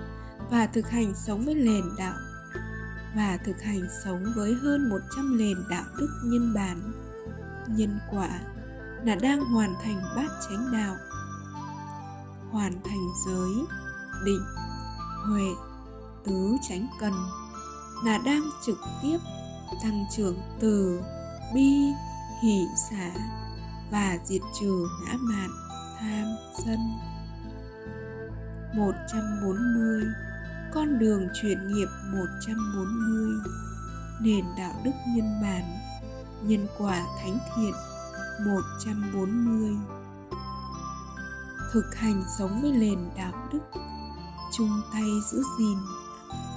và 0.50 0.66
thực 0.66 0.90
hành 0.90 1.14
sống 1.14 1.44
với 1.44 1.54
nền 1.54 1.84
đạo 1.98 2.14
và 3.16 3.38
thực 3.44 3.62
hành 3.62 3.80
sống 4.04 4.24
với 4.36 4.54
hơn 4.62 4.88
100 4.88 5.38
nền 5.38 5.56
đạo 5.70 5.84
đức 5.98 6.08
nhân 6.24 6.54
bản, 6.54 6.92
nhân 7.68 7.98
quả 8.10 8.40
là 9.04 9.14
đang 9.14 9.40
hoàn 9.44 9.74
thành 9.82 10.02
bát 10.16 10.28
chánh 10.48 10.72
đạo. 10.72 10.96
Hoàn 12.50 12.72
thành 12.84 13.08
giới, 13.26 13.54
định, 14.24 14.44
huệ, 15.26 15.48
tứ 16.24 16.56
chánh 16.68 16.86
cần 17.00 17.12
là 18.04 18.18
đang 18.24 18.42
trực 18.66 18.78
tiếp 19.02 19.18
tăng 19.82 20.04
trưởng 20.16 20.36
từ 20.60 21.02
bi 21.54 21.92
hỷ 22.42 22.66
xả 22.90 23.10
và 23.90 24.18
diệt 24.24 24.40
trừ 24.60 24.88
ngã 25.04 25.14
mạn 25.20 25.50
tham 26.00 26.36
sân 26.64 26.78
140 28.74 30.04
con 30.74 30.98
đường 30.98 31.28
chuyển 31.42 31.68
nghiệp 31.68 31.88
140 32.12 33.52
nền 34.20 34.44
đạo 34.58 34.74
đức 34.84 34.92
nhân 35.06 35.40
bản 35.42 35.81
nhân 36.42 36.66
quả 36.78 37.06
thánh 37.22 37.38
thiện 37.56 37.72
140 38.46 39.76
thực 41.72 41.94
hành 41.94 42.24
sống 42.38 42.62
với 42.62 42.72
nền 42.72 42.98
đạo 43.16 43.48
đức 43.52 43.80
chung 44.52 44.82
tay 44.92 45.08
giữ 45.30 45.42
gìn 45.58 45.78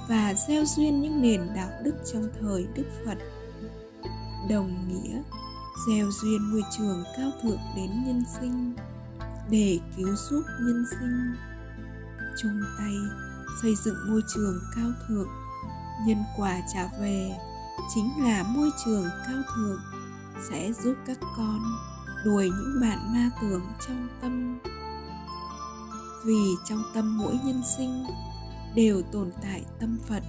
và 0.07 0.33
gieo 0.47 0.65
duyên 0.65 1.01
những 1.01 1.21
nền 1.21 1.41
đạo 1.55 1.69
đức 1.83 1.95
trong 2.13 2.29
thời 2.41 2.67
Đức 2.75 2.85
Phật. 3.05 3.17
Đồng 4.49 4.87
nghĩa 4.87 5.21
gieo 5.87 6.11
duyên 6.21 6.51
môi 6.51 6.61
trường 6.77 7.03
cao 7.17 7.31
thượng 7.43 7.59
đến 7.75 7.89
nhân 8.05 8.23
sinh 8.39 8.75
để 9.49 9.79
cứu 9.97 10.15
giúp 10.15 10.43
nhân 10.59 10.85
sinh. 10.89 11.35
Chung 12.41 12.61
tay 12.77 12.93
xây 13.61 13.75
dựng 13.85 13.95
môi 14.07 14.21
trường 14.35 14.59
cao 14.75 14.91
thượng, 15.07 15.27
nhân 16.07 16.23
quả 16.37 16.61
trả 16.73 16.89
về 16.99 17.31
chính 17.95 18.23
là 18.23 18.43
môi 18.43 18.69
trường 18.85 19.05
cao 19.27 19.41
thượng, 19.55 19.81
sẽ 20.49 20.71
giúp 20.73 20.95
các 21.07 21.17
con 21.37 21.59
đuổi 22.25 22.49
những 22.49 22.81
bạn 22.81 23.13
ma 23.13 23.29
tưởng 23.41 23.61
trong 23.87 24.07
tâm. 24.21 24.59
Vì 26.25 26.55
trong 26.65 26.83
tâm 26.93 27.17
mỗi 27.17 27.39
nhân 27.43 27.61
sinh 27.77 28.05
đều 28.75 29.01
tồn 29.01 29.31
tại 29.41 29.65
tâm 29.79 29.97
phật 30.07 30.23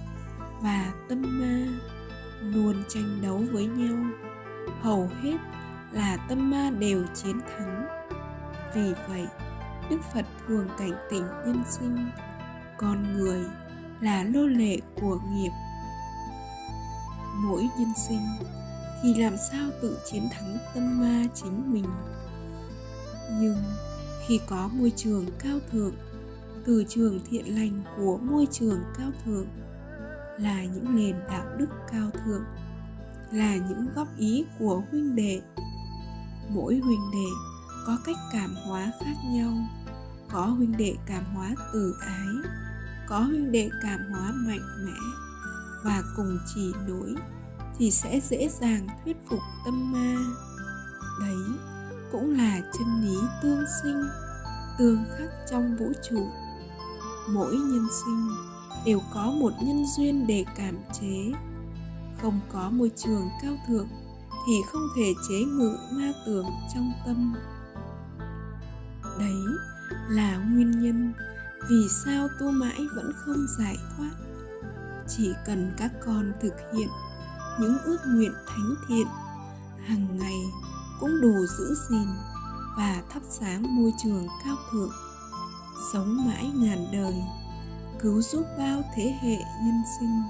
và 0.61 0.93
tâm 1.09 1.21
ma, 1.21 1.79
luôn 2.41 2.83
tranh 2.89 3.19
đấu 3.21 3.43
với 3.51 3.65
nhau. 3.65 3.97
Hầu 4.81 5.09
hết 5.21 5.37
là 5.91 6.17
tâm 6.29 6.51
ma 6.51 6.69
đều 6.79 7.03
chiến 7.15 7.39
thắng. 7.41 7.85
Vì 8.75 8.93
vậy, 9.07 9.27
đức 9.89 9.97
phật 10.13 10.25
thường 10.47 10.67
cảnh 10.77 10.93
tỉnh 11.09 11.23
nhân 11.45 11.63
sinh. 11.69 12.09
Con 12.77 13.13
người 13.13 13.45
là 14.01 14.23
lô 14.23 14.41
lệ 14.47 14.79
của 15.01 15.19
nghiệp 15.29 15.51
mỗi 17.37 17.67
nhân 17.79 17.91
sinh, 18.07 18.21
thì 19.03 19.13
làm 19.13 19.35
sao 19.51 19.69
tự 19.81 19.99
chiến 20.11 20.29
thắng 20.31 20.57
tâm 20.73 21.01
ma 21.01 21.27
chính 21.35 21.73
mình? 21.73 21.85
Nhưng 23.39 23.57
khi 24.27 24.39
có 24.47 24.67
môi 24.67 24.91
trường 24.95 25.25
cao 25.39 25.59
thượng, 25.71 25.93
từ 26.65 26.85
trường 26.89 27.19
thiện 27.29 27.55
lành 27.55 27.83
của 27.97 28.17
môi 28.17 28.47
trường 28.51 28.79
cao 28.97 29.11
thượng 29.25 29.47
là 30.37 30.63
những 30.63 30.95
nền 30.95 31.15
đạo 31.27 31.45
đức 31.57 31.69
cao 31.91 32.09
thượng, 32.25 32.43
là 33.31 33.55
những 33.55 33.87
góp 33.95 34.17
ý 34.17 34.45
của 34.59 34.83
huynh 34.91 35.15
đệ. 35.15 35.41
Mỗi 36.49 36.77
huynh 36.77 37.11
đệ 37.11 37.29
có 37.85 37.97
cách 38.05 38.17
cảm 38.33 38.55
hóa 38.65 38.91
khác 38.99 39.15
nhau. 39.31 39.53
Có 40.31 40.45
huynh 40.45 40.77
đệ 40.77 40.95
cảm 41.05 41.25
hóa 41.35 41.55
từ 41.73 41.95
ái, 42.01 42.27
có 43.07 43.19
huynh 43.19 43.51
đệ 43.51 43.69
cảm 43.81 43.99
hóa 44.11 44.31
mạnh 44.31 44.85
mẽ 44.85 45.26
và 45.83 46.03
cùng 46.15 46.39
chỉ 46.55 46.73
nối 46.87 47.15
thì 47.77 47.91
sẽ 47.91 48.19
dễ 48.29 48.49
dàng 48.61 48.87
thuyết 49.03 49.17
phục 49.29 49.39
tâm 49.65 49.91
ma. 49.91 50.15
Đấy 51.19 51.37
cũng 52.11 52.37
là 52.37 52.61
chân 52.73 53.01
lý 53.01 53.17
tương 53.43 53.63
sinh, 53.83 54.03
tương 54.77 55.05
khắc 55.17 55.29
trong 55.51 55.77
vũ 55.77 55.91
trụ. 56.09 56.27
Mỗi 57.29 57.55
nhân 57.55 57.87
sinh 58.05 58.29
đều 58.85 59.01
có 59.13 59.31
một 59.31 59.53
nhân 59.61 59.85
duyên 59.97 60.27
để 60.27 60.45
cảm 60.55 60.75
chế. 61.01 61.31
Không 62.21 62.39
có 62.51 62.69
môi 62.69 62.91
trường 62.95 63.29
cao 63.41 63.57
thượng 63.67 63.87
thì 64.47 64.53
không 64.71 64.87
thể 64.95 65.13
chế 65.29 65.45
ngự 65.45 65.77
ma 65.91 66.11
tưởng 66.25 66.45
trong 66.73 66.91
tâm. 67.05 67.35
Đấy 69.19 69.41
là 70.09 70.37
nguyên 70.37 70.71
nhân 70.71 71.13
vì 71.69 71.87
sao 72.05 72.27
tu 72.39 72.51
mãi 72.51 72.87
vẫn 72.95 73.11
không 73.15 73.45
giải 73.59 73.77
thoát 73.97 74.11
chỉ 75.07 75.33
cần 75.45 75.71
các 75.77 75.91
con 76.05 76.33
thực 76.41 76.53
hiện 76.73 76.87
những 77.59 77.77
ước 77.83 77.97
nguyện 78.07 78.33
thánh 78.47 78.75
thiện 78.87 79.07
hàng 79.87 80.17
ngày 80.17 80.37
cũng 80.99 81.21
đủ 81.21 81.45
giữ 81.57 81.75
gìn 81.89 82.07
và 82.77 83.01
thắp 83.09 83.21
sáng 83.29 83.75
môi 83.75 83.91
trường 84.03 84.27
cao 84.45 84.55
thượng, 84.71 84.91
sống 85.93 86.27
mãi 86.27 86.51
ngàn 86.55 86.85
đời, 86.93 87.13
cứu 87.99 88.21
giúp 88.21 88.45
bao 88.57 88.83
thế 88.95 89.15
hệ 89.21 89.37
nhân 89.37 89.81
sinh. 89.99 90.21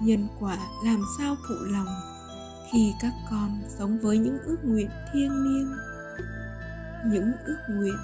Nhân 0.00 0.28
quả 0.40 0.58
làm 0.84 1.04
sao 1.18 1.36
phụ 1.48 1.54
lòng 1.54 1.86
khi 2.72 2.92
các 3.00 3.12
con 3.30 3.62
sống 3.78 3.98
với 4.02 4.18
những 4.18 4.38
ước 4.44 4.56
nguyện 4.64 4.90
thiêng 5.12 5.30
liêng, 5.30 5.72
những 7.06 7.32
ước 7.46 7.58
nguyện, 7.70 7.96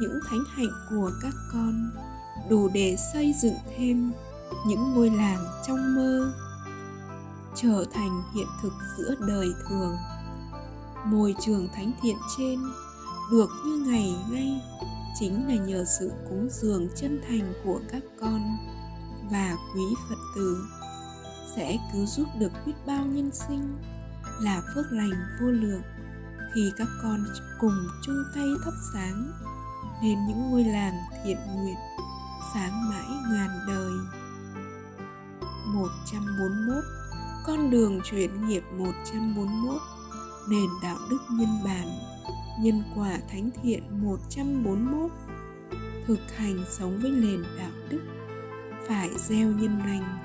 những 0.00 0.18
thánh 0.30 0.44
hạnh 0.56 0.72
của 0.90 1.10
các 1.22 1.34
con, 1.52 1.90
đủ 2.50 2.68
để 2.74 2.96
xây 3.12 3.34
dựng 3.42 3.56
thêm 3.76 4.12
những 4.66 4.94
ngôi 4.94 5.10
làng 5.10 5.44
trong 5.66 5.94
mơ 5.96 6.32
trở 7.54 7.84
thành 7.94 8.22
hiện 8.34 8.46
thực 8.62 8.72
giữa 8.98 9.14
đời 9.28 9.48
thường. 9.68 9.96
Môi 11.04 11.34
trường 11.40 11.68
thánh 11.74 11.92
thiện 12.02 12.16
trên 12.36 12.58
được 13.30 13.50
như 13.64 13.84
ngày 13.86 14.16
nay 14.30 14.60
chính 15.20 15.48
là 15.48 15.54
nhờ 15.54 15.84
sự 15.98 16.12
cúng 16.28 16.48
dường 16.50 16.88
chân 16.96 17.20
thành 17.28 17.52
của 17.64 17.80
các 17.92 18.02
con 18.20 18.56
và 19.30 19.56
quý 19.74 19.82
phật 20.08 20.18
tử 20.36 20.64
sẽ 21.56 21.78
cứu 21.92 22.06
giúp 22.06 22.28
được 22.38 22.52
biết 22.66 22.72
bao 22.86 23.06
nhân 23.06 23.30
sinh 23.32 23.78
là 24.40 24.62
phước 24.74 24.92
lành 24.92 25.12
vô 25.40 25.46
lượng. 25.46 25.82
Khi 26.54 26.72
các 26.76 26.88
con 27.02 27.24
cùng 27.60 27.86
chung 28.02 28.24
tay 28.34 28.46
thắp 28.64 28.74
sáng 28.92 29.32
nên 30.02 30.26
những 30.26 30.50
ngôi 30.50 30.64
làng 30.64 30.94
thiện 31.24 31.38
nguyện 31.54 31.76
sáng 32.54 32.90
mãi 32.90 33.06
ngàn 33.32 33.50
đời. 33.68 34.23
141 35.66 36.84
Con 37.46 37.70
đường 37.70 38.00
chuyển 38.04 38.48
nghiệp 38.48 38.62
141 38.78 39.82
Nền 40.48 40.68
đạo 40.82 40.98
đức 41.10 41.18
nhân 41.30 41.58
bản 41.64 41.88
Nhân 42.60 42.82
quả 42.96 43.18
thánh 43.30 43.50
thiện 43.62 43.82
141 44.04 45.10
Thực 46.06 46.36
hành 46.36 46.64
sống 46.70 46.98
với 47.02 47.10
nền 47.10 47.42
đạo 47.58 47.70
đức. 47.88 48.00
Phải 48.88 49.10
gieo 49.18 49.48
nhân 49.48 49.78
lành 49.78 50.18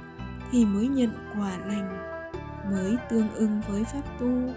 Thì 0.51 0.65
mới 0.65 0.87
nhận 0.87 1.11
quả 1.37 1.57
lành 1.57 1.97
Mới 2.71 2.95
tương 3.09 3.33
ưng 3.33 3.61
với 3.69 3.83
pháp 3.83 4.19
tu. 4.19 4.53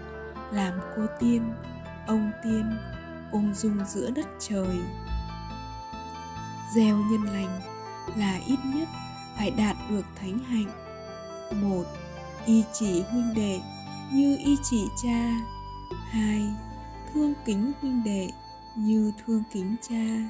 Làm 0.51 0.73
cô 0.95 1.01
tiên, 1.19 1.53
ông 2.07 2.31
tiên 2.43 2.65
Ung 3.31 3.53
dung 3.53 3.77
giữa 3.87 4.09
đất 4.15 4.25
trời. 4.39 4.77
Gieo 6.75 6.97
nhân 6.97 7.23
lành 7.23 7.61
là 8.17 8.39
ít 8.47 8.57
nhất 8.75 8.87
phải 9.37 9.51
đạt 9.51 9.75
được 9.89 10.05
thánh 10.15 10.39
hạnh. 10.39 10.71
Một, 11.61 11.83
y 12.45 12.63
chỉ 12.73 13.01
huynh 13.01 13.33
đệ 13.35 13.59
như 14.13 14.37
y 14.45 14.57
chỉ 14.63 14.85
cha. 15.03 15.29
Hai, 16.09 16.41
thương 17.13 17.33
kính 17.45 17.71
huynh 17.81 18.03
đệ 18.03 18.29
như 18.77 19.11
thương 19.25 19.43
kính 19.53 19.75
cha. 19.89 20.29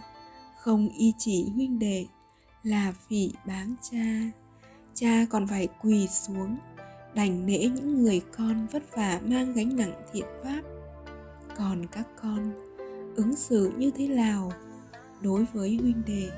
Không 0.57 0.89
y 0.89 1.13
chỉ 1.17 1.51
huynh 1.55 1.79
đệ 1.79 2.05
là 2.63 2.93
phỉ 3.07 3.31
báng 3.45 3.75
cha. 3.91 4.31
Cha 4.95 5.25
còn 5.29 5.47
phải 5.47 5.67
quỳ 5.81 6.07
xuống, 6.07 6.57
đành 7.15 7.45
nể 7.45 7.57
những 7.57 8.03
người 8.03 8.21
con 8.37 8.67
vất 8.67 8.83
vả 8.95 9.19
mang 9.23 9.53
gánh 9.53 9.75
nặng 9.75 9.93
thiện 10.13 10.25
pháp. 10.43 10.61
Còn 11.57 11.87
các 11.87 12.07
con, 12.21 12.51
ứng 13.15 13.35
xử 13.35 13.71
như 13.77 13.91
thế 13.91 14.07
nào 14.07 14.51
đối 15.21 15.45
với 15.53 15.77
huynh 15.81 16.01
đệ? 16.07 16.29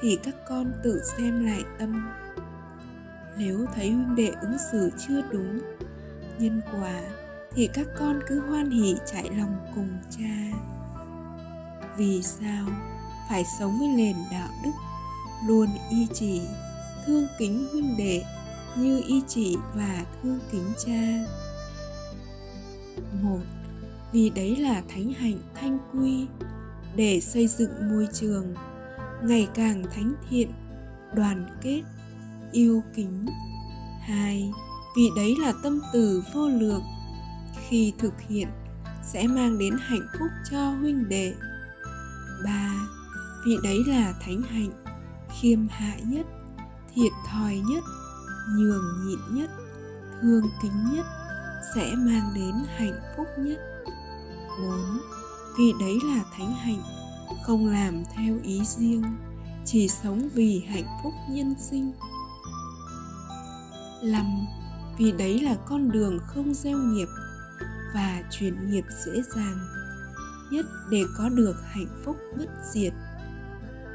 Thì 0.00 0.18
các 0.22 0.34
con 0.48 0.72
tự 0.82 1.02
xem 1.16 1.46
lại 1.46 1.62
tâm. 1.78 2.10
Nếu 3.38 3.66
thấy 3.74 3.90
huynh 3.90 4.16
đệ 4.16 4.28
ứng 4.42 4.56
xử 4.72 4.90
chưa 5.08 5.22
đúng, 5.32 5.58
nhân 6.38 6.60
quả, 6.72 7.00
thì 7.54 7.68
các 7.74 7.86
con 7.98 8.20
cứ 8.28 8.40
hoan 8.40 8.70
hỷ 8.70 8.94
chạy 9.12 9.30
lòng 9.36 9.56
cùng 9.74 9.98
cha. 10.10 10.58
Vì 11.96 12.22
sao 12.22 12.66
phải 13.28 13.44
sống 13.58 13.78
với 13.78 13.88
nền 13.88 14.16
đạo 14.32 14.48
đức, 14.64 14.70
luôn 15.46 15.68
y 15.90 16.06
chỉ, 16.14 16.40
thương 17.06 17.26
kính 17.38 17.68
huynh 17.72 17.96
đệ 17.96 18.22
như 18.76 19.02
y 19.06 19.22
chỉ 19.28 19.56
và 19.74 20.04
thương 20.22 20.38
kính 20.52 20.72
cha? 20.86 21.24
Một, 23.22 23.40
vì 24.12 24.30
đấy 24.30 24.56
là 24.56 24.82
thánh 24.88 25.12
hạnh 25.12 25.38
thanh 25.54 25.78
quy 25.92 26.26
để 26.96 27.20
xây 27.20 27.46
dựng 27.46 27.90
môi 27.90 28.08
trường 28.12 28.54
ngày 29.22 29.48
càng 29.54 29.84
thánh 29.94 30.14
thiện 30.28 30.50
đoàn 31.14 31.46
kết 31.62 31.82
yêu 32.52 32.82
kính. 32.94 33.26
Hai 34.00 34.50
vì 34.96 35.10
đấy 35.16 35.36
là 35.40 35.52
tâm 35.62 35.80
từ 35.92 36.22
vô 36.34 36.48
lượng. 36.48 36.82
Khi 37.68 37.92
thực 37.98 38.14
hiện 38.28 38.48
sẽ 39.02 39.26
mang 39.26 39.58
đến 39.58 39.76
hạnh 39.80 40.06
phúc 40.18 40.28
cho 40.50 40.70
huynh 40.70 41.08
đệ. 41.08 41.34
Ba 42.44 42.74
vì 43.46 43.56
đấy 43.62 43.78
là 43.86 44.14
thánh 44.20 44.42
hạnh 44.42 44.70
khiêm 45.40 45.68
hạ 45.68 45.94
nhất 46.04 46.26
thiệt 46.94 47.12
thòi 47.26 47.56
nhất 47.56 47.84
nhường 48.56 48.84
nhịn 49.06 49.18
nhất 49.30 49.50
thương 50.22 50.50
kính 50.62 50.94
nhất 50.94 51.06
sẽ 51.74 51.94
mang 51.96 52.30
đến 52.34 52.54
hạnh 52.76 53.00
phúc 53.16 53.26
nhất. 53.38 53.58
4. 54.62 54.98
Vì 55.58 55.72
đấy 55.80 55.98
là 56.04 56.24
thánh 56.36 56.52
hạnh, 56.52 56.82
không 57.46 57.66
làm 57.66 58.04
theo 58.16 58.34
ý 58.42 58.60
riêng, 58.64 59.02
chỉ 59.64 59.88
sống 59.88 60.28
vì 60.34 60.64
hạnh 60.68 60.86
phúc 61.02 61.12
nhân 61.30 61.54
sinh. 61.58 61.92
lầm 64.02 64.46
Vì 64.98 65.12
đấy 65.12 65.40
là 65.40 65.56
con 65.66 65.90
đường 65.90 66.18
không 66.26 66.54
gieo 66.54 66.78
nghiệp 66.78 67.08
và 67.94 68.22
chuyển 68.30 68.70
nghiệp 68.70 68.84
dễ 69.06 69.12
dàng 69.36 69.58
nhất 70.50 70.66
để 70.90 71.04
có 71.18 71.28
được 71.28 71.56
hạnh 71.64 72.02
phúc 72.04 72.16
bất 72.38 72.48
diệt. 72.72 72.92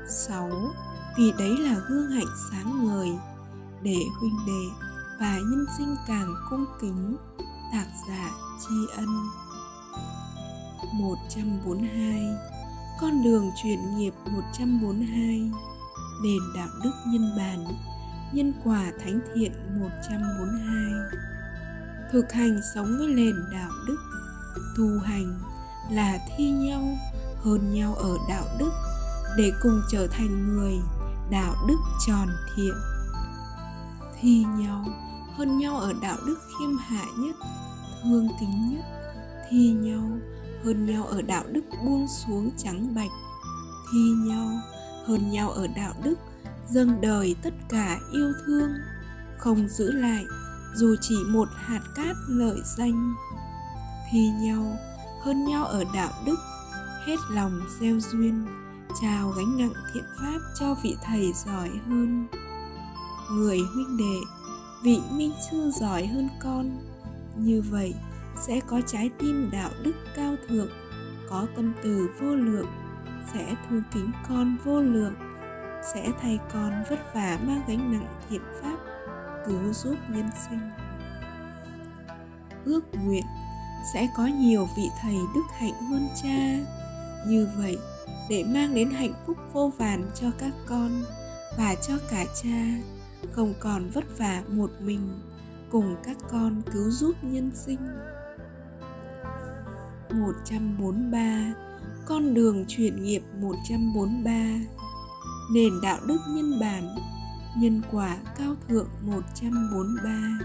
6. 0.09 0.51
Vì 1.17 1.31
đấy 1.39 1.57
là 1.57 1.75
gương 1.89 2.11
hạnh 2.11 2.35
sáng 2.51 2.87
ngời 2.87 3.09
để 3.83 3.97
huynh 4.19 4.37
đệ 4.47 4.85
và 5.19 5.37
nhân 5.37 5.65
sinh 5.77 5.95
càng 6.07 6.33
cung 6.49 6.65
kính, 6.81 7.17
tạc 7.71 7.87
giả 8.09 8.31
tri 8.67 8.75
ân. 8.97 9.07
142 10.93 12.52
con 13.03 13.23
đường 13.23 13.51
chuyển 13.63 13.97
nghiệp 13.97 14.13
142 14.25 15.51
Nền 16.23 16.39
đạo 16.55 16.67
đức 16.83 16.91
nhân 17.07 17.31
bản, 17.37 17.65
Nhân 18.33 18.53
quả 18.63 18.91
thánh 19.03 19.19
thiện 19.33 19.51
142 19.79 21.19
Thực 22.11 22.31
hành 22.31 22.59
sống 22.75 22.95
với 22.99 23.07
nền 23.07 23.35
đạo 23.51 23.69
đức, 23.87 23.97
Tu 24.77 24.99
hành 24.99 25.39
là 25.91 26.19
thi 26.37 26.49
nhau, 26.49 26.83
hơn 27.37 27.73
nhau 27.73 27.95
ở 27.95 28.17
đạo 28.29 28.45
đức 28.59 28.71
để 29.37 29.51
cùng 29.63 29.81
trở 29.91 30.07
thành 30.07 30.47
người 30.47 30.75
đạo 31.31 31.55
đức 31.67 31.77
tròn 32.07 32.27
thiện. 32.55 32.73
Thi 34.21 34.45
nhau, 34.57 34.85
hơn 35.37 35.57
nhau 35.57 35.77
ở 35.77 35.93
đạo 36.01 36.17
đức 36.27 36.37
khiêm 36.59 36.77
hạ 36.77 37.05
nhất, 37.17 37.35
thương 38.03 38.27
kính 38.39 38.69
nhất, 38.69 38.85
thi 39.49 39.71
nhau 39.71 40.09
hơn 40.63 40.85
nhau 40.85 41.05
ở 41.05 41.21
đạo 41.21 41.43
đức 41.51 41.61
buông 41.85 42.07
xuống 42.07 42.51
trắng 42.57 42.95
bạch, 42.95 43.11
thi 43.91 43.99
nhau 43.99 44.49
hơn 45.05 45.31
nhau 45.31 45.51
ở 45.51 45.67
đạo 45.75 45.93
đức, 46.03 46.15
dâng 46.69 47.01
đời 47.01 47.35
tất 47.43 47.53
cả 47.69 47.99
yêu 48.11 48.33
thương, 48.45 48.69
không 49.37 49.67
giữ 49.67 49.91
lại, 49.91 50.25
dù 50.75 50.95
chỉ 51.01 51.15
một 51.27 51.47
hạt 51.55 51.81
cát 51.95 52.15
lợi 52.27 52.57
danh. 52.77 53.13
Thi 54.11 54.29
nhau 54.41 54.77
hơn 55.23 55.45
nhau 55.45 55.65
ở 55.65 55.83
đạo 55.93 56.11
đức, 56.25 56.39
hết 57.05 57.17
lòng 57.31 57.61
gieo 57.79 57.99
duyên, 57.99 58.45
trao 59.01 59.29
gánh 59.29 59.57
nặng 59.57 59.73
thiện 59.93 60.03
pháp 60.19 60.39
cho 60.59 60.75
vị 60.83 60.95
thầy 61.03 61.33
giỏi 61.45 61.69
hơn. 61.87 62.27
Người 63.31 63.59
huynh 63.73 63.97
đệ, 63.97 64.19
vị 64.83 65.01
minh 65.11 65.33
sư 65.51 65.71
giỏi 65.79 66.05
hơn 66.07 66.29
con, 66.43 66.77
như 67.37 67.63
vậy 67.69 67.93
sẽ 68.41 68.59
có 68.67 68.81
trái 68.87 69.09
tim 69.19 69.49
đạo 69.51 69.69
đức 69.83 69.93
cao 70.15 70.35
thượng, 70.47 70.69
có 71.29 71.47
tâm 71.55 71.73
từ 71.83 72.09
vô 72.19 72.35
lượng, 72.35 72.67
sẽ 73.33 73.55
thương 73.69 73.83
kính 73.93 74.11
con 74.29 74.57
vô 74.63 74.81
lượng, 74.81 75.13
sẽ 75.93 76.11
thay 76.21 76.39
con 76.53 76.83
vất 76.89 77.13
vả 77.13 77.39
mang 77.43 77.61
gánh 77.67 77.91
nặng 77.91 78.07
thiện 78.29 78.41
pháp, 78.61 78.77
cứu 79.45 79.73
giúp 79.73 79.95
nhân 80.09 80.29
sinh. 80.49 80.69
Ước 82.65 82.83
nguyện, 82.93 83.23
sẽ 83.93 84.07
có 84.17 84.25
nhiều 84.25 84.67
vị 84.77 84.83
thầy 85.01 85.17
đức 85.35 85.43
hạnh 85.59 85.73
hơn 85.91 86.07
cha. 86.23 86.59
Như 87.27 87.47
vậy, 87.57 87.77
để 88.29 88.43
mang 88.43 88.73
đến 88.73 88.89
hạnh 88.89 89.13
phúc 89.25 89.37
vô 89.53 89.71
vàn 89.77 90.09
cho 90.15 90.27
các 90.39 90.53
con 90.65 91.03
và 91.57 91.75
cho 91.87 91.93
cả 92.09 92.25
cha, 92.43 92.65
không 93.31 93.53
còn 93.59 93.89
vất 93.89 94.17
vả 94.17 94.43
một 94.47 94.71
mình 94.79 95.19
cùng 95.71 95.95
các 96.03 96.17
con 96.31 96.61
cứu 96.73 96.89
giúp 96.89 97.15
nhân 97.21 97.51
sinh. 97.55 97.79
143 100.13 101.53
Con 102.05 102.33
đường 102.33 102.65
chuyển 102.67 103.03
nghiệp 103.03 103.21
143 103.41 104.31
Nền 105.53 105.81
đạo 105.81 105.99
đức 106.07 106.17
nhân 106.27 106.59
bản, 106.59 106.95
Nhân 107.57 107.81
quả 107.91 108.17
cao 108.37 108.55
thượng 108.67 108.87
143 109.01 110.39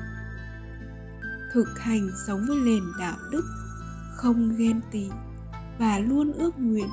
Thực 1.52 1.78
hành 1.78 2.08
sống 2.26 2.40
với 2.48 2.56
nền 2.56 2.82
đạo 2.98 3.16
đức, 3.30 3.44
Không 4.16 4.56
ghen 4.56 4.80
tị 4.90 5.10
Và 5.78 5.98
luôn 5.98 6.32
ước 6.32 6.58
nguyện, 6.58 6.88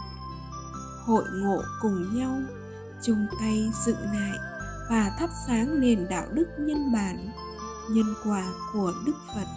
Hội 1.06 1.24
ngộ 1.34 1.62
cùng 1.82 2.18
nhau, 2.20 2.42
chung 3.02 3.26
tay 3.40 3.72
dựng 3.86 4.02
lại 4.14 4.38
và 4.90 5.12
thắp 5.20 5.30
sáng 5.48 5.80
nền 5.80 6.08
đạo 6.10 6.26
đức 6.32 6.48
nhân 6.60 6.92
bản, 6.94 7.30
nhân 7.90 8.14
quả 8.24 8.44
của 8.74 8.94
đức 9.06 9.16
phật. 9.36 9.48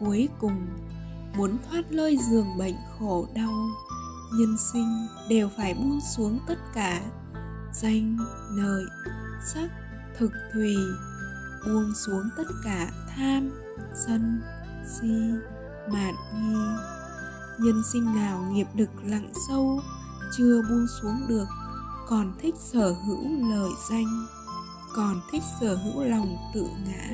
Cuối 0.00 0.28
cùng 0.40 0.66
muốn 1.36 1.58
thoát 1.70 1.92
lơi 1.92 2.18
giường 2.30 2.58
bệnh 2.58 2.76
khổ 2.98 3.26
đau, 3.34 3.52
nhân 4.32 4.56
sinh 4.72 5.06
đều 5.28 5.48
phải 5.56 5.74
buông 5.74 6.00
xuống 6.16 6.38
tất 6.46 6.58
cả. 6.74 7.00
Danh, 7.74 8.18
lợi, 8.50 8.84
sắc, 9.54 9.68
thực 10.18 10.32
thùy 10.54 10.76
buông 11.66 11.92
xuống 11.94 12.28
tất 12.36 12.46
cả 12.64 12.90
tham, 13.16 13.50
sân, 13.94 14.40
si 14.86 15.08
mạn 15.92 16.14
nghi. 16.34 16.56
Nhân 17.58 17.82
sinh 17.92 18.14
nào 18.14 18.42
nghiệp 18.52 18.66
lực 18.74 18.90
lặng 19.04 19.32
sâu, 19.48 19.80
chưa 20.36 20.62
buông 20.62 20.86
xuống 21.00 21.28
được, 21.28 21.46
còn 22.08 22.32
thích 22.42 22.54
sở 22.58 22.94
hữu 23.06 23.50
lời 23.50 23.70
danh, 23.90 24.26
còn 24.94 25.20
thích 25.32 25.42
sở 25.60 25.74
hữu 25.76 26.04
lòng 26.04 26.36
tự 26.54 26.66
ngã. 26.86 27.08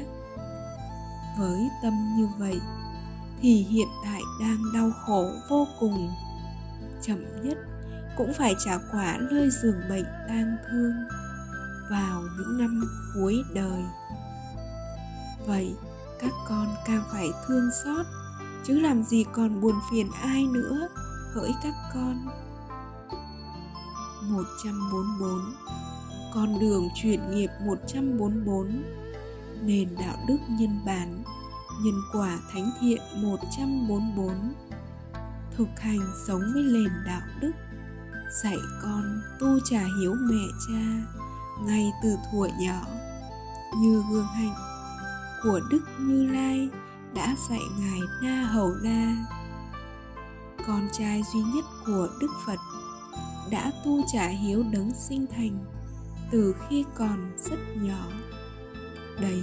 Với 1.39 1.71
tâm 1.83 1.93
như 2.17 2.29
vậy 2.39 2.61
thì 3.41 3.55
hiện 3.71 3.89
tại 4.05 4.23
đang 4.41 4.73
đau 4.75 4.91
khổ 5.07 5.31
vô 5.51 5.67
cùng. 5.81 6.11
Chậm 7.03 7.19
nhất 7.43 7.59
cũng 8.17 8.33
phải 8.35 8.55
trả 8.65 8.79
quả 8.93 9.19
nơi 9.31 9.51
giường 9.63 9.81
bệnh 9.89 10.07
tang 10.29 10.57
thương 10.71 10.93
vào 11.91 12.23
những 12.39 12.59
năm 12.59 12.85
cuối 13.15 13.43
đời. 13.55 13.83
Vậy 15.47 15.75
các 16.21 16.33
con 16.49 16.67
càng 16.87 17.03
phải 17.13 17.29
thương 17.47 17.71
xót, 17.85 18.07
chứ 18.65 18.81
làm 18.81 19.03
gì 19.03 19.25
còn 19.33 19.61
buồn 19.61 19.75
phiền 19.91 20.11
ai 20.23 20.45
nữa 20.45 20.89
hỡi 21.35 21.51
các 21.63 21.75
con. 21.95 22.27
144 24.23 25.31
Con 26.35 26.59
đường 26.61 26.89
chuyển 26.95 27.31
nghiệp 27.31 27.51
144 27.67 28.83
Nền 29.63 29.89
đạo 30.01 30.17
đức 30.29 30.39
nhân 30.49 30.81
bản 30.87 31.23
Nhân 31.83 32.03
quả 32.13 32.39
thánh 32.53 32.71
thiện 32.81 33.01
144 33.15 34.55
Thực 35.57 35.69
hành 35.81 36.01
sống 36.27 36.43
với 36.55 36.63
nền 36.63 36.91
đạo 37.07 37.21
đức. 37.41 37.53
Dạy 38.43 38.59
con 38.83 39.21
tu 39.41 39.59
trả 39.65 39.81
hiếu 40.01 40.15
mẹ 40.21 40.45
cha 40.69 41.13
Ngay 41.67 41.93
từ 42.03 42.17
thuở 42.33 42.49
nhỏ. 42.61 42.81
Như 43.77 44.03
gương 44.11 44.27
hạnh 44.27 44.55
của 45.43 45.61
Đức 45.71 45.81
Như 45.99 46.27
Lai 46.27 46.69
đã 47.15 47.37
dạy 47.51 47.63
Ngài 47.81 48.01
Na 48.23 48.43
Hầu 48.43 48.75
Na 48.83 49.27
Con 50.67 50.89
trai 50.93 51.23
duy 51.33 51.41
nhất 51.41 51.65
của 51.87 52.09
Đức 52.21 52.31
Phật 52.47 52.59
đã 53.51 53.73
tu 53.85 54.03
trả 54.13 54.27
hiếu 54.27 54.65
đấng 54.73 54.91
sinh 54.95 55.27
thành 55.37 55.65
từ 56.31 56.55
khi 56.69 56.85
còn 56.95 57.33
rất 57.51 57.59
nhỏ. 57.77 58.07
Đấy 59.21 59.43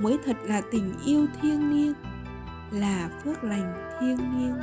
mới 0.00 0.18
thật 0.24 0.36
là 0.42 0.62
tình 0.70 0.94
yêu 1.04 1.26
thiêng 1.42 1.70
liêng, 1.70 1.94
là 2.70 3.10
phước 3.24 3.44
lành 3.44 3.96
thiêng 4.00 4.38
liêng 4.38 4.56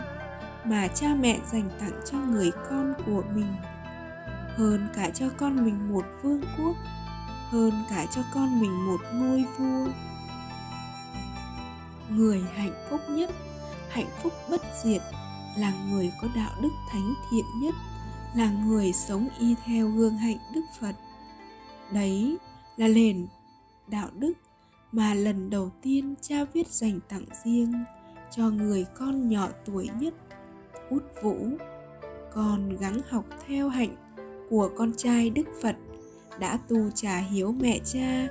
mà 0.66 0.88
cha 0.88 1.08
mẹ 1.20 1.40
dành 1.52 1.70
tặng 1.80 2.02
cho 2.12 2.18
người 2.18 2.52
con 2.70 2.94
của 3.06 3.24
mình. 3.36 3.54
Hơn 4.58 4.88
cả 4.94 5.10
cho 5.10 5.26
con 5.38 5.66
mình 5.66 5.94
một 5.94 6.06
vương 6.24 6.42
quốc, 6.58 6.76
hơn 7.50 7.74
cả 7.90 8.06
cho 8.16 8.22
con 8.34 8.62
mình 8.62 8.86
một 8.86 9.02
ngôi 9.14 9.46
vua. 9.58 9.92
Người 12.10 12.42
hạnh 12.56 12.74
phúc 12.90 13.02
nhất, 13.10 13.30
hạnh 13.90 14.10
phúc 14.24 14.34
bất 14.50 14.62
diệt, 14.84 15.02
là 15.58 15.74
người 15.90 16.12
có 16.22 16.28
đạo 16.36 16.52
đức 16.62 16.72
thánh 16.92 17.14
thiện 17.32 17.46
nhất, 17.62 17.76
là 18.36 18.52
người 18.52 18.94
sống 18.94 19.28
y 19.40 19.56
theo 19.66 19.88
gương 19.88 20.18
hạnh 20.18 20.38
đức 20.54 20.66
phật. 20.80 20.96
Đấy 21.92 22.38
là 22.78 22.88
nền 22.88 23.28
đạo 23.88 24.08
đức 24.14 24.34
mà 24.92 25.14
lần 25.14 25.50
đầu 25.50 25.72
tiên 25.82 26.16
cha 26.22 26.46
viết 26.54 26.68
dành 26.68 27.00
tặng 27.10 27.26
riêng 27.44 27.74
cho 28.32 28.50
người 28.50 28.86
con 29.00 29.30
nhỏ 29.30 29.48
tuổi 29.66 29.90
nhất, 30.00 30.14
út 30.90 31.04
vũ, 31.22 31.48
con 32.34 32.78
gắng 32.78 33.00
học 33.10 33.26
theo 33.48 33.70
hạnh 33.70 33.96
của 34.50 34.70
con 34.78 34.92
trai 34.98 35.30
đức 35.30 35.48
phật, 35.62 35.76
đã 36.40 36.60
tu 36.68 36.92
trà 36.92 37.18
hiếu 37.18 37.52
mẹ 37.52 37.80
cha 37.86 38.28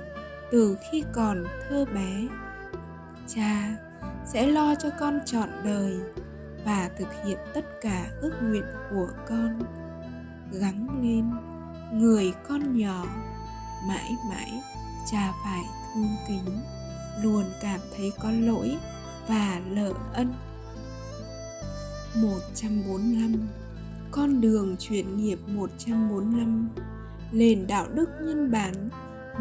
từ 0.51 0.77
khi 0.91 1.03
còn 1.13 1.43
thơ 1.69 1.85
bé. 1.93 2.27
Cha 3.27 3.77
sẽ 4.25 4.47
lo 4.47 4.75
cho 4.75 4.89
con 4.99 5.19
trọn 5.25 5.49
đời 5.63 5.99
và 6.65 6.89
thực 6.97 7.07
hiện 7.25 7.37
tất 7.53 7.65
cả 7.81 8.07
ước 8.21 8.33
nguyện 8.41 8.65
của 8.89 9.07
con. 9.29 9.59
Gắng 10.51 10.87
lên, 11.01 11.31
người 11.93 12.33
con 12.47 12.77
nhỏ, 12.77 13.05
mãi 13.87 14.11
mãi 14.29 14.61
cha 15.11 15.33
phải 15.43 15.80
thương 15.93 16.15
kính, 16.27 16.59
luôn 17.21 17.43
cảm 17.61 17.79
thấy 17.97 18.11
có 18.19 18.31
lỗi 18.31 18.77
và 19.27 19.61
lỡ 19.69 19.93
ân. 20.13 20.33
145 22.15 23.47
Con 24.11 24.41
đường 24.41 24.75
chuyển 24.79 25.17
nghiệp 25.17 25.39
145 25.47 26.69
Nền 27.31 27.67
đạo 27.67 27.87
đức 27.93 28.09
nhân 28.21 28.51
bản, 28.51 28.89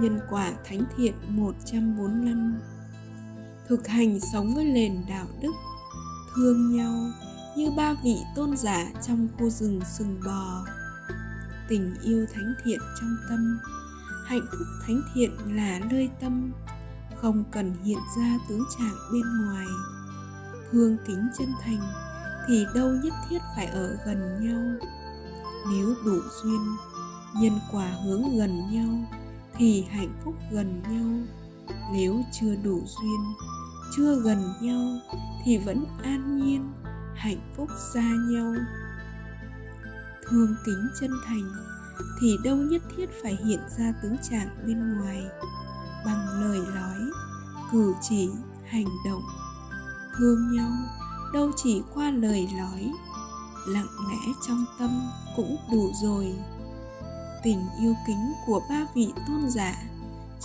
Nhân 0.00 0.20
quả 0.30 0.52
thánh 0.64 0.84
thiện 0.96 1.14
145 1.28 2.60
Thực 3.68 3.88
hành 3.88 4.20
sống 4.32 4.54
với 4.54 4.64
nền 4.64 4.92
đạo 5.08 5.26
đức, 5.42 5.52
Thương 6.36 6.76
nhau 6.76 7.10
như 7.56 7.70
ba 7.76 7.94
vị 8.04 8.16
tôn 8.36 8.56
giả 8.56 8.86
trong 9.06 9.28
khu 9.38 9.50
rừng 9.50 9.80
sừng 9.98 10.20
bò. 10.26 10.66
Tình 11.68 11.94
yêu 12.02 12.26
thánh 12.34 12.54
thiện 12.64 12.78
trong 13.00 13.16
tâm 13.28 13.58
Hạnh 14.30 14.46
phúc 14.50 14.66
thánh 14.86 15.02
thiện 15.14 15.30
là 15.56 15.80
nơi 15.90 16.10
tâm, 16.20 16.52
Không 17.16 17.44
cần 17.52 17.74
hiện 17.84 17.98
ra 18.18 18.38
tướng 18.48 18.64
trạng 18.78 18.94
bên 19.12 19.22
ngoài. 19.44 19.66
Thương 20.70 20.96
kính 21.06 21.28
chân 21.38 21.48
thành 21.62 21.80
thì 22.48 22.66
đâu 22.74 22.88
nhất 23.04 23.12
thiết 23.28 23.38
phải 23.56 23.66
ở 23.66 23.96
gần 24.06 24.18
nhau. 24.40 24.88
Nếu 25.70 25.94
đủ 26.04 26.20
duyên, 26.42 26.60
nhân 27.40 27.58
quả 27.72 27.86
hướng 28.04 28.38
gần 28.38 28.72
nhau 28.72 29.06
thì 29.54 29.82
hạnh 29.90 30.20
phúc 30.24 30.34
gần 30.52 30.82
nhau. 30.88 31.26
Nếu 31.92 32.22
chưa 32.40 32.54
đủ 32.64 32.82
duyên, 32.86 33.20
chưa 33.96 34.20
gần 34.20 34.38
nhau 34.60 34.98
thì 35.44 35.58
vẫn 35.58 35.84
an 36.02 36.40
nhiên, 36.46 36.72
hạnh 37.14 37.52
phúc 37.56 37.68
xa 37.94 38.12
nhau. 38.30 38.54
Thương 40.28 40.54
kính 40.66 40.88
chân 41.00 41.10
thành 41.26 41.52
thì 42.20 42.38
đâu 42.44 42.56
nhất 42.56 42.82
thiết 42.96 43.06
phải 43.22 43.38
hiện 43.44 43.60
ra 43.78 43.92
tướng 44.02 44.16
trạng 44.30 44.48
bên 44.66 44.98
ngoài. 44.98 45.22
Bằng 46.04 46.26
lời 46.40 46.60
nói, 46.74 46.98
cử 47.72 47.94
chỉ, 48.02 48.30
hành 48.66 48.86
động, 49.06 49.22
thương 50.16 50.52
nhau, 50.56 50.72
đâu 51.32 51.50
chỉ 51.56 51.82
qua 51.94 52.10
lời 52.10 52.48
nói, 52.58 52.92
lặng 53.66 53.88
lẽ 54.10 54.32
trong 54.48 54.64
tâm 54.78 55.10
cũng 55.36 55.56
đủ 55.72 55.92
rồi. 56.02 56.34
Tình 57.42 57.60
yêu 57.80 57.94
kính 58.06 58.32
của 58.46 58.60
ba 58.70 58.86
vị 58.94 59.12
tôn 59.26 59.50
giả 59.50 59.74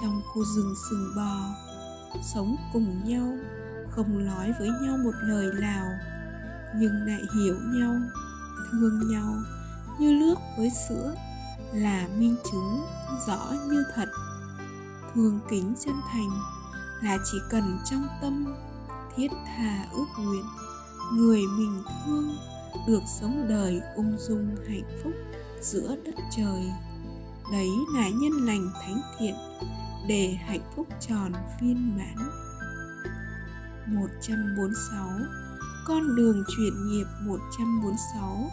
trong 0.01 0.22
khu 0.34 0.43
rừng 0.56 0.74
sừng 0.89 1.16
bò, 1.16 1.56
sống 2.34 2.56
cùng 2.74 3.01
nhau, 3.10 3.34
không 3.89 4.26
nói 4.26 4.53
với 4.60 4.70
nhau 4.82 4.97
một 4.97 5.14
lời 5.22 5.53
nào, 5.62 5.86
nhưng 6.76 7.06
lại 7.06 7.22
hiểu 7.36 7.56
nhau, 7.74 7.93
thương 8.72 9.12
nhau 9.12 9.36
như 9.99 10.12
nước 10.12 10.36
với 10.58 10.72
sữa 10.89 11.16
là 11.76 12.07
minh 12.17 12.36
chứng 12.51 12.82
rõ 13.28 13.53
như 13.69 13.84
thật. 13.95 14.05
Thương 15.13 15.39
kính 15.49 15.73
chân 15.86 15.95
thành 16.11 16.30
là 17.01 17.17
chỉ 17.32 17.38
cần 17.49 17.80
trong 17.86 18.07
tâm 18.21 18.53
thiết 19.15 19.32
tha 19.45 19.86
ước 19.91 20.05
nguyện, 20.17 20.45
người 21.13 21.41
mình 21.57 21.84
thương 21.88 22.36
được 22.88 23.01
sống 23.19 23.45
đời 23.49 23.82
ung 23.95 24.17
dung 24.19 24.55
hạnh 24.67 24.99
phúc 25.03 25.13
giữa 25.61 25.95
đất 26.05 26.15
trời. 26.38 26.71
Đấy 27.51 27.69
là 27.95 28.09
nhân 28.09 28.45
lành 28.45 28.69
thánh 28.82 29.01
thiện 29.19 29.36
để 30.07 30.38
hạnh 30.45 30.71
phúc 30.76 30.88
tròn 30.99 31.32
viên 31.61 31.97
mãn. 31.97 32.30
146 33.88 35.07
Con 35.86 36.15
đường 36.15 36.43
chuyển 36.57 36.88
nghiệp 36.88 37.05
146 37.21 38.49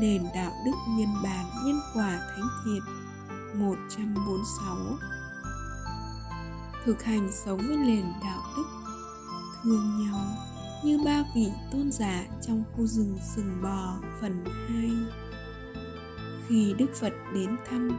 Nền 0.00 0.24
đạo 0.34 0.52
đức 0.64 0.72
nhân 0.88 1.08
bản 1.22 1.46
nhân 1.64 1.80
quả 1.94 2.18
thánh 2.36 2.48
thiện 2.64 2.82
146 3.54 4.76
Thực 6.84 7.02
hành 7.02 7.28
sống 7.32 7.58
với 7.58 7.76
nền 7.76 8.04
đạo 8.22 8.42
đức, 8.56 8.66
Thương 9.62 10.04
nhau 10.04 10.20
như 10.84 11.00
ba 11.04 11.24
vị 11.34 11.50
tôn 11.72 11.92
giả 11.92 12.24
trong 12.42 12.64
khu 12.72 12.86
rừng 12.86 13.18
sừng 13.34 13.62
bò 13.62 13.94
phần 14.20 14.44
2. 14.68 14.90
Khi 16.48 16.74
Đức 16.78 16.86
Phật 17.00 17.12
đến 17.34 17.56
thăm 17.70 17.98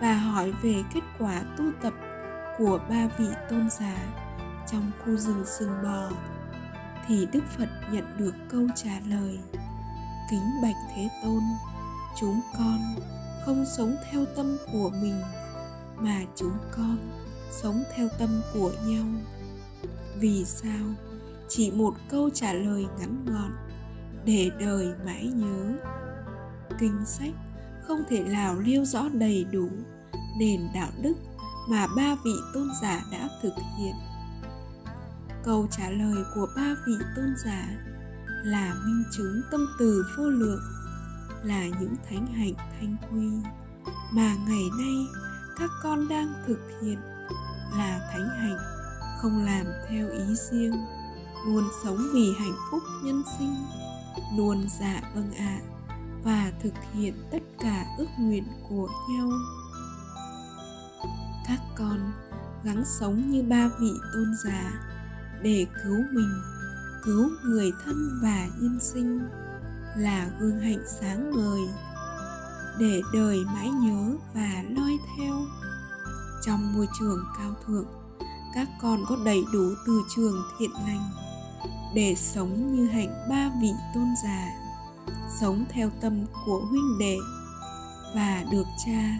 và 0.00 0.14
hỏi 0.14 0.52
về 0.62 0.74
kết 0.94 1.00
quả 1.18 1.42
tu 1.56 1.64
tập 1.82 1.92
của 2.58 2.80
ba 2.88 3.08
vị 3.18 3.28
tôn 3.50 3.68
giả 3.70 3.96
trong 4.72 4.90
khu 5.04 5.16
rừng 5.16 5.44
sừng 5.46 5.82
bò, 5.82 6.10
thì 7.06 7.26
Đức 7.32 7.44
Phật 7.58 7.68
nhận 7.92 8.04
được 8.18 8.34
câu 8.48 8.66
trả 8.76 9.00
lời 9.06 9.38
Kính 10.30 10.60
bạch 10.62 10.76
Thế 10.94 11.08
Tôn, 11.22 11.42
chúng 12.20 12.40
con 12.58 12.78
không 13.44 13.64
sống 13.76 13.96
theo 14.10 14.24
tâm 14.36 14.56
của 14.72 14.90
mình 15.02 15.20
mà 15.96 16.20
chúng 16.36 16.58
con 16.76 16.98
sống 17.50 17.82
theo 17.96 18.08
tâm 18.18 18.42
của 18.54 18.72
nhau. 18.86 19.06
Vì 20.16 20.44
sao? 20.44 20.94
chỉ 21.50 21.70
một 21.70 21.94
câu 22.08 22.30
trả 22.30 22.52
lời 22.52 22.86
ngắn 22.98 23.24
gọn 23.24 23.52
để 24.24 24.50
đời 24.60 24.92
mãi 25.06 25.32
nhớ 25.34 25.72
kinh 26.78 27.04
sách 27.06 27.34
không 27.82 28.02
thể 28.08 28.20
nào 28.20 28.58
liêu 28.58 28.84
rõ 28.84 29.08
đầy 29.12 29.46
đủ 29.52 29.68
nền 30.38 30.60
đạo 30.74 30.90
đức 31.02 31.14
mà 31.68 31.86
ba 31.96 32.16
vị 32.24 32.34
tôn 32.54 32.68
giả 32.82 33.00
đã 33.12 33.28
thực 33.42 33.54
hiện 33.78 33.94
câu 35.44 35.66
trả 35.70 35.90
lời 35.90 36.24
của 36.34 36.46
ba 36.56 36.74
vị 36.86 36.94
tôn 37.16 37.34
giả 37.44 37.68
là 38.44 38.74
minh 38.84 39.04
chứng 39.10 39.42
tâm 39.50 39.66
từ 39.78 40.06
vô 40.16 40.24
lượng 40.24 40.62
là 41.42 41.68
những 41.80 41.94
thánh 42.08 42.26
hạnh 42.26 42.54
thanh 42.56 42.96
quy. 43.10 43.30
Mà 44.12 44.36
ngày 44.48 44.64
nay 44.78 45.06
các 45.58 45.70
con 45.82 46.08
đang 46.08 46.32
thực 46.46 46.58
hiện 46.82 46.98
là 47.76 48.10
thánh 48.12 48.28
hạnh 48.28 48.58
không 49.22 49.44
làm 49.44 49.66
theo 49.88 50.10
ý 50.10 50.34
riêng. 50.50 50.72
Luôn 51.46 51.64
sống 51.84 51.98
vì 52.14 52.34
hạnh 52.38 52.56
phúc 52.70 52.82
nhân 53.02 53.22
sinh 53.38 53.54
luôn 54.36 54.66
dạ 54.80 55.00
vâng 55.14 55.32
ạ 55.32 55.60
à, 55.88 55.94
và 56.24 56.52
thực 56.62 56.74
hiện 56.92 57.14
tất 57.30 57.42
cả 57.60 57.86
ước 57.98 58.08
nguyện 58.18 58.44
của 58.68 58.88
nhau. 59.10 59.30
Các 61.48 61.60
con 61.76 62.12
gắng 62.64 62.84
sống 62.84 63.30
như 63.30 63.42
ba 63.42 63.68
vị 63.80 63.90
tôn 64.14 64.34
giả 64.44 64.72
để 65.42 65.66
cứu 65.84 65.96
mình 66.12 66.59
cứu 67.04 67.30
người 67.44 67.72
thân 67.84 68.18
và 68.22 68.48
nhân 68.58 68.78
sinh 68.80 69.20
là 69.96 70.30
gương 70.40 70.60
hạnh 70.60 70.82
sáng 71.00 71.30
ngời 71.30 71.60
để 72.78 73.02
đời 73.12 73.38
mãi 73.54 73.70
nhớ 73.70 74.16
và 74.34 74.62
noi 74.68 74.98
theo. 75.16 75.34
Trong 76.46 76.72
môi 76.74 76.88
trường 76.98 77.24
cao 77.38 77.54
thượng, 77.66 77.86
các 78.54 78.68
con 78.82 79.04
có 79.08 79.16
đầy 79.24 79.44
đủ 79.52 79.74
từ 79.86 80.02
trường 80.16 80.42
thiện 80.58 80.70
lành 80.72 81.10
để 81.94 82.14
sống 82.14 82.74
như 82.74 82.86
hạnh 82.86 83.26
ba 83.30 83.50
vị 83.62 83.72
tôn 83.94 84.06
giả, 84.24 84.48
sống 85.40 85.64
theo 85.70 85.90
tâm 86.00 86.24
của 86.46 86.60
huynh 86.70 86.98
đệ 86.98 87.18
và 88.14 88.44
được 88.52 88.66
cha 88.86 89.18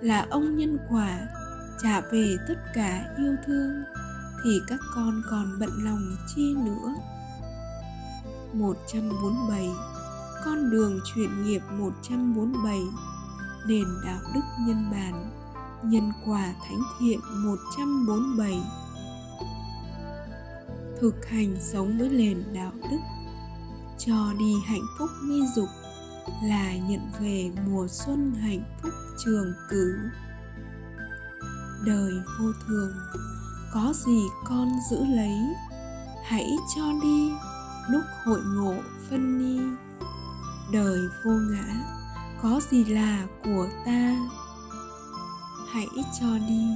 là 0.00 0.26
ông 0.30 0.56
nhân 0.56 0.78
quả 0.90 1.18
trả 1.82 2.00
về 2.00 2.36
tất 2.48 2.54
cả 2.74 3.04
yêu 3.18 3.36
thương 3.46 3.70
thì 4.44 4.60
các 4.68 4.80
con 4.94 5.22
còn 5.30 5.58
bận 5.60 5.70
lòng 5.84 6.16
chi 6.34 6.54
nữa. 6.54 6.94
147 8.54 9.68
Con 10.44 10.70
đường 10.70 11.00
chuyển 11.14 11.44
nghiệp 11.44 11.60
147 11.78 12.80
Nền 13.66 13.84
đạo 14.04 14.20
đức 14.34 14.40
nhân 14.66 14.90
bản, 14.90 15.30
Nhân 15.82 16.12
quả 16.26 16.54
thánh 16.68 16.82
thiện 17.00 17.20
147 17.34 18.60
thực 21.00 21.26
hành 21.26 21.56
sống 21.60 21.98
với 21.98 22.08
nền 22.08 22.44
đạo 22.54 22.72
đức, 22.90 22.98
cho 23.98 24.32
đi 24.38 24.54
hạnh 24.66 24.86
phúc 24.98 25.10
mi 25.22 25.40
dục 25.56 25.68
là 26.42 26.76
nhận 26.76 27.00
về 27.20 27.50
mùa 27.66 27.86
xuân 27.88 28.34
hạnh 28.34 28.62
phúc 28.82 28.92
trường 29.24 29.52
cửu 29.70 29.92
đời 31.86 32.12
vô 32.40 32.52
thường, 32.66 32.92
có 33.72 33.92
gì 34.06 34.22
con 34.44 34.68
giữ 34.90 35.04
lấy? 35.04 35.36
Hãy 36.24 36.56
cho 36.76 36.82
đi 37.02 37.30
lúc 37.92 38.02
hội 38.24 38.40
ngộ 38.44 38.74
phân 39.10 39.38
ni. 39.38 39.60
Đời 40.72 41.00
vô 41.24 41.30
ngã, 41.30 41.74
có 42.42 42.60
gì 42.70 42.84
là 42.84 43.26
của 43.44 43.68
ta? 43.86 44.16
Hãy 45.72 45.88
cho 46.20 46.38
đi, 46.48 46.66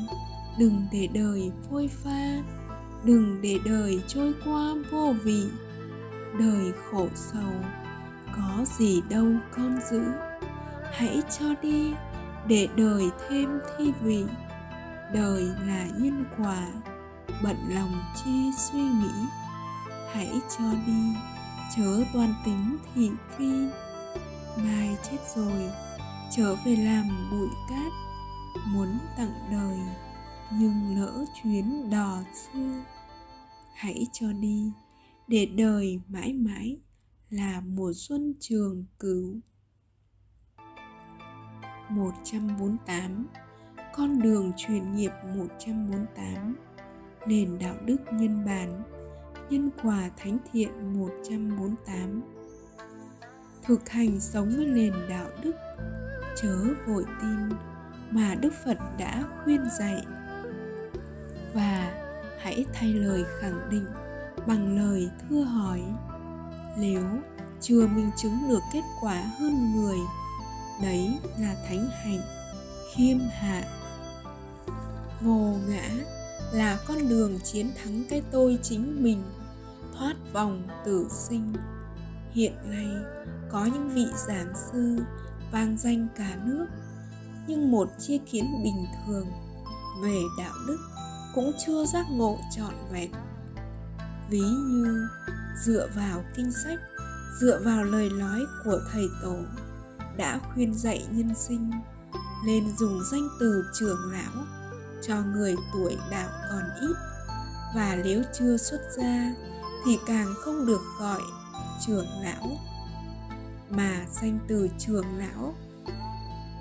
đừng 0.59 0.87
để 0.93 1.09
đời 1.15 1.53
phôi 1.71 1.89
pha, 2.05 2.43
đừng 3.05 3.43
để 3.43 3.59
đời 3.65 4.03
trôi 4.09 4.35
qua 4.45 4.75
vô 4.91 5.15
vị. 5.25 5.45
Đời 6.39 6.73
khổ 6.91 7.09
sầu, 7.15 7.53
có 8.37 8.65
gì 8.79 9.03
đâu 9.11 9.27
con 9.57 9.79
giữ. 9.91 10.03
Hãy 10.93 11.23
cho 11.39 11.47
đi, 11.63 11.95
để 12.49 12.69
đời 12.77 13.11
thêm 13.29 13.59
thi 13.79 13.93
vị. 14.03 14.25
Đời 15.15 15.43
là 15.67 15.87
nhân 15.99 16.25
quả, 16.39 16.67
bận 17.43 17.57
lòng 17.75 18.03
chi 18.25 18.51
suy 18.57 18.81
nghĩ 18.81 19.44
hãy 20.15 20.41
cho 20.59 20.65
đi, 20.87 21.15
chớ 21.77 22.05
toàn 22.13 22.35
tính 22.45 22.77
thị 22.95 23.11
phi. 23.37 23.53
Mai 24.57 24.97
chết 25.03 25.19
rồi, 25.37 25.71
trở 26.37 26.57
về 26.65 26.77
làm 26.77 27.31
bụi 27.31 27.49
cát, 27.69 27.93
muốn 28.67 28.99
tặng 29.17 29.49
đời, 29.51 29.79
nhưng 30.53 31.01
lỡ 31.01 31.25
chuyến 31.43 31.91
đò 31.91 32.19
xưa. 32.35 32.85
Hãy 33.75 34.07
cho 34.13 34.33
đi, 34.33 34.73
để 35.29 35.47
đời 35.47 36.01
mãi 36.09 36.33
mãi 36.33 36.79
là 37.31 37.61
mùa 37.61 37.93
xuân 37.95 38.35
trường 38.41 38.85
cửu 38.99 39.41
148 41.89 43.27
Con 43.95 44.23
đường 44.23 44.53
truyền 44.57 44.97
nghiệp 44.97 45.13
148 45.37 46.57
Nền 47.27 47.59
đạo 47.59 47.77
đức 47.85 47.97
nhân 48.13 48.45
bản 48.47 48.94
Nhân 49.51 49.71
quả 49.83 50.11
thánh 50.17 50.39
thiện 50.53 50.99
148 50.99 52.23
Thực 53.63 53.89
hành 53.89 54.21
sống 54.21 54.53
với 54.57 54.67
nền 54.67 54.93
đạo 55.09 55.27
đức, 55.43 55.53
Chớ 56.37 56.57
vội 56.87 57.05
tin 57.21 57.57
mà 58.11 58.35
Đức 58.35 58.53
Phật 58.65 58.79
đã 58.99 59.25
khuyên 59.45 59.61
dạy. 59.79 60.03
Và 61.55 61.95
hãy 62.39 62.65
thay 62.73 62.93
lời 62.93 63.25
khẳng 63.41 63.71
định 63.71 63.87
bằng 64.47 64.79
lời 64.79 65.11
thưa 65.29 65.43
hỏi, 65.43 65.81
nếu 66.79 67.05
chưa 67.61 67.87
minh 67.87 68.11
chứng 68.17 68.49
được 68.49 68.61
kết 68.73 68.83
quả 69.01 69.25
hơn 69.39 69.73
người, 69.75 69.99
đấy 70.83 71.19
là 71.39 71.55
thánh 71.69 71.89
hạnh, 72.05 72.21
khiêm 72.95 73.19
hạ. 73.31 73.65
Vô 75.21 75.55
ngã 75.69 75.91
là 76.55 76.79
con 76.89 77.09
đường 77.09 77.39
chiến 77.45 77.71
thắng 77.83 78.05
cái 78.11 78.23
tôi 78.33 78.59
chính 78.63 79.03
mình, 79.03 79.23
thoát 79.99 80.15
vòng 80.33 80.69
tử 80.85 81.07
sinh. 81.11 81.53
Hiện 82.33 82.53
nay, 82.71 82.89
có 83.51 83.65
những 83.65 83.89
vị 83.89 84.07
giảng 84.29 84.53
sư 84.73 84.97
vang 85.53 85.77
danh 85.79 86.09
cả 86.17 86.37
nước, 86.45 86.67
nhưng 87.47 87.71
một 87.71 87.89
chia 87.99 88.19
kiến 88.19 88.45
bình 88.65 88.87
thường 89.07 89.27
về 90.03 90.21
đạo 90.39 90.55
đức 90.67 90.79
cũng 91.35 91.53
chưa 91.67 91.85
giác 91.85 92.07
ngộ 92.11 92.39
trọn 92.57 92.75
vẹn. 92.93 93.11
Ví 94.31 94.41
như, 94.41 95.09
dựa 95.65 95.89
vào 95.97 96.25
kinh 96.37 96.53
sách, 96.65 96.79
dựa 97.41 97.61
vào 97.65 97.85
lời 97.85 98.11
nói 98.11 98.41
của 98.65 98.81
thầy 98.93 99.07
tổ 99.23 99.37
đã 100.17 100.41
khuyên 100.55 100.75
dạy 100.75 101.07
nhân 101.11 101.35
sinh, 101.37 101.71
nên 102.47 102.77
dùng 102.77 103.03
danh 103.13 103.29
từ 103.41 103.65
trưởng 103.79 104.13
lão 104.13 104.64
cho 105.09 105.17
người 105.23 105.57
tuổi 105.73 105.97
đạo 106.11 106.29
còn 106.51 106.63
ít. 106.81 106.97
Và 107.75 107.97
nếu 108.05 108.23
chưa 108.39 108.57
xuất 108.57 108.81
gia, 108.97 109.35
thì 109.85 109.99
càng 110.07 110.35
không 110.39 110.67
được 110.67 110.81
gọi 111.01 111.21
trưởng 111.87 112.07
lão, 112.23 112.59
mà 113.71 114.07
danh 114.23 114.39
từ 114.49 114.69
trưởng 114.79 115.19
lão 115.19 115.55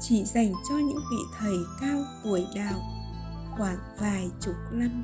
chỉ 0.02 0.24
dành 0.26 0.54
cho 0.70 0.76
những 0.76 1.02
vị 1.12 1.18
thầy 1.40 1.58
cao 1.82 2.04
tuổi 2.24 2.48
đạo 2.56 2.80
khoảng 3.58 3.78
vài 4.00 4.32
chục 4.42 4.56
năm. 4.72 5.04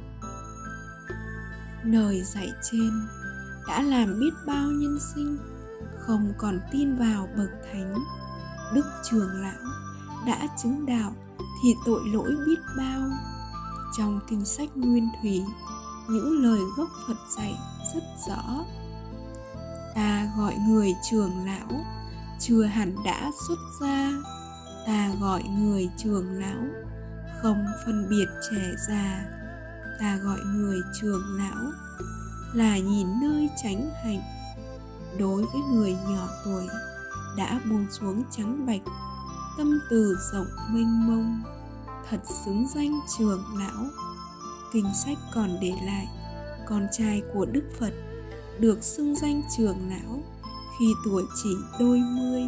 Lời 1.83 2.23
dạy 2.23 2.51
trên 2.71 3.07
đã 3.67 3.81
làm 3.81 4.19
biết 4.19 4.31
bao 4.47 4.67
nhân 4.67 4.97
sinh, 5.15 5.37
không 5.99 6.33
còn 6.37 6.59
tin 6.71 6.95
vào 6.95 7.27
bậc 7.37 7.49
thánh, 7.71 7.95
đức 8.73 8.85
trường 9.09 9.41
lão 9.41 9.71
đã 10.27 10.47
chứng 10.63 10.85
đạo 10.85 11.13
thì 11.63 11.75
tội 11.85 12.01
lỗi 12.05 12.35
biết 12.45 12.59
bao 12.77 13.01
trong 13.97 14.19
kinh 14.29 14.45
sách 14.45 14.69
nguyên 14.75 15.09
thủy, 15.21 15.43
những 16.09 16.43
lời 16.43 16.59
gốc 16.77 16.89
phật 17.07 17.17
dạy 17.37 17.55
rất 17.93 18.03
rõ. 18.27 18.65
Ta 19.95 20.31
gọi 20.37 20.55
người 20.67 20.93
trường 21.09 21.45
lão, 21.45 21.85
chưa 22.39 22.63
hẳn 22.63 22.95
đã 23.05 23.31
xuất 23.47 23.57
gia. 23.81 24.11
Ta 24.87 25.11
gọi 25.21 25.43
người 25.43 25.89
trường 25.97 26.31
lão, 26.31 26.63
không 27.41 27.65
phân 27.85 28.09
biệt 28.09 28.25
trẻ 28.51 28.71
già. 28.87 29.25
Ta 29.99 30.17
gọi 30.23 30.39
người 30.45 30.79
trường 31.01 31.37
lão 31.37 31.71
là 32.53 32.77
nhìn 32.77 33.07
nơi 33.21 33.49
tránh 33.63 33.89
hạnh. 34.03 34.21
Đối 35.19 35.45
với 35.45 35.61
người 35.73 35.91
nhỏ 35.91 36.27
tuổi, 36.45 36.67
đã 37.37 37.59
buông 37.69 37.85
xuống 37.91 38.23
trắng 38.31 38.65
bạch, 38.65 38.81
tâm 39.57 39.79
từ 39.89 40.17
rộng 40.33 40.47
mênh 40.69 41.07
mông 41.07 41.43
thật 42.09 42.19
xứng 42.45 42.67
danh 42.75 42.99
trường 43.17 43.43
lão. 43.57 43.85
Kinh 44.73 44.93
sách 45.05 45.17
còn 45.33 45.57
để 45.61 45.73
lại, 45.83 46.07
con 46.67 46.87
trai 46.91 47.21
của 47.33 47.45
đức 47.45 47.63
phật 47.79 47.93
được 48.59 48.83
xưng 48.83 49.15
danh 49.15 49.41
trường 49.57 49.89
lão 49.89 50.23
khi 50.79 50.93
tuổi 51.05 51.23
chỉ 51.43 51.49
đôi 51.79 51.99
mươi. 51.99 52.43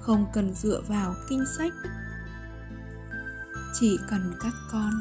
Không 0.00 0.26
cần 0.32 0.54
dựa 0.54 0.82
vào 0.88 1.14
kinh 1.28 1.44
sách, 1.58 1.72
chỉ 3.80 3.98
cần 4.10 4.34
các 4.40 4.52
con 4.72 4.92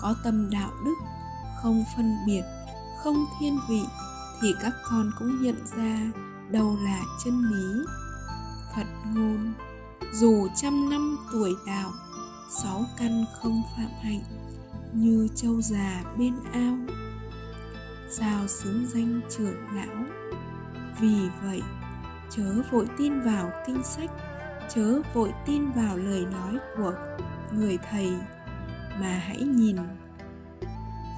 có 0.00 0.14
tâm 0.24 0.50
đạo 0.50 0.70
đức 0.84 0.94
không 1.62 1.84
phân 1.96 2.16
biệt, 2.26 2.42
không 3.02 3.24
thiên 3.40 3.58
vị 3.68 3.82
thì 4.42 4.54
các 4.62 4.72
con 4.90 5.10
cũng 5.18 5.42
nhận 5.42 5.66
ra 5.76 5.98
đâu 6.50 6.78
là 6.84 7.02
chân 7.24 7.42
lý. 7.50 7.84
Phật 8.76 8.86
ngôn, 9.14 9.52
dù 10.12 10.48
trăm 10.56 10.90
năm 10.90 11.16
tuổi 11.32 11.56
đạo 11.66 11.92
sáu 12.50 12.84
căn 12.98 13.24
không 13.40 13.62
phạm 13.76 13.90
hạnh, 14.02 14.22
như 14.92 15.28
châu 15.34 15.62
già 15.62 16.04
bên 16.18 16.34
ao. 16.52 16.76
Sao 18.10 18.46
xứng 18.48 18.86
danh 18.94 19.20
trưởng 19.30 19.66
lão. 19.74 20.04
Vì 21.00 21.28
vậy, 21.44 21.62
chớ 22.30 22.62
vội 22.70 22.86
tin 22.98 23.20
vào 23.20 23.50
kinh 23.66 23.82
sách, 23.84 24.10
chớ 24.74 25.02
vội 25.14 25.32
tin 25.46 25.70
vào 25.70 25.96
lời 25.96 26.26
nói 26.32 26.58
của 26.76 26.94
người 27.52 27.78
thầy, 27.90 28.10
mà 29.00 29.22
hãy 29.26 29.38
nhìn 29.38 29.76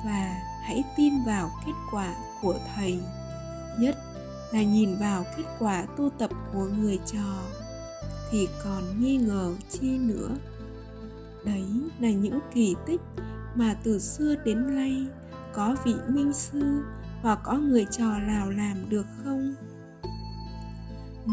và 0.04 0.34
hãy 0.66 0.84
tin 0.96 1.12
vào 1.26 1.50
kết 1.66 1.72
quả 1.92 2.14
của 2.42 2.58
thầy. 2.74 3.00
Nhất 3.78 3.96
là 4.52 4.62
nhìn 4.62 4.96
vào 5.00 5.24
kết 5.36 5.44
quả 5.58 5.86
tu 5.96 6.10
tập 6.18 6.30
của 6.52 6.64
người 6.64 6.98
trò, 7.06 7.42
thì 8.30 8.48
còn 8.64 9.00
nghi 9.00 9.16
ngờ 9.16 9.54
chi 9.70 9.98
nữa 9.98 10.28
đấy 11.46 11.66
là 12.00 12.10
những 12.10 12.38
kỳ 12.54 12.74
tích 12.86 13.00
mà 13.54 13.74
từ 13.84 13.98
xưa 13.98 14.34
đến 14.44 14.74
nay 14.76 15.06
có 15.54 15.76
vị 15.84 15.94
minh 16.08 16.32
sư 16.32 16.82
và 17.22 17.34
có 17.34 17.52
người 17.52 17.86
trò 17.90 18.18
nào 18.18 18.50
làm 18.50 18.88
được 18.88 19.06
không? 19.24 19.54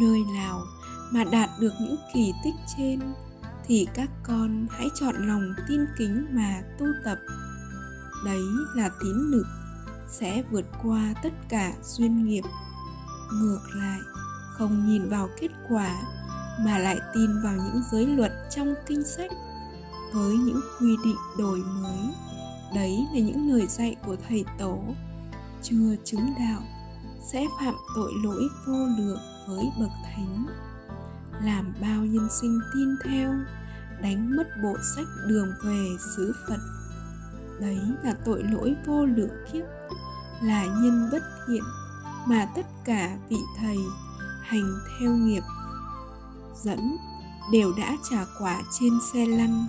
Nơi 0.02 0.20
nào 0.36 0.62
mà 1.12 1.24
đạt 1.24 1.50
được 1.60 1.74
những 1.82 1.96
kỳ 2.14 2.34
tích 2.44 2.56
trên 2.78 3.00
thì 3.66 3.88
các 3.94 4.10
con 4.24 4.68
hãy 4.70 4.90
chọn 5.00 5.28
lòng 5.28 5.54
tin 5.68 5.86
kính 5.98 6.26
mà 6.32 6.62
tu 6.80 6.86
tập. 7.06 7.18
Đấy 8.26 8.44
là 8.76 8.90
tín 9.02 9.16
lực 9.32 9.46
sẽ 10.10 10.44
vượt 10.52 10.66
qua 10.84 11.14
tất 11.24 11.34
cả 11.50 11.74
duyên 11.84 12.26
nghiệp. 12.26 12.44
Ngược 13.34 13.62
lại, 13.76 14.00
không 14.58 14.88
nhìn 14.88 15.10
vào 15.10 15.30
kết 15.40 15.50
quả 15.70 16.02
mà 16.60 16.78
lại 16.78 17.00
tin 17.14 17.42
vào 17.44 17.56
những 17.56 17.82
giới 17.92 18.08
luật 18.08 18.32
trong 18.50 18.74
kinh 18.88 19.04
sách 19.04 19.32
với 20.14 20.38
những 20.38 20.62
quy 20.80 20.98
định 21.04 21.18
đổi 21.38 21.64
mới. 21.82 22.14
Đấy 22.76 23.08
là 23.14 23.20
những 23.20 23.50
lời 23.50 23.68
dạy 23.68 23.96
của 24.06 24.16
thầy 24.28 24.46
tổ. 24.60 24.84
Chưa 25.64 25.96
chứng 26.04 26.34
đạo 26.40 26.62
sẽ 27.32 27.48
phạm 27.60 27.74
tội 27.96 28.14
lỗi 28.24 28.48
vô 28.68 28.86
lượng 28.98 29.20
với 29.48 29.66
bậc 29.80 29.92
thánh. 30.04 30.46
Làm 31.44 31.74
bao 31.82 32.06
nhân 32.06 32.28
sinh 32.42 32.60
tin 32.74 32.96
theo, 33.06 33.34
đánh 34.02 34.36
mất 34.38 34.48
bộ 34.64 34.74
sách 34.96 35.08
đường 35.28 35.48
về 35.64 35.88
xứ 36.16 36.34
phật. 36.48 36.60
Đấy 37.60 37.80
là 38.04 38.14
tội 38.26 38.44
lỗi 38.44 38.76
vô 38.86 39.06
lượng 39.06 39.46
kiếp 39.54 39.64
là 40.42 40.66
nhân 40.66 41.10
bất 41.12 41.22
thiện 41.48 41.64
mà 42.26 42.46
tất 42.56 42.66
cả 42.86 43.18
vị 43.30 43.38
thầy 43.60 43.78
hành 44.42 44.74
theo 45.00 45.12
nghiệp, 45.12 45.44
dẫn 46.64 46.98
đều 47.52 47.74
đã 47.78 47.98
trả 48.10 48.26
quả 48.40 48.62
trên 48.80 48.94
xe 49.14 49.26
lăn 49.26 49.68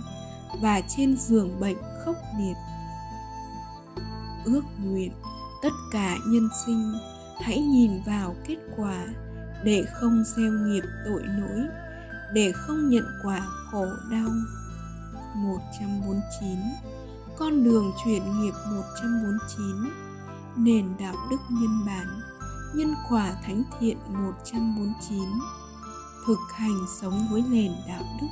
và 0.61 0.81
trên 0.87 1.17
giường 1.17 1.59
bệnh 1.59 1.77
khốc 2.05 2.15
liệt. 2.39 2.55
Ước 4.45 4.63
nguyện, 4.83 5.11
tất 5.61 5.73
cả 5.91 6.17
nhân 6.27 6.49
sinh, 6.65 6.93
hãy 7.41 7.61
nhìn 7.61 7.91
vào 8.05 8.35
kết 8.47 8.57
quả 8.77 9.05
để 9.63 9.83
không 9.93 10.23
gieo 10.35 10.51
nghiệp 10.51 10.83
tội 11.05 11.21
lỗi, 11.23 11.67
để 12.33 12.51
không 12.51 12.89
nhận 12.89 13.05
quả 13.23 13.47
khổ 13.71 13.85
đau. 14.11 14.29
149 15.35 16.57
Con 17.37 17.63
đường 17.63 17.91
chuyển 18.03 18.41
nghiệp 18.41 18.53
149 18.65 19.91
Nền 20.57 20.85
đạo 20.99 21.15
đức 21.29 21.37
nhân 21.49 21.85
bản, 21.85 22.07
Nhân 22.75 22.95
quả 23.09 23.33
thánh 23.45 23.63
thiện 23.79 23.97
149 24.07 25.19
Thực 26.27 26.39
hành 26.53 26.85
sống 27.01 27.27
với 27.31 27.43
nền 27.49 27.71
đạo 27.87 28.03
đức. 28.21 28.27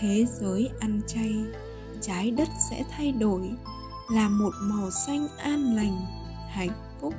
Thế 0.00 0.26
giới 0.40 0.70
ăn 0.80 1.00
chay, 1.06 1.44
Trái 2.00 2.30
đất 2.30 2.48
sẽ 2.70 2.84
thay 2.90 3.12
đổi, 3.12 3.50
Là 4.10 4.28
một 4.28 4.50
màu 4.60 4.90
xanh 4.90 5.28
an 5.38 5.76
lành, 5.76 6.06
Hạnh 6.48 6.70
phúc. 7.00 7.14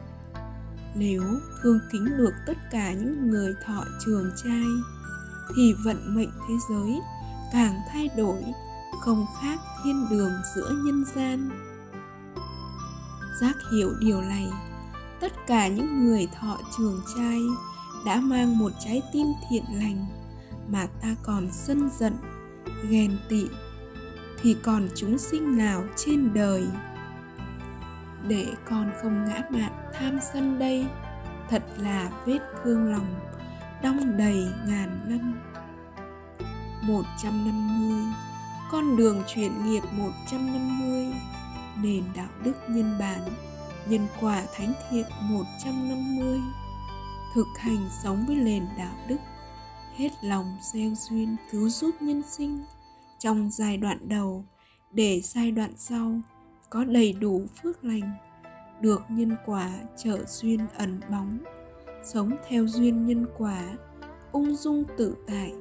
Nếu 0.96 1.24
thương 1.64 1.80
kính 1.92 2.06
được 2.18 2.34
tất 2.48 2.58
cả 2.72 2.94
những 2.94 3.30
người 3.30 3.54
thọ 3.66 3.84
trường 4.06 4.32
trai, 4.44 4.66
Thì 5.56 5.74
vận 5.86 6.16
mệnh 6.16 6.30
thế 6.48 6.54
giới 6.70 7.00
càng 7.54 7.76
thay 7.92 8.10
đổi, 8.18 8.44
không 9.02 9.26
khác 9.42 9.60
thiên 9.84 10.06
đường 10.10 10.32
giữa 10.56 10.70
nhân 10.86 11.06
gian. 11.16 11.50
Giác 13.42 13.56
hiểu 13.74 13.94
điều 14.00 14.22
này, 14.22 14.48
tất 15.20 15.32
cả 15.48 15.68
những 15.68 16.06
người 16.06 16.28
thọ 16.40 16.58
trường 16.78 17.02
trai 17.16 17.40
đã 18.06 18.22
mang 18.22 18.58
một 18.58 18.72
trái 18.86 19.02
tim 19.14 19.28
thiện 19.50 19.64
lành 19.74 20.06
mà 20.68 20.88
ta 21.02 21.16
còn 21.24 21.48
sân 21.52 21.90
giận 22.00 22.14
ghen 22.90 23.18
tị, 23.30 23.48
thì 24.42 24.56
còn 24.64 24.88
chúng 24.96 25.18
sinh 25.18 25.58
nào 25.58 25.84
trên 25.96 26.34
đời? 26.34 26.64
Để 28.28 28.46
con 28.66 28.92
không 29.02 29.26
ngã 29.26 29.42
mạn 29.50 29.72
tham 29.94 30.20
sân 30.34 30.60
đây, 30.60 30.86
thật 31.50 31.64
là 31.78 32.10
vết 32.26 32.40
thương 32.64 32.92
lòng 32.92 33.20
đong 33.84 34.18
đầy 34.18 34.48
ngàn 34.68 35.00
năm. 35.08 35.34
150 36.82 38.14
con 38.72 38.98
đường 38.98 39.24
chuyển 39.28 39.66
nghiệp 39.66 39.82
150 39.92 41.14
nền 41.82 42.04
đạo 42.16 42.30
đức 42.44 42.54
nhân 42.70 42.96
bản, 43.00 43.20
nhân 43.88 44.08
quả 44.22 44.44
thánh 44.56 44.74
thiện 44.90 45.06
150 45.22 46.40
thực 47.36 47.48
hành 47.60 47.90
sống 48.04 48.26
với 48.28 48.36
nền 48.36 48.66
đạo 48.78 48.96
đức 49.08 49.18
hết 50.02 50.12
lòng 50.24 50.58
gieo 50.62 50.91
duyên 50.95 51.36
cứu 51.52 51.70
giúp 51.70 51.95
nhân 51.99 52.22
sinh. 52.28 52.60
Trong 53.20 53.49
giai 53.52 53.78
đoạn 53.78 53.97
đầu, 54.10 54.45
để 54.91 55.22
giai 55.24 55.52
đoạn 55.52 55.72
sau 55.76 56.22
có 56.70 56.84
đầy 56.84 57.14
đủ 57.14 57.45
phước 57.64 57.84
lành, 57.84 58.12
được 58.82 59.02
nhân 59.10 59.36
quả 59.45 59.72
trở 59.97 60.26
duyên 60.28 60.60
ẩn 60.78 60.99
bóng, 61.10 61.38
sống 62.04 62.32
theo 62.47 62.68
duyên 62.68 63.06
nhân 63.06 63.26
quả, 63.38 63.64
ung 64.32 64.56
dung 64.56 64.84
tự 64.97 65.16
tại 65.28 65.54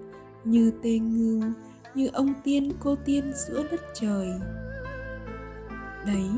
như 0.44 0.72
tê 0.82 0.98
ngưu 0.98 1.42
như 1.94 2.06
ông 2.12 2.34
tiên 2.44 2.72
cô 2.80 2.96
tiên 3.04 3.32
giữa 3.34 3.62
đất 3.70 3.80
trời. 3.94 4.28
Đấy 6.06 6.30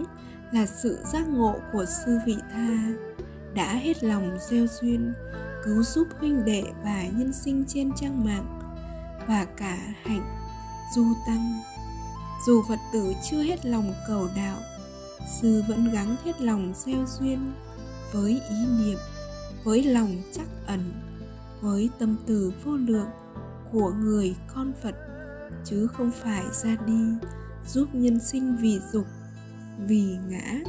là 0.53 0.66
sự 0.66 0.98
giác 1.12 1.28
ngộ 1.28 1.55
của 1.72 1.84
sư 1.84 2.18
vị 2.26 2.36
tha 2.53 2.92
đã 3.55 3.74
hết 3.74 4.05
lòng 4.05 4.38
gieo 4.50 4.66
duyên 4.66 5.12
cứu 5.64 5.82
giúp 5.82 6.08
huynh 6.18 6.44
đệ 6.44 6.64
và 6.84 7.02
nhân 7.02 7.32
sinh 7.32 7.64
trên 7.68 7.92
trang 7.96 8.24
mạng 8.24 8.60
và 9.28 9.44
cả 9.44 9.78
hạnh 10.02 10.36
du 10.94 11.04
tăng. 11.26 11.60
Dù 12.46 12.62
phật 12.68 12.78
tử 12.92 13.12
chưa 13.30 13.42
hết 13.42 13.66
lòng 13.66 13.92
cầu 14.08 14.28
đạo, 14.36 14.58
sư 15.40 15.62
vẫn 15.68 15.90
gắng 15.92 16.16
hết 16.24 16.40
lòng 16.40 16.72
gieo 16.76 17.06
duyên 17.06 17.52
với 18.12 18.40
ý 18.50 18.66
niệm, 18.78 18.98
với 19.64 19.82
lòng 19.82 20.16
chắc 20.32 20.46
ẩn, 20.66 20.92
với 21.60 21.90
tâm 21.98 22.16
từ 22.26 22.52
vô 22.64 22.76
lượng 22.76 23.10
của 23.72 23.92
người 23.92 24.34
con 24.54 24.72
phật, 24.82 24.94
chứ 25.64 25.86
không 25.86 26.10
phải 26.22 26.44
ra 26.52 26.76
đi 26.86 27.28
giúp 27.68 27.88
nhân 27.92 28.20
sinh 28.20 28.56
vì 28.56 28.80
dục, 28.92 29.06
vì 29.86 30.16
ngã. 30.28 30.60